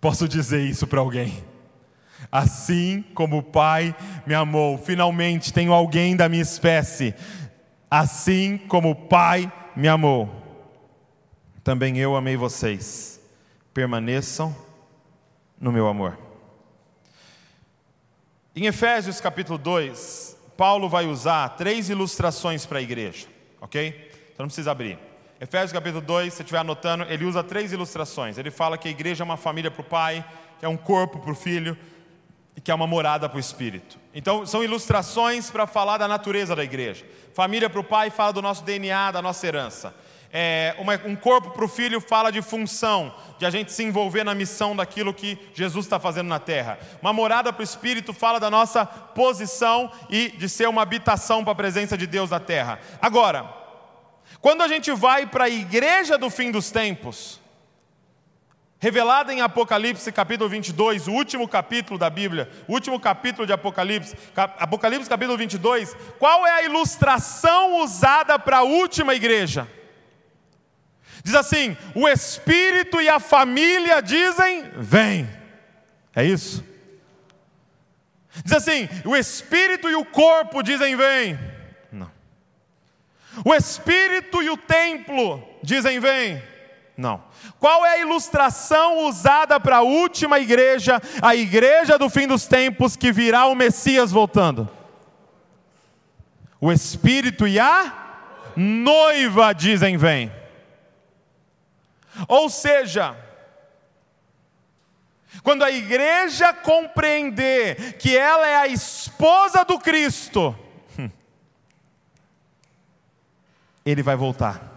posso 0.00 0.28
dizer 0.28 0.64
isso 0.64 0.86
para 0.86 1.00
alguém. 1.00 1.44
Assim 2.30 3.04
como 3.14 3.38
o 3.38 3.42
Pai 3.42 3.94
me 4.26 4.34
amou, 4.34 4.78
finalmente 4.78 5.52
tenho 5.52 5.72
alguém 5.72 6.16
da 6.16 6.28
minha 6.28 6.42
espécie 6.42 7.14
Assim 7.90 8.56
como 8.56 8.90
o 8.90 8.94
Pai 8.94 9.52
me 9.74 9.88
amou, 9.88 10.30
também 11.64 11.98
eu 11.98 12.14
amei 12.14 12.36
vocês. 12.36 13.20
Permaneçam 13.74 14.54
no 15.60 15.72
meu 15.72 15.88
amor. 15.88 16.16
Em 18.54 18.66
Efésios 18.66 19.20
capítulo 19.20 19.58
2, 19.58 20.36
Paulo 20.56 20.88
vai 20.88 21.06
usar 21.06 21.48
três 21.50 21.90
ilustrações 21.90 22.64
para 22.64 22.78
a 22.78 22.82
igreja, 22.82 23.26
ok? 23.60 23.88
Então 24.32 24.44
não 24.44 24.48
precisa 24.48 24.70
abrir. 24.70 24.96
Efésios 25.40 25.72
capítulo 25.72 26.00
2, 26.00 26.32
se 26.32 26.42
estiver 26.42 26.58
anotando, 26.58 27.04
ele 27.08 27.24
usa 27.24 27.42
três 27.42 27.72
ilustrações. 27.72 28.38
Ele 28.38 28.52
fala 28.52 28.78
que 28.78 28.86
a 28.86 28.90
igreja 28.90 29.24
é 29.24 29.26
uma 29.26 29.36
família 29.36 29.70
para 29.70 29.80
o 29.80 29.84
pai, 29.84 30.24
que 30.60 30.64
é 30.64 30.68
um 30.68 30.76
corpo 30.76 31.18
para 31.18 31.32
o 31.32 31.34
filho 31.34 31.76
que 32.62 32.70
é 32.70 32.74
uma 32.74 32.86
morada 32.86 33.28
para 33.28 33.36
o 33.36 33.40
espírito. 33.40 33.98
Então, 34.14 34.44
são 34.46 34.62
ilustrações 34.62 35.50
para 35.50 35.66
falar 35.66 35.98
da 35.98 36.08
natureza 36.08 36.54
da 36.54 36.64
igreja. 36.64 37.04
Família 37.32 37.70
para 37.70 37.80
o 37.80 37.84
pai 37.84 38.10
fala 38.10 38.32
do 38.32 38.42
nosso 38.42 38.64
DNA, 38.64 39.12
da 39.12 39.22
nossa 39.22 39.46
herança. 39.46 39.94
É, 40.32 40.76
uma, 40.78 40.94
um 41.06 41.16
corpo 41.16 41.50
para 41.50 41.64
o 41.64 41.68
filho 41.68 42.00
fala 42.00 42.30
de 42.30 42.40
função, 42.40 43.12
de 43.38 43.44
a 43.44 43.50
gente 43.50 43.72
se 43.72 43.82
envolver 43.82 44.22
na 44.22 44.34
missão 44.34 44.76
daquilo 44.76 45.12
que 45.12 45.36
Jesus 45.52 45.86
está 45.86 45.98
fazendo 45.98 46.28
na 46.28 46.38
terra. 46.38 46.78
Uma 47.02 47.12
morada 47.12 47.52
para 47.52 47.60
o 47.60 47.64
espírito 47.64 48.12
fala 48.12 48.38
da 48.38 48.48
nossa 48.48 48.86
posição 48.86 49.90
e 50.08 50.28
de 50.28 50.48
ser 50.48 50.68
uma 50.68 50.82
habitação 50.82 51.42
para 51.42 51.52
a 51.52 51.56
presença 51.56 51.96
de 51.98 52.06
Deus 52.06 52.30
na 52.30 52.38
terra. 52.38 52.78
Agora, 53.02 53.52
quando 54.40 54.62
a 54.62 54.68
gente 54.68 54.92
vai 54.92 55.26
para 55.26 55.44
a 55.44 55.50
igreja 55.50 56.16
do 56.16 56.30
fim 56.30 56.52
dos 56.52 56.70
tempos, 56.70 57.40
revelada 58.80 59.32
em 59.32 59.42
Apocalipse 59.42 60.10
capítulo 60.10 60.48
22, 60.48 61.06
o 61.06 61.12
último 61.12 61.46
capítulo 61.46 61.98
da 61.98 62.08
Bíblia, 62.08 62.50
o 62.66 62.72
último 62.72 62.98
capítulo 62.98 63.46
de 63.46 63.52
Apocalipse, 63.52 64.16
Apocalipse 64.34 65.08
capítulo 65.08 65.36
22, 65.36 65.94
qual 66.18 66.46
é 66.46 66.52
a 66.52 66.62
ilustração 66.62 67.82
usada 67.82 68.38
para 68.38 68.58
a 68.58 68.62
última 68.62 69.14
igreja? 69.14 69.68
Diz 71.22 71.34
assim: 71.34 71.76
o 71.94 72.08
Espírito 72.08 73.00
e 73.02 73.08
a 73.08 73.20
família 73.20 74.00
dizem: 74.00 74.70
vem. 74.76 75.28
É 76.16 76.24
isso? 76.24 76.64
Diz 78.42 78.54
assim: 78.54 78.88
o 79.04 79.14
Espírito 79.14 79.90
e 79.90 79.94
o 79.94 80.06
corpo 80.06 80.62
dizem: 80.62 80.96
vem. 80.96 81.38
Não. 81.92 82.10
O 83.44 83.54
Espírito 83.54 84.42
e 84.42 84.48
o 84.48 84.56
templo 84.56 85.46
dizem: 85.62 86.00
vem. 86.00 86.42
Não. 87.00 87.22
Qual 87.58 87.86
é 87.86 87.94
a 87.94 87.98
ilustração 87.98 89.06
usada 89.08 89.58
para 89.58 89.78
a 89.78 89.82
última 89.82 90.38
igreja, 90.38 91.00
a 91.22 91.34
igreja 91.34 91.96
do 91.98 92.10
fim 92.10 92.26
dos 92.26 92.46
tempos, 92.46 92.94
que 92.94 93.10
virá 93.10 93.46
o 93.46 93.54
Messias 93.54 94.12
voltando? 94.12 94.68
O 96.60 96.70
Espírito 96.70 97.48
e 97.48 97.58
a 97.58 98.52
noiva 98.54 99.54
dizem: 99.54 99.96
vem. 99.96 100.30
Ou 102.28 102.50
seja, 102.50 103.16
quando 105.42 105.64
a 105.64 105.70
igreja 105.70 106.52
compreender 106.52 107.94
que 107.94 108.14
ela 108.14 108.46
é 108.46 108.56
a 108.56 108.68
esposa 108.68 109.64
do 109.64 109.78
Cristo, 109.78 110.54
ele 113.86 114.02
vai 114.02 114.16
voltar. 114.16 114.69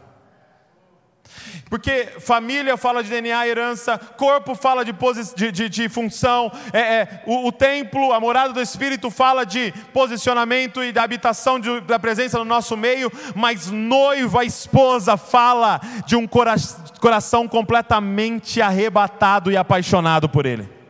Porque 1.74 2.08
família 2.20 2.78
fala 2.78 3.02
de 3.04 3.10
DNA, 3.10 3.48
herança, 3.48 3.98
corpo 3.98 4.54
fala 4.54 4.86
de, 4.86 4.94
de, 5.36 5.52
de, 5.52 5.70
de 5.70 5.90
função, 5.90 6.52
é, 6.72 6.80
é, 6.80 7.24
o, 7.26 7.48
o, 7.48 7.52
templo, 7.52 8.14
a 8.14 8.20
morada 8.20 8.54
do 8.54 8.62
Espírito 8.62 9.10
fala 9.10 9.44
de 9.44 9.74
posicionamento 9.92 10.84
e 10.84 10.92
da 10.92 11.02
habitação 11.02 11.60
de, 11.60 11.82
da 11.82 11.98
presença 11.98 12.38
no 12.38 12.46
nosso 12.46 12.78
meio, 12.78 13.12
mas 13.34 13.72
noiva, 13.72 14.46
esposa, 14.46 15.18
fala 15.18 15.82
de 16.06 16.16
um 16.16 16.28
cora, 16.28 16.54
coração 17.02 17.48
completamente 17.48 18.62
arrebatado 18.62 19.52
e 19.52 19.58
apaixonado 19.58 20.30
por 20.30 20.46
Ele. 20.46 20.83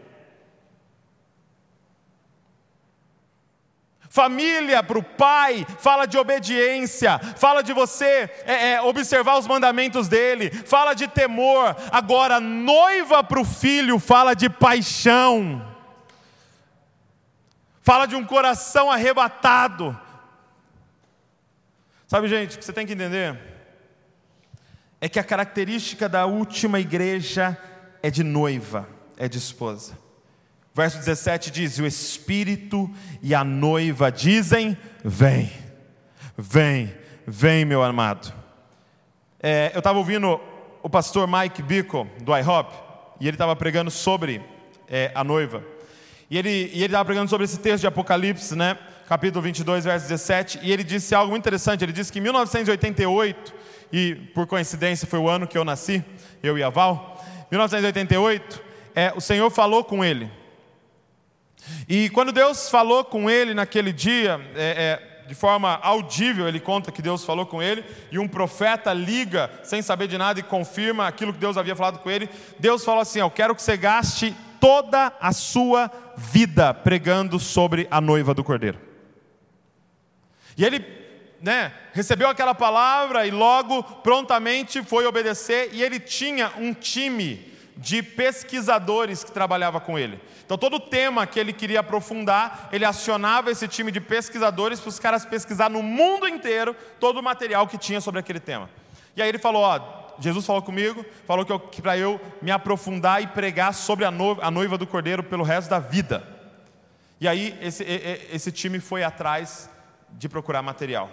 Família 4.13 4.83
para 4.83 4.99
o 4.99 5.01
pai 5.01 5.65
fala 5.79 6.05
de 6.05 6.19
obediência, 6.19 7.17
fala 7.17 7.63
de 7.63 7.73
você 7.73 8.29
é, 8.45 8.73
é, 8.73 8.81
observar 8.83 9.39
os 9.39 9.47
mandamentos 9.47 10.07
dele, 10.07 10.51
fala 10.51 10.93
de 10.93 11.07
temor. 11.07 11.75
Agora, 11.91 12.39
noiva 12.39 13.23
para 13.23 13.41
o 13.41 13.43
filho 13.43 13.97
fala 13.97 14.35
de 14.35 14.51
paixão, 14.51 15.67
fala 17.81 18.05
de 18.05 18.15
um 18.15 18.23
coração 18.23 18.91
arrebatado. 18.91 19.99
Sabe, 22.05 22.27
gente, 22.27 22.55
o 22.55 22.59
que 22.59 22.65
você 22.65 22.71
tem 22.71 22.85
que 22.85 22.93
entender 22.93 23.35
é 25.01 25.09
que 25.09 25.17
a 25.17 25.23
característica 25.23 26.07
da 26.07 26.27
última 26.27 26.79
igreja 26.79 27.57
é 28.03 28.11
de 28.11 28.23
noiva, 28.23 28.87
é 29.17 29.27
de 29.27 29.39
esposa. 29.39 30.02
Verso 30.73 30.97
17 30.97 31.51
diz: 31.51 31.77
O 31.77 31.85
Espírito 31.85 32.89
e 33.21 33.35
a 33.35 33.43
noiva 33.43 34.11
dizem: 34.11 34.77
Vem, 35.03 35.51
vem, 36.37 36.93
vem, 37.27 37.63
meu 37.63 37.83
amado. 37.83 38.33
É, 39.41 39.71
eu 39.73 39.79
estava 39.79 39.99
ouvindo 39.99 40.39
o 40.81 40.89
pastor 40.89 41.27
Mike 41.27 41.61
Bickle, 41.61 42.09
do 42.21 42.35
IHOP, 42.35 42.73
e 43.19 43.27
ele 43.27 43.35
estava 43.35 43.55
pregando 43.55 43.91
sobre 43.91 44.41
é, 44.87 45.11
a 45.13 45.23
noiva. 45.23 45.63
E 46.29 46.37
ele 46.37 46.71
estava 46.73 47.05
pregando 47.05 47.29
sobre 47.29 47.45
esse 47.45 47.59
texto 47.59 47.81
de 47.81 47.87
Apocalipse, 47.87 48.55
né? 48.55 48.77
capítulo 49.07 49.41
22, 49.43 49.83
verso 49.83 50.07
17, 50.07 50.59
e 50.63 50.71
ele 50.71 50.83
disse 50.83 51.13
algo 51.13 51.29
muito 51.29 51.43
interessante. 51.43 51.83
Ele 51.83 51.91
disse 51.91 52.11
que 52.11 52.19
em 52.19 52.21
1988, 52.21 53.53
e 53.91 54.15
por 54.33 54.47
coincidência 54.47 55.07
foi 55.07 55.19
o 55.19 55.29
ano 55.29 55.45
que 55.45 55.57
eu 55.57 55.63
nasci, 55.63 56.03
eu 56.41 56.57
e 56.57 56.63
a 56.63 56.69
Val, 56.69 57.23
1988, 57.51 58.61
é, 58.95 59.13
o 59.15 59.21
Senhor 59.21 59.49
falou 59.51 59.83
com 59.83 60.03
ele. 60.03 60.31
E 61.87 62.09
quando 62.09 62.31
Deus 62.31 62.69
falou 62.69 63.03
com 63.03 63.29
ele 63.29 63.53
naquele 63.53 63.91
dia, 63.91 64.39
é, 64.55 64.99
é, 64.99 65.27
de 65.27 65.35
forma 65.35 65.79
audível, 65.81 66.47
ele 66.47 66.59
conta 66.59 66.91
que 66.91 67.01
Deus 67.01 67.23
falou 67.23 67.45
com 67.45 67.61
ele, 67.61 67.83
e 68.11 68.19
um 68.19 68.27
profeta 68.27 68.93
liga 68.93 69.49
sem 69.63 69.81
saber 69.81 70.07
de 70.07 70.17
nada 70.17 70.39
e 70.39 70.43
confirma 70.43 71.07
aquilo 71.07 71.33
que 71.33 71.39
Deus 71.39 71.57
havia 71.57 71.75
falado 71.75 71.99
com 71.99 72.09
ele. 72.09 72.29
Deus 72.59 72.83
falou 72.83 73.01
assim: 73.01 73.19
Eu 73.19 73.29
quero 73.29 73.55
que 73.55 73.61
você 73.61 73.77
gaste 73.77 74.35
toda 74.59 75.13
a 75.19 75.31
sua 75.31 75.91
vida 76.17 76.73
pregando 76.73 77.39
sobre 77.39 77.87
a 77.91 77.99
noiva 77.99 78.33
do 78.33 78.43
cordeiro. 78.43 78.79
E 80.55 80.63
ele 80.63 80.85
né, 81.41 81.73
recebeu 81.91 82.29
aquela 82.29 82.55
palavra 82.55 83.27
e 83.27 83.31
logo 83.31 83.83
prontamente 83.83 84.81
foi 84.83 85.05
obedecer, 85.05 85.69
e 85.73 85.83
ele 85.83 85.99
tinha 85.99 86.51
um 86.57 86.73
time 86.73 87.52
de 87.75 88.03
pesquisadores 88.03 89.23
que 89.23 89.31
trabalhava 89.31 89.79
com 89.79 89.97
ele. 89.97 90.19
Então, 90.45 90.57
todo 90.57 90.79
tema 90.79 91.25
que 91.25 91.39
ele 91.39 91.51
queria 91.51 91.79
aprofundar, 91.79 92.69
ele 92.71 92.85
acionava 92.85 93.51
esse 93.51 93.67
time 93.67 93.91
de 93.91 93.99
pesquisadores 93.99 94.79
para 94.79 94.89
os 94.89 94.99
caras 94.99 95.25
pesquisar 95.25 95.69
no 95.69 95.81
mundo 95.81 96.27
inteiro 96.27 96.75
todo 96.99 97.19
o 97.19 97.23
material 97.23 97.67
que 97.67 97.77
tinha 97.77 97.99
sobre 97.99 98.19
aquele 98.19 98.39
tema. 98.39 98.69
E 99.15 99.21
aí 99.21 99.29
ele 99.29 99.39
falou: 99.39 99.63
Ó, 99.63 99.79
Jesus 100.19 100.45
falou 100.45 100.61
comigo, 100.61 101.05
falou 101.25 101.45
que, 101.45 101.57
que 101.69 101.81
para 101.81 101.97
eu 101.97 102.19
me 102.41 102.51
aprofundar 102.51 103.21
e 103.21 103.27
pregar 103.27 103.73
sobre 103.73 104.05
a 104.05 104.11
noiva, 104.11 104.45
a 104.45 104.51
noiva 104.51 104.77
do 104.77 104.87
cordeiro 104.87 105.23
pelo 105.23 105.43
resto 105.43 105.69
da 105.69 105.79
vida. 105.79 106.27
E 107.19 107.27
aí 107.27 107.57
esse, 107.61 107.83
esse 108.31 108.51
time 108.51 108.79
foi 108.79 109.03
atrás 109.03 109.69
de 110.11 110.27
procurar 110.29 110.61
material. 110.61 111.09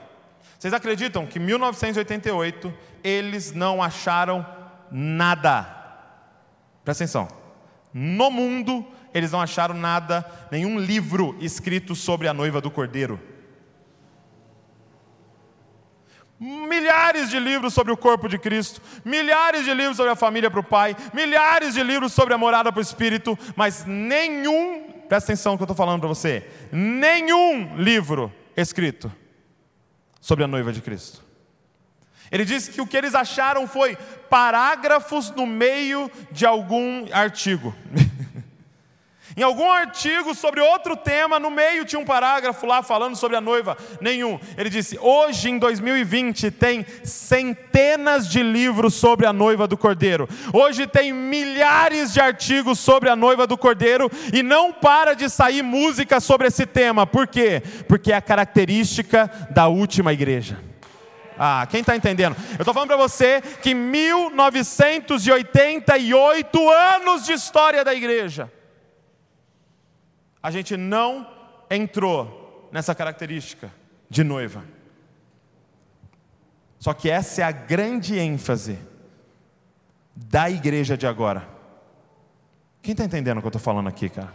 Vocês 0.58 0.74
acreditam 0.74 1.26
que 1.26 1.38
em 1.38 1.42
1988 1.42 2.72
eles 3.02 3.52
não 3.52 3.82
acharam 3.82 4.44
nada? 4.90 5.79
Presta 6.90 7.04
atenção. 7.04 7.28
No 7.94 8.32
mundo 8.32 8.84
eles 9.14 9.30
não 9.30 9.40
acharam 9.40 9.76
nada, 9.76 10.28
nenhum 10.50 10.76
livro 10.76 11.36
escrito 11.40 11.94
sobre 11.94 12.26
a 12.26 12.34
noiva 12.34 12.60
do 12.60 12.68
cordeiro. 12.68 13.20
Milhares 16.40 17.30
de 17.30 17.38
livros 17.38 17.74
sobre 17.74 17.92
o 17.92 17.96
corpo 17.96 18.28
de 18.28 18.40
Cristo, 18.40 18.82
milhares 19.04 19.64
de 19.64 19.72
livros 19.72 19.98
sobre 19.98 20.10
a 20.10 20.16
família 20.16 20.50
para 20.50 20.58
o 20.58 20.64
Pai, 20.64 20.96
milhares 21.14 21.74
de 21.74 21.82
livros 21.84 22.12
sobre 22.12 22.34
a 22.34 22.38
morada 22.38 22.72
para 22.72 22.80
o 22.80 22.82
Espírito, 22.82 23.38
mas 23.54 23.84
nenhum 23.84 24.82
presta 25.08 25.32
atenção 25.32 25.52
no 25.52 25.58
que 25.58 25.62
eu 25.62 25.66
estou 25.66 25.76
falando 25.76 26.00
para 26.00 26.08
você, 26.08 26.44
nenhum 26.72 27.76
livro 27.76 28.32
escrito 28.56 29.12
sobre 30.20 30.42
a 30.42 30.48
noiva 30.48 30.72
de 30.72 30.80
Cristo. 30.80 31.29
Ele 32.30 32.44
disse 32.44 32.70
que 32.70 32.80
o 32.80 32.86
que 32.86 32.96
eles 32.96 33.14
acharam 33.14 33.66
foi 33.66 33.96
parágrafos 34.28 35.30
no 35.30 35.46
meio 35.46 36.10
de 36.30 36.46
algum 36.46 37.06
artigo. 37.12 37.74
Em 39.36 39.42
algum 39.42 39.70
artigo 39.70 40.34
sobre 40.34 40.60
outro 40.60 40.96
tema, 40.96 41.38
no 41.38 41.50
meio 41.50 41.84
tinha 41.84 42.00
um 42.00 42.04
parágrafo 42.04 42.66
lá 42.66 42.82
falando 42.82 43.14
sobre 43.14 43.36
a 43.36 43.40
noiva. 43.40 43.76
Nenhum. 44.00 44.38
Ele 44.56 44.68
disse: 44.68 44.98
hoje 45.00 45.48
em 45.48 45.58
2020 45.58 46.50
tem 46.50 46.84
centenas 47.04 48.28
de 48.28 48.42
livros 48.42 48.94
sobre 48.94 49.26
a 49.26 49.32
noiva 49.32 49.68
do 49.68 49.76
cordeiro. 49.76 50.28
Hoje 50.52 50.86
tem 50.86 51.12
milhares 51.12 52.12
de 52.12 52.20
artigos 52.20 52.80
sobre 52.80 53.08
a 53.08 53.14
noiva 53.14 53.46
do 53.46 53.56
cordeiro 53.56 54.10
e 54.32 54.42
não 54.42 54.72
para 54.72 55.14
de 55.14 55.28
sair 55.30 55.62
música 55.62 56.18
sobre 56.18 56.48
esse 56.48 56.66
tema. 56.66 57.06
Por 57.06 57.28
quê? 57.28 57.62
Porque 57.86 58.12
é 58.12 58.16
a 58.16 58.22
característica 58.22 59.30
da 59.50 59.68
última 59.68 60.12
igreja. 60.12 60.69
Ah, 61.42 61.66
quem 61.70 61.80
está 61.80 61.96
entendendo? 61.96 62.36
Eu 62.50 62.58
estou 62.58 62.74
falando 62.74 62.88
para 62.88 62.98
você 62.98 63.40
que 63.40 63.74
1988 63.74 66.68
anos 66.68 67.24
de 67.24 67.32
história 67.32 67.82
da 67.82 67.94
igreja 67.94 68.52
a 70.42 70.50
gente 70.50 70.76
não 70.76 71.26
entrou 71.70 72.68
nessa 72.70 72.94
característica 72.94 73.72
de 74.10 74.22
noiva. 74.22 74.62
Só 76.78 76.92
que 76.92 77.08
essa 77.08 77.40
é 77.40 77.44
a 77.44 77.52
grande 77.52 78.18
ênfase 78.18 78.78
da 80.14 80.50
igreja 80.50 80.94
de 80.94 81.06
agora. 81.06 81.48
Quem 82.82 82.92
está 82.92 83.06
entendendo 83.06 83.38
o 83.38 83.40
que 83.40 83.46
eu 83.46 83.48
estou 83.48 83.62
falando 83.62 83.88
aqui, 83.88 84.10
cara? 84.10 84.34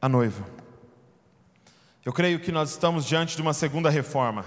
A 0.00 0.08
noiva. 0.08 0.60
Eu 2.04 2.12
creio 2.12 2.40
que 2.40 2.50
nós 2.50 2.70
estamos 2.70 3.04
diante 3.04 3.36
de 3.36 3.42
uma 3.42 3.52
segunda 3.52 3.88
reforma. 3.88 4.44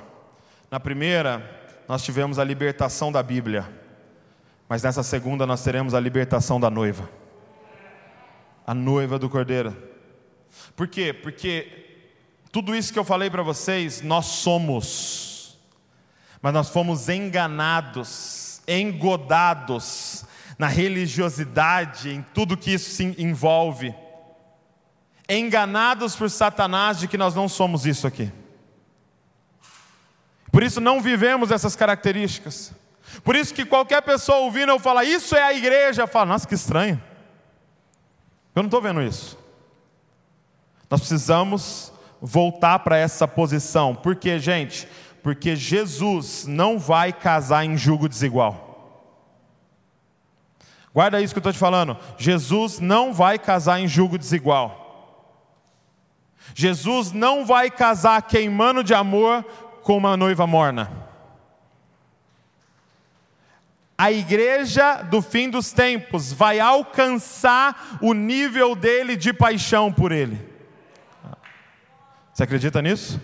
Na 0.69 0.79
primeira, 0.79 1.73
nós 1.87 2.03
tivemos 2.03 2.39
a 2.39 2.43
libertação 2.43 3.11
da 3.11 3.23
Bíblia, 3.23 3.67
mas 4.67 4.83
nessa 4.83 5.03
segunda, 5.03 5.45
nós 5.45 5.63
teremos 5.63 5.93
a 5.93 5.99
libertação 5.99 6.59
da 6.59 6.69
noiva 6.69 7.09
a 8.65 8.73
noiva 8.73 9.19
do 9.19 9.29
cordeiro. 9.29 9.75
Por 10.75 10.87
quê? 10.87 11.13
Porque 11.13 11.85
tudo 12.51 12.75
isso 12.75 12.91
que 12.91 12.97
eu 12.97 13.03
falei 13.03 13.29
para 13.29 13.43
vocês, 13.43 14.01
nós 14.01 14.25
somos, 14.25 15.57
mas 16.41 16.53
nós 16.53 16.69
fomos 16.69 17.07
enganados, 17.09 18.61
engodados 18.67 20.25
na 20.57 20.67
religiosidade, 20.67 22.09
em 22.09 22.21
tudo 22.33 22.57
que 22.57 22.71
isso 22.71 22.89
se 22.89 23.03
envolve, 23.21 23.93
enganados 25.27 26.15
por 26.15 26.29
Satanás 26.29 26.99
de 26.99 27.07
que 27.07 27.17
nós 27.17 27.33
não 27.33 27.49
somos 27.49 27.85
isso 27.85 28.05
aqui. 28.05 28.31
Por 30.51 30.63
isso 30.63 30.79
não 30.79 31.01
vivemos 31.01 31.51
essas 31.51 31.75
características. 31.75 32.73
Por 33.23 33.35
isso 33.35 33.53
que 33.53 33.65
qualquer 33.65 34.01
pessoa 34.01 34.39
ouvindo 34.39 34.69
eu 34.69 34.79
falar, 34.79 35.03
isso 35.03 35.35
é 35.35 35.43
a 35.43 35.53
igreja, 35.53 36.07
fala, 36.07 36.27
nossa, 36.27 36.47
que 36.47 36.55
estranho. 36.55 37.01
Eu 38.55 38.63
não 38.63 38.67
estou 38.67 38.81
vendo 38.81 39.01
isso. 39.01 39.37
Nós 40.89 41.01
precisamos 41.01 41.91
voltar 42.21 42.79
para 42.79 42.97
essa 42.97 43.27
posição. 43.27 43.93
Por 43.93 44.15
quê, 44.15 44.39
gente? 44.39 44.87
Porque 45.21 45.55
Jesus 45.55 46.45
não 46.47 46.79
vai 46.79 47.11
casar 47.11 47.65
em 47.65 47.75
julgo 47.75 48.07
desigual. 48.07 48.63
Guarda 50.93 51.19
isso 51.19 51.33
que 51.33 51.39
eu 51.39 51.41
estou 51.41 51.51
te 51.51 51.59
falando. 51.59 51.97
Jesus 52.17 52.79
não 52.79 53.13
vai 53.13 53.37
casar 53.37 53.81
em 53.81 53.87
julgo 53.87 54.17
desigual. 54.17 54.84
Jesus 56.53 57.11
não 57.11 57.45
vai 57.45 57.71
casar 57.71 58.21
queimando 58.21 58.83
de 58.83 58.93
amor 58.93 59.43
com 59.83 59.97
uma 59.97 60.15
noiva 60.15 60.45
morna 60.45 61.05
a 63.97 64.11
igreja 64.11 65.01
do 65.03 65.21
fim 65.21 65.49
dos 65.49 65.71
tempos 65.71 66.33
vai 66.33 66.59
alcançar 66.59 67.97
o 68.01 68.13
nível 68.13 68.75
dele 68.75 69.15
de 69.15 69.31
paixão 69.31 69.91
por 69.91 70.11
ele. 70.11 70.39
Você 72.33 72.43
acredita 72.43 72.81
nisso? 72.81 73.21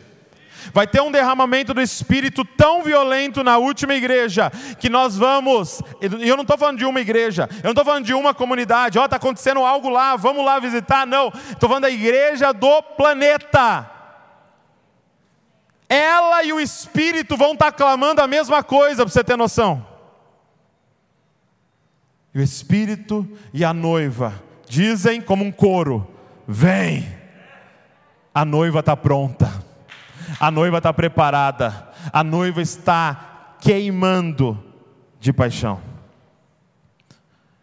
Vai 0.74 0.88
ter 0.88 1.01
um 1.01 1.12
derramamento 1.12 1.74
do 1.74 1.82
Espírito 1.82 2.43
tão 2.43 2.84
violento 2.84 3.43
na 3.43 3.57
última 3.57 3.95
igreja 3.95 4.51
que 4.80 4.89
nós 4.89 5.18
vamos. 5.18 5.82
E 6.01 6.28
eu 6.28 6.36
não 6.36 6.43
estou 6.43 6.57
falando 6.57 6.78
de 6.78 6.86
uma 6.86 7.01
igreja, 7.01 7.49
eu 7.57 7.66
não 7.66 7.72
estou 7.72 7.86
falando 7.86 8.05
de 8.05 8.14
uma 8.14 8.34
comunidade. 8.34 8.99
Ó, 8.99 9.05
está 9.05 9.18
acontecendo 9.18 9.62
algo 9.62 9.89
lá, 9.89 10.16
vamos 10.16 10.45
lá 10.45 10.59
visitar. 10.59 11.05
Não, 11.07 11.28
estou 11.49 11.68
falando 11.68 11.84
da 11.84 11.89
igreja 11.89 12.51
do 12.51 12.82
planeta. 12.82 13.89
Ela 15.89 16.43
e 16.43 16.53
o 16.53 16.59
Espírito 16.59 17.36
vão 17.36 17.53
estar 17.53 17.72
tá 17.72 17.78
clamando 17.78 18.22
a 18.22 18.28
mesma 18.28 18.64
coisa, 18.64 19.03
para 19.03 19.12
você 19.12 19.24
ter 19.24 19.36
noção. 19.36 19.86
E 22.34 22.39
o 22.39 22.41
Espírito 22.41 23.28
e 23.53 23.66
a 23.66 23.74
noiva 23.74 24.41
dizem 24.70 25.22
como 25.22 25.43
um 25.43 25.51
coro: 25.51 26.07
Vem! 26.47 27.20
A 28.34 28.45
noiva 28.45 28.80
está 28.80 28.95
pronta, 28.95 29.51
a 30.39 30.51
noiva 30.51 30.77
está 30.77 30.93
preparada, 30.93 31.89
a 32.11 32.23
noiva 32.23 32.61
está 32.61 33.55
queimando 33.59 34.61
de 35.19 35.32
paixão. 35.32 35.82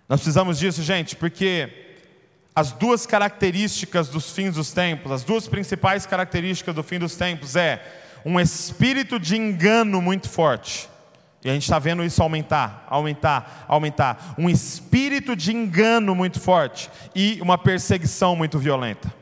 Nós 0.09 0.21
precisamos 0.21 0.59
disso, 0.59 0.83
gente, 0.83 1.17
porque 1.17 1.97
as 2.55 2.73
duas 2.73 3.07
características 3.07 4.09
dos 4.09 4.33
fins 4.33 4.55
dos 4.55 4.73
tempos, 4.73 5.13
as 5.13 5.25
duas 5.25 5.47
principais 5.47 6.07
características 6.07 6.75
do 6.75 6.83
fim 6.83 6.99
dos 6.99 7.15
tempos 7.17 7.57
é 7.57 7.83
um 8.25 8.41
espírito 8.41 9.19
de 9.19 9.37
engano 9.37 10.01
muito 10.01 10.29
forte 10.29 10.89
e 11.45 11.49
a 11.49 11.53
gente 11.53 11.63
está 11.63 11.79
vendo 11.79 12.03
isso 12.03 12.23
aumentar, 12.23 12.85
aumentar, 12.89 13.65
aumentar. 13.69 14.35
Um 14.37 14.51
espírito 14.51 15.37
de 15.37 15.53
engano 15.53 16.15
muito 16.15 16.41
forte 16.41 16.91
e 17.15 17.39
uma 17.41 17.57
perseguição 17.57 18.35
muito 18.35 18.59
violenta. 18.59 19.13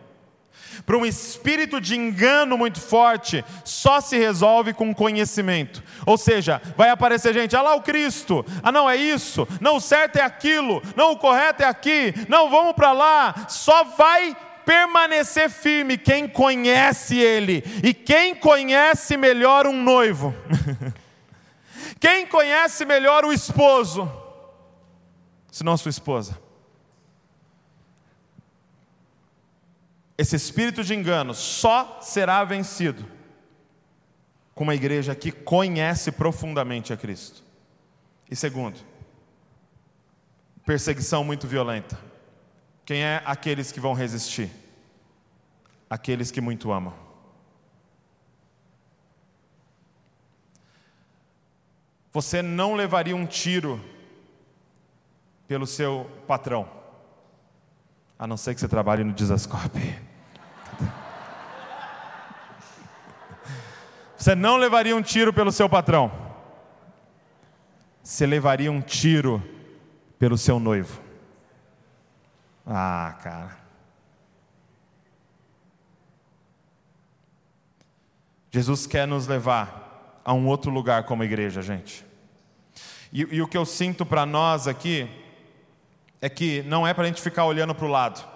Para 0.85 0.97
um 0.97 1.07
espírito 1.07 1.81
de 1.81 1.97
engano 1.97 2.59
muito 2.59 2.81
forte, 2.81 3.45
só 3.64 4.01
se 4.01 4.16
resolve 4.18 4.72
com 4.72 4.95
conhecimento. 4.95 5.83
Ou 6.05 6.18
seja, 6.18 6.61
vai 6.77 6.91
aparecer 6.91 7.33
gente, 7.35 7.57
ah 7.57 7.62
lá 7.62 7.74
o 7.74 7.83
Cristo, 7.83 8.45
ah 8.62 8.72
não 8.72 8.89
é 8.89 8.97
isso, 8.97 9.47
não 9.61 9.77
o 9.77 9.81
certo 9.81 10.16
é 10.16 10.22
aquilo, 10.22 10.83
não 10.95 11.12
o 11.12 11.18
correto 11.18 11.62
é 11.62 11.66
aqui, 11.66 12.14
não 12.29 12.51
vamos 12.51 12.74
para 12.74 12.93
lá. 12.93 13.47
Só 13.49 13.85
vai 13.85 14.37
permanecer 14.64 15.49
firme 15.49 15.97
quem 15.97 16.29
conhece 16.29 17.16
Ele. 17.16 17.62
E 17.83 17.95
quem 17.95 18.35
conhece 18.35 19.16
melhor 19.16 19.66
um 19.66 19.83
noivo. 19.83 20.35
Quem 21.99 22.27
conhece 22.27 22.85
melhor 22.85 23.24
o 23.24 23.33
esposo, 23.33 24.11
se 25.51 25.64
não 25.64 25.72
a 25.72 25.77
sua 25.77 25.89
esposa? 25.89 26.39
Esse 30.18 30.36
espírito 30.36 30.82
de 30.82 30.94
engano 30.94 31.34
só 31.34 32.00
será 32.00 32.42
vencido 32.44 33.04
com 34.54 34.64
uma 34.64 34.74
igreja 34.74 35.14
que 35.14 35.30
conhece 35.30 36.10
profundamente 36.10 36.92
a 36.92 36.96
Cristo. 36.96 37.44
E 38.30 38.34
segundo, 38.34 38.78
perseguição 40.64 41.22
muito 41.22 41.46
violenta. 41.46 41.98
Quem 42.84 43.02
é 43.02 43.22
aqueles 43.26 43.70
que 43.70 43.78
vão 43.78 43.92
resistir? 43.92 44.50
Aqueles 45.90 46.30
que 46.30 46.40
muito 46.40 46.72
amam. 46.72 46.94
Você 52.12 52.40
não 52.40 52.74
levaria 52.74 53.14
um 53.14 53.26
tiro 53.26 53.78
pelo 55.46 55.66
seu 55.66 56.10
patrão, 56.26 56.66
a 58.18 58.26
não 58.26 58.38
ser 58.38 58.54
que 58.54 58.60
você 58.60 58.66
trabalhe 58.66 59.04
no 59.04 59.12
Desascorp. 59.12 59.76
Você 64.16 64.34
não 64.34 64.56
levaria 64.56 64.96
um 64.96 65.02
tiro 65.02 65.32
pelo 65.32 65.52
seu 65.52 65.68
patrão, 65.68 66.10
você 68.02 68.26
levaria 68.26 68.70
um 68.72 68.80
tiro 68.80 69.42
pelo 70.18 70.38
seu 70.38 70.58
noivo. 70.58 71.00
Ah, 72.66 73.16
cara. 73.22 73.56
Jesus 78.50 78.86
quer 78.86 79.06
nos 79.06 79.26
levar 79.26 80.22
a 80.24 80.32
um 80.32 80.46
outro 80.46 80.70
lugar 80.70 81.04
como 81.04 81.22
igreja, 81.22 81.60
gente. 81.60 82.04
E, 83.12 83.20
e 83.36 83.42
o 83.42 83.46
que 83.46 83.56
eu 83.56 83.66
sinto 83.66 84.06
para 84.06 84.24
nós 84.24 84.66
aqui 84.66 85.08
é 86.20 86.28
que 86.28 86.62
não 86.62 86.86
é 86.86 86.94
para 86.94 87.04
a 87.04 87.06
gente 87.06 87.20
ficar 87.20 87.44
olhando 87.44 87.74
para 87.74 87.84
o 87.84 87.90
lado. 87.90 88.36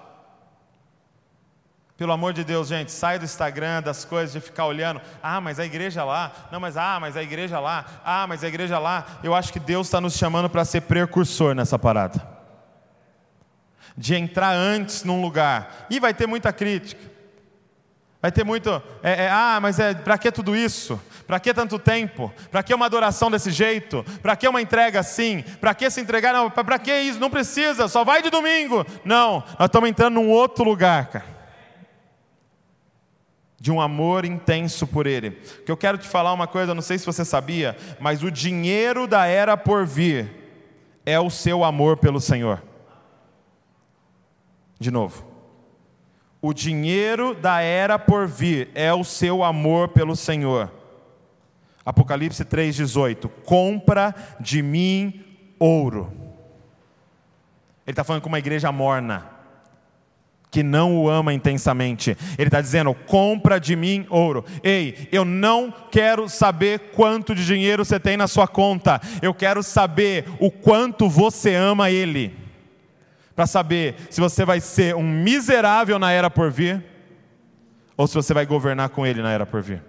Pelo 2.00 2.12
amor 2.12 2.32
de 2.32 2.44
Deus, 2.44 2.68
gente, 2.68 2.90
sai 2.90 3.18
do 3.18 3.26
Instagram, 3.26 3.82
das 3.82 4.06
coisas, 4.06 4.32
de 4.32 4.40
ficar 4.40 4.64
olhando. 4.64 5.02
Ah, 5.22 5.38
mas 5.38 5.60
a 5.60 5.66
igreja 5.66 6.02
lá. 6.02 6.32
Não, 6.50 6.58
mas 6.58 6.74
ah, 6.78 6.96
mas 6.98 7.14
a 7.14 7.22
igreja 7.22 7.60
lá. 7.60 7.84
Ah, 8.02 8.26
mas 8.26 8.42
a 8.42 8.48
igreja 8.48 8.78
lá. 8.78 9.04
Eu 9.22 9.34
acho 9.34 9.52
que 9.52 9.60
Deus 9.60 9.86
está 9.86 10.00
nos 10.00 10.16
chamando 10.16 10.48
para 10.48 10.64
ser 10.64 10.80
precursor 10.80 11.54
nessa 11.54 11.78
parada. 11.78 12.26
de 13.98 14.14
entrar 14.14 14.54
antes 14.54 15.04
num 15.04 15.20
lugar. 15.20 15.88
E 15.90 16.00
vai 16.00 16.14
ter 16.14 16.26
muita 16.26 16.54
crítica. 16.54 17.02
Vai 18.22 18.32
ter 18.32 18.44
muito, 18.44 18.82
é, 19.02 19.24
é, 19.24 19.30
ah, 19.30 19.58
mas 19.60 19.78
é, 19.78 19.92
para 19.92 20.16
que 20.16 20.32
tudo 20.32 20.56
isso? 20.56 20.98
Para 21.26 21.38
que 21.38 21.52
tanto 21.52 21.78
tempo? 21.78 22.32
Para 22.50 22.62
que 22.62 22.72
uma 22.72 22.86
adoração 22.86 23.30
desse 23.30 23.50
jeito? 23.50 24.02
Para 24.22 24.34
que 24.36 24.48
uma 24.48 24.62
entrega 24.62 25.00
assim? 25.00 25.44
Para 25.60 25.74
que 25.74 25.90
se 25.90 26.00
entregar? 26.00 26.50
Para 26.50 26.78
que 26.78 26.98
isso? 26.98 27.20
Não 27.20 27.28
precisa, 27.28 27.88
só 27.88 28.04
vai 28.04 28.22
de 28.22 28.30
domingo. 28.30 28.86
Não, 29.04 29.44
nós 29.58 29.66
estamos 29.66 29.90
entrando 29.90 30.14
num 30.14 30.30
outro 30.30 30.64
lugar, 30.64 31.10
cara. 31.10 31.39
De 33.60 33.70
um 33.70 33.80
amor 33.80 34.24
intenso 34.24 34.86
por 34.86 35.06
Ele. 35.06 35.32
Que 35.32 35.70
eu 35.70 35.76
quero 35.76 35.98
te 35.98 36.08
falar 36.08 36.32
uma 36.32 36.46
coisa, 36.46 36.74
não 36.74 36.80
sei 36.80 36.98
se 36.98 37.04
você 37.04 37.24
sabia, 37.24 37.76
mas 38.00 38.22
o 38.22 38.30
dinheiro 38.30 39.06
da 39.06 39.26
era 39.26 39.56
por 39.56 39.84
vir 39.84 40.40
é 41.04 41.20
o 41.20 41.28
seu 41.28 41.62
amor 41.62 41.98
pelo 41.98 42.20
Senhor. 42.20 42.62
De 44.78 44.90
novo. 44.90 45.28
O 46.42 46.54
dinheiro 46.54 47.34
da 47.34 47.60
era 47.60 47.98
por 47.98 48.26
vir 48.26 48.70
é 48.74 48.92
o 48.94 49.04
seu 49.04 49.44
amor 49.44 49.88
pelo 49.88 50.16
Senhor. 50.16 50.72
Apocalipse 51.84 52.44
3,18: 52.44 53.28
Compra 53.44 54.14
de 54.40 54.62
mim 54.62 55.22
ouro. 55.58 56.10
Ele 57.86 57.92
está 57.92 58.04
falando 58.04 58.22
com 58.22 58.28
uma 58.28 58.38
igreja 58.38 58.72
morna, 58.72 59.26
que 60.50 60.62
não 60.62 60.96
o 60.96 61.08
ama 61.08 61.32
intensamente. 61.32 62.16
Ele 62.38 62.48
está 62.48 62.60
dizendo: 62.60 62.92
compra 62.94 63.60
de 63.60 63.76
mim 63.76 64.06
ouro. 64.10 64.44
Ei, 64.62 65.08
eu 65.12 65.24
não 65.24 65.72
quero 65.90 66.28
saber 66.28 66.90
quanto 66.94 67.34
de 67.34 67.46
dinheiro 67.46 67.84
você 67.84 68.00
tem 68.00 68.16
na 68.16 68.26
sua 68.26 68.48
conta, 68.48 69.00
eu 69.22 69.32
quero 69.32 69.62
saber 69.62 70.24
o 70.38 70.50
quanto 70.50 71.08
você 71.08 71.54
ama 71.54 71.90
Ele 71.90 72.40
para 73.40 73.46
saber 73.46 73.94
se 74.10 74.20
você 74.20 74.44
vai 74.44 74.60
ser 74.60 74.94
um 74.94 75.02
miserável 75.02 75.98
na 75.98 76.12
era 76.12 76.28
por 76.28 76.50
vir 76.50 76.84
ou 77.96 78.06
se 78.06 78.14
você 78.14 78.34
vai 78.34 78.44
governar 78.44 78.90
com 78.90 79.06
ele 79.06 79.22
na 79.22 79.32
era 79.32 79.46
por 79.46 79.62
vir. 79.62 79.82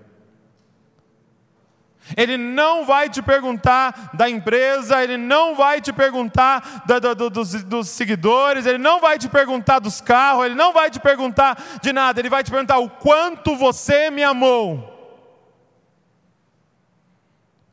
Ele 2.15 2.37
não 2.37 2.85
vai 2.85 3.09
te 3.09 3.21
perguntar 3.21 4.11
da 4.13 4.29
empresa, 4.29 5.03
ele 5.03 5.17
não 5.17 5.55
vai 5.55 5.81
te 5.81 5.93
perguntar 5.93 6.83
do, 6.85 7.15
do, 7.15 7.29
dos, 7.29 7.63
dos, 7.63 7.89
seguidores, 7.89 8.65
ele 8.65 8.77
não 8.77 8.99
vai 8.99 9.17
te 9.17 9.29
perguntar 9.29 9.79
dos 9.79 10.01
carros, 10.01 10.45
ele 10.45 10.55
não 10.55 10.73
vai 10.73 10.89
te 10.89 10.99
perguntar 10.99 11.79
de 11.81 11.93
nada, 11.93 12.19
ele 12.19 12.29
vai 12.29 12.43
te 12.43 12.51
perguntar 12.51 12.79
o 12.79 12.89
quanto 12.89 13.55
você 13.55 14.09
me 14.09 14.23
amou. 14.23 14.89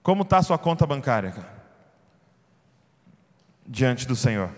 Como 0.02 0.22
está 0.22 0.38
a 0.38 0.42
sua 0.42 0.58
conta 0.58 0.86
bancária, 0.86 1.32
cara? 1.32 1.58
Diante 3.66 4.06
do 4.06 4.16
Senhor. 4.16 4.50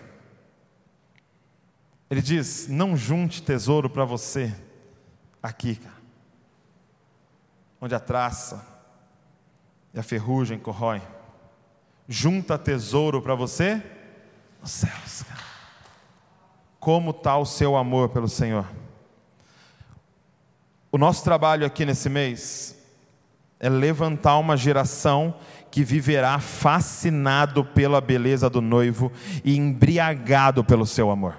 Ele 2.09 2.23
diz: 2.23 2.69
não 2.69 2.97
junte 2.97 3.43
tesouro 3.43 3.89
para 3.89 4.05
você 4.05 4.55
aqui, 5.43 5.77
cara, 5.77 5.97
onde 7.81 7.95
a 7.95 8.01
traça 8.01 8.70
e 9.93 9.99
a 9.99 10.03
ferrugem 10.03 10.59
corrói. 10.59 11.01
Junta 12.09 12.59
tesouro 12.59 13.23
para 13.23 13.35
você 13.35 13.83
nos 14.61 14.71
céus, 14.71 15.23
cara. 15.23 15.41
Como 16.79 17.11
está 17.11 17.37
o 17.37 17.45
seu 17.45 17.77
amor 17.77 18.09
pelo 18.09 18.29
Senhor? 18.29 18.67
O 20.91 20.99
nosso 20.99 21.23
trabalho 21.23 21.67
aqui 21.67 21.85
nesse 21.85 22.09
mês 22.09 22.77
é 23.61 23.69
levantar 23.69 24.39
uma 24.39 24.57
geração 24.57 25.35
que 25.71 25.85
viverá 25.85 26.39
fascinado 26.41 27.65
pela 27.65 28.01
beleza 28.01 28.51
do 28.51 28.61
noivo 28.61 29.13
e 29.45 29.57
embriagado 29.57 30.65
pelo 30.65 30.87
seu 30.87 31.11
amor. 31.11 31.37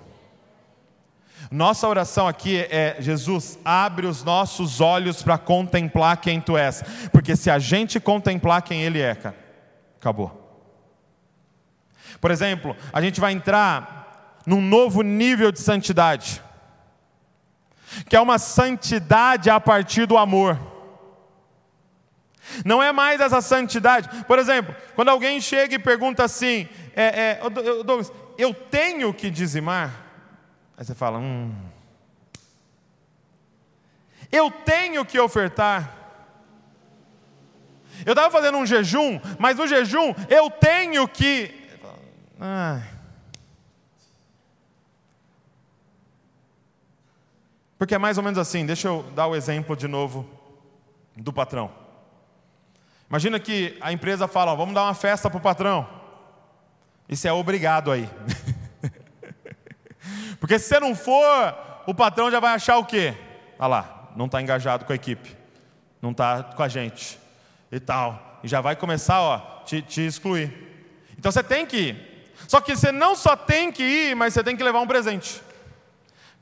Nossa 1.52 1.86
oração 1.86 2.30
aqui 2.30 2.66
é: 2.70 2.96
Jesus, 3.00 3.60
abre 3.66 4.08
os 4.08 4.24
nossos 4.24 4.80
olhos 4.80 5.22
para 5.22 5.38
contemplar 5.38 6.16
quem 6.16 6.40
tu 6.40 6.58
és, 6.58 6.82
porque 7.12 7.36
se 7.36 7.52
a 7.52 7.60
gente 7.60 8.00
contemplar 8.00 8.62
quem 8.62 8.82
Ele 8.82 9.02
é, 9.02 9.14
cara, 9.14 9.36
acabou. 10.00 10.40
Por 12.22 12.32
exemplo, 12.32 12.74
a 12.94 13.02
gente 13.02 13.20
vai 13.20 13.34
entrar 13.34 14.40
num 14.46 14.62
novo 14.62 15.02
nível 15.02 15.52
de 15.52 15.60
santidade, 15.60 16.42
que 18.08 18.16
é 18.16 18.22
uma 18.22 18.40
santidade 18.40 19.50
a 19.50 19.60
partir 19.60 20.06
do 20.06 20.18
amor. 20.18 20.58
Não 22.64 22.82
é 22.82 22.94
mais 22.94 23.20
essa 23.20 23.42
santidade. 23.42 24.24
Por 24.24 24.40
exemplo, 24.40 24.74
quando 24.96 25.10
alguém 25.10 25.42
chega 25.42 25.76
e 25.76 25.80
pergunta 25.80 26.24
assim: 26.24 26.70
é, 26.96 27.40
é, 27.44 27.50
Douglas, 27.84 28.10
eu 28.38 28.54
tenho 28.54 29.14
que 29.14 29.30
dizimar? 29.30 30.11
Aí 30.82 30.86
você 30.86 30.96
fala: 30.96 31.20
hum. 31.20 31.54
Eu 34.32 34.50
tenho 34.50 35.06
que 35.06 35.20
ofertar. 35.20 35.96
Eu 38.04 38.14
estava 38.14 38.32
fazendo 38.32 38.58
um 38.58 38.66
jejum, 38.66 39.22
mas 39.38 39.58
no 39.58 39.68
jejum 39.68 40.12
eu 40.28 40.50
tenho 40.50 41.08
que. 41.08 41.54
Porque 47.78 47.94
é 47.94 48.00
mais 48.00 48.18
ou 48.18 48.24
menos 48.24 48.40
assim, 48.40 48.66
deixa 48.66 48.88
eu 48.88 49.04
dar 49.14 49.28
o 49.28 49.36
exemplo 49.36 49.76
de 49.76 49.88
novo 49.88 50.28
do 51.16 51.32
patrão. 51.32 51.72
Imagina 53.08 53.40
que 53.40 53.78
a 53.82 53.94
empresa 53.94 54.28
fala: 54.28 54.56
vamos 54.56 54.74
dar 54.74 54.86
uma 54.86 54.96
festa 54.96 55.30
para 55.30 55.38
o 55.38 55.42
patrão. 55.42 55.88
Isso 57.08 57.28
é 57.28 57.32
obrigado 57.32 57.92
aí. 57.92 58.10
Porque 60.42 60.58
se 60.58 60.68
você 60.68 60.80
não 60.80 60.96
for, 60.96 61.56
o 61.86 61.94
patrão 61.94 62.32
já 62.32 62.40
vai 62.40 62.56
achar 62.56 62.80
o 62.80 62.84
quê? 62.84 63.14
Olha 63.60 63.68
lá, 63.68 64.12
não 64.16 64.26
está 64.26 64.42
engajado 64.42 64.86
com 64.86 64.92
a 64.92 64.96
equipe, 64.96 65.38
não 66.02 66.10
está 66.10 66.42
com 66.42 66.64
a 66.64 66.68
gente 66.68 67.20
e 67.72 67.80
tal. 67.80 68.40
E 68.44 68.48
já 68.48 68.60
vai 68.60 68.76
começar, 68.76 69.22
ó, 69.22 69.38
te, 69.64 69.84
te 69.84 70.02
excluir. 70.02 70.52
Então 71.16 71.32
você 71.32 71.44
tem 71.44 71.64
que 71.64 71.78
ir. 71.78 72.34
Só 72.48 72.60
que 72.60 72.76
você 72.76 72.92
não 72.92 73.16
só 73.16 73.36
tem 73.36 73.72
que 73.72 73.84
ir, 73.84 74.16
mas 74.16 74.34
você 74.34 74.44
tem 74.44 74.58
que 74.58 74.64
levar 74.64 74.80
um 74.80 74.88
presente. 74.88 75.44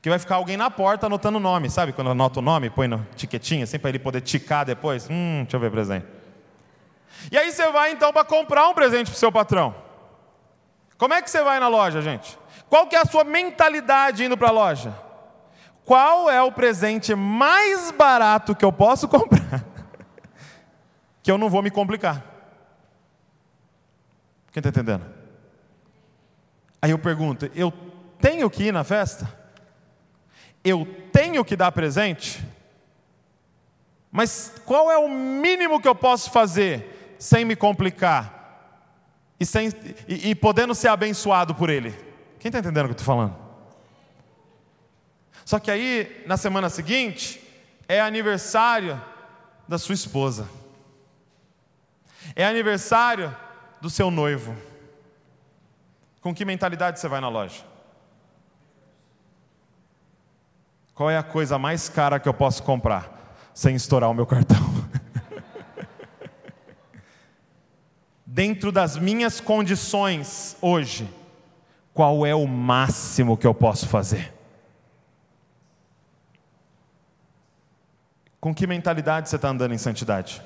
Que 0.00 0.08
vai 0.08 0.18
ficar 0.18 0.36
alguém 0.36 0.56
na 0.56 0.70
porta 0.70 1.04
anotando 1.04 1.36
o 1.36 1.40
nome, 1.40 1.68
sabe? 1.68 1.92
Quando 1.92 2.08
anota 2.08 2.38
o 2.38 2.42
nome, 2.42 2.70
põe 2.70 2.88
no 2.88 3.06
tiquetinho, 3.14 3.64
assim 3.64 3.78
para 3.78 3.90
ele 3.90 3.98
poder 3.98 4.22
ticar 4.22 4.64
depois. 4.64 5.06
Hum, 5.10 5.42
deixa 5.42 5.58
eu 5.58 5.60
ver 5.60 5.66
o 5.66 5.72
presente. 5.72 6.06
E 7.30 7.36
aí 7.36 7.52
você 7.52 7.70
vai 7.70 7.92
então 7.92 8.14
para 8.14 8.24
comprar 8.24 8.66
um 8.66 8.72
presente 8.72 9.10
para 9.10 9.16
o 9.16 9.20
seu 9.20 9.30
patrão. 9.30 9.74
Como 10.96 11.12
é 11.12 11.20
que 11.20 11.30
você 11.30 11.42
vai 11.42 11.60
na 11.60 11.68
loja, 11.68 12.00
gente? 12.00 12.39
Qual 12.70 12.86
que 12.86 12.94
é 12.94 13.00
a 13.00 13.04
sua 13.04 13.24
mentalidade 13.24 14.24
indo 14.24 14.38
para 14.38 14.48
a 14.48 14.52
loja? 14.52 14.94
Qual 15.84 16.30
é 16.30 16.40
o 16.40 16.52
presente 16.52 17.16
mais 17.16 17.90
barato 17.90 18.54
que 18.54 18.64
eu 18.64 18.72
posso 18.72 19.08
comprar? 19.10 19.64
que 21.20 21.30
eu 21.30 21.36
não 21.36 21.50
vou 21.50 21.62
me 21.62 21.70
complicar. 21.70 22.24
Quem 24.52 24.60
está 24.60 24.68
entendendo? 24.68 25.04
Aí 26.80 26.92
eu 26.92 26.98
pergunto: 26.98 27.50
eu 27.54 27.72
tenho 28.18 28.48
que 28.48 28.64
ir 28.64 28.72
na 28.72 28.84
festa? 28.84 29.28
Eu 30.62 30.86
tenho 31.12 31.44
que 31.44 31.56
dar 31.56 31.72
presente? 31.72 32.40
Mas 34.12 34.52
qual 34.64 34.90
é 34.90 34.98
o 34.98 35.08
mínimo 35.08 35.80
que 35.80 35.88
eu 35.88 35.94
posso 35.94 36.30
fazer 36.30 37.16
sem 37.18 37.44
me 37.44 37.56
complicar 37.56 38.38
e, 39.38 39.44
sem, 39.44 39.72
e, 40.06 40.30
e 40.30 40.34
podendo 40.34 40.74
ser 40.74 40.88
abençoado 40.88 41.52
por 41.52 41.68
Ele? 41.68 42.09
Quem 42.40 42.48
está 42.48 42.58
entendendo 42.58 42.86
o 42.86 42.88
que 42.88 42.92
eu 42.92 42.94
estou 43.00 43.04
falando? 43.04 43.36
Só 45.44 45.58
que 45.58 45.70
aí, 45.70 46.24
na 46.26 46.38
semana 46.38 46.70
seguinte, 46.70 47.38
é 47.86 48.00
aniversário 48.00 48.98
da 49.68 49.78
sua 49.78 49.94
esposa, 49.94 50.48
é 52.34 52.46
aniversário 52.46 53.36
do 53.78 53.90
seu 53.90 54.10
noivo. 54.10 54.56
Com 56.22 56.34
que 56.34 56.46
mentalidade 56.46 56.98
você 56.98 57.08
vai 57.08 57.20
na 57.20 57.28
loja? 57.28 57.62
Qual 60.94 61.10
é 61.10 61.18
a 61.18 61.22
coisa 61.22 61.58
mais 61.58 61.90
cara 61.90 62.18
que 62.18 62.28
eu 62.28 62.34
posso 62.34 62.62
comprar 62.62 63.36
sem 63.52 63.76
estourar 63.76 64.08
o 64.08 64.14
meu 64.14 64.26
cartão? 64.26 64.56
Dentro 68.24 68.72
das 68.72 68.96
minhas 68.96 69.40
condições 69.40 70.56
hoje, 70.62 71.19
qual 72.00 72.24
é 72.24 72.34
o 72.34 72.46
máximo 72.46 73.36
que 73.36 73.46
eu 73.46 73.52
posso 73.52 73.86
fazer? 73.86 74.32
Com 78.40 78.54
que 78.54 78.66
mentalidade 78.66 79.28
você 79.28 79.36
está 79.36 79.50
andando 79.50 79.74
em 79.74 79.76
santidade? 79.76 80.40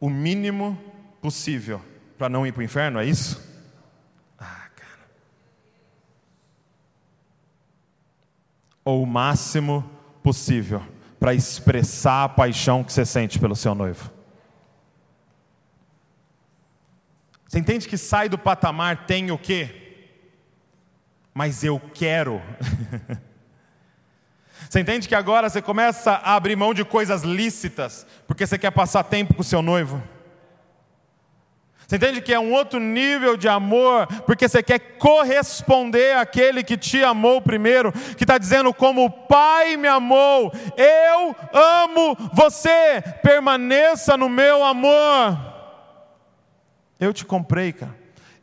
O 0.00 0.08
mínimo 0.08 0.82
possível 1.20 1.82
para 2.16 2.30
não 2.30 2.46
ir 2.46 2.52
para 2.52 2.60
o 2.60 2.64
inferno, 2.64 2.98
é 2.98 3.04
isso? 3.04 3.46
Ah, 4.38 4.70
cara. 4.74 5.06
Ou 8.86 9.02
o 9.02 9.06
máximo 9.06 9.84
possível 10.22 10.80
para 11.20 11.34
expressar 11.34 12.24
a 12.24 12.28
paixão 12.30 12.82
que 12.82 12.90
você 12.90 13.04
sente 13.04 13.38
pelo 13.38 13.54
seu 13.54 13.74
noivo? 13.74 14.17
Você 17.48 17.58
entende 17.58 17.88
que 17.88 17.96
sai 17.96 18.28
do 18.28 18.38
patamar 18.38 19.06
tem 19.06 19.32
o 19.32 19.38
quê? 19.38 19.88
mas 21.38 21.62
eu 21.62 21.80
quero. 21.94 22.42
Você 24.68 24.80
entende 24.80 25.06
que 25.06 25.14
agora 25.14 25.48
você 25.48 25.62
começa 25.62 26.10
a 26.10 26.34
abrir 26.34 26.56
mão 26.56 26.74
de 26.74 26.84
coisas 26.84 27.22
lícitas, 27.22 28.04
porque 28.26 28.44
você 28.44 28.58
quer 28.58 28.72
passar 28.72 29.04
tempo 29.04 29.32
com 29.32 29.40
o 29.40 29.44
seu 29.44 29.62
noivo? 29.62 30.02
Você 31.86 31.94
entende 31.94 32.20
que 32.20 32.34
é 32.34 32.40
um 32.40 32.52
outro 32.52 32.80
nível 32.80 33.36
de 33.36 33.48
amor, 33.48 34.08
porque 34.26 34.48
você 34.48 34.64
quer 34.64 34.80
corresponder 34.98 36.16
àquele 36.16 36.64
que 36.64 36.76
te 36.76 37.02
amou 37.04 37.40
primeiro, 37.40 37.92
que 37.92 38.24
está 38.24 38.36
dizendo: 38.36 38.74
como 38.74 39.04
o 39.04 39.10
Pai 39.10 39.76
me 39.76 39.86
amou, 39.86 40.52
eu 40.76 41.36
amo 41.52 42.16
você, 42.32 43.00
permaneça 43.22 44.16
no 44.16 44.28
meu 44.28 44.64
amor. 44.64 45.57
Eu 46.98 47.12
te 47.12 47.24
comprei, 47.24 47.72
cara. 47.72 47.96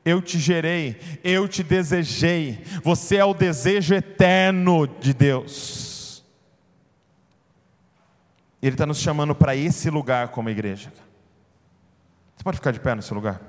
Eu 0.04 0.22
te 0.22 0.38
gerei, 0.38 1.00
eu 1.24 1.48
te 1.48 1.64
desejei. 1.64 2.64
Você 2.84 3.16
é 3.16 3.26
o 3.26 3.34
desejo 3.34 3.96
eterno 3.96 4.86
de 4.86 5.14
Deus. 5.16 6.24
Ele 8.62 8.76
está 8.76 8.86
nos 8.86 9.00
chamando 9.00 9.34
para 9.34 9.56
esse 9.56 9.90
lugar 9.90 10.28
como 10.28 10.50
igreja. 10.50 10.94
Você 12.36 12.44
pode 12.44 12.58
ficar 12.58 12.72
de 12.72 12.80
pé 12.80 12.94
nesse 12.94 13.14
lugar? 13.14 13.42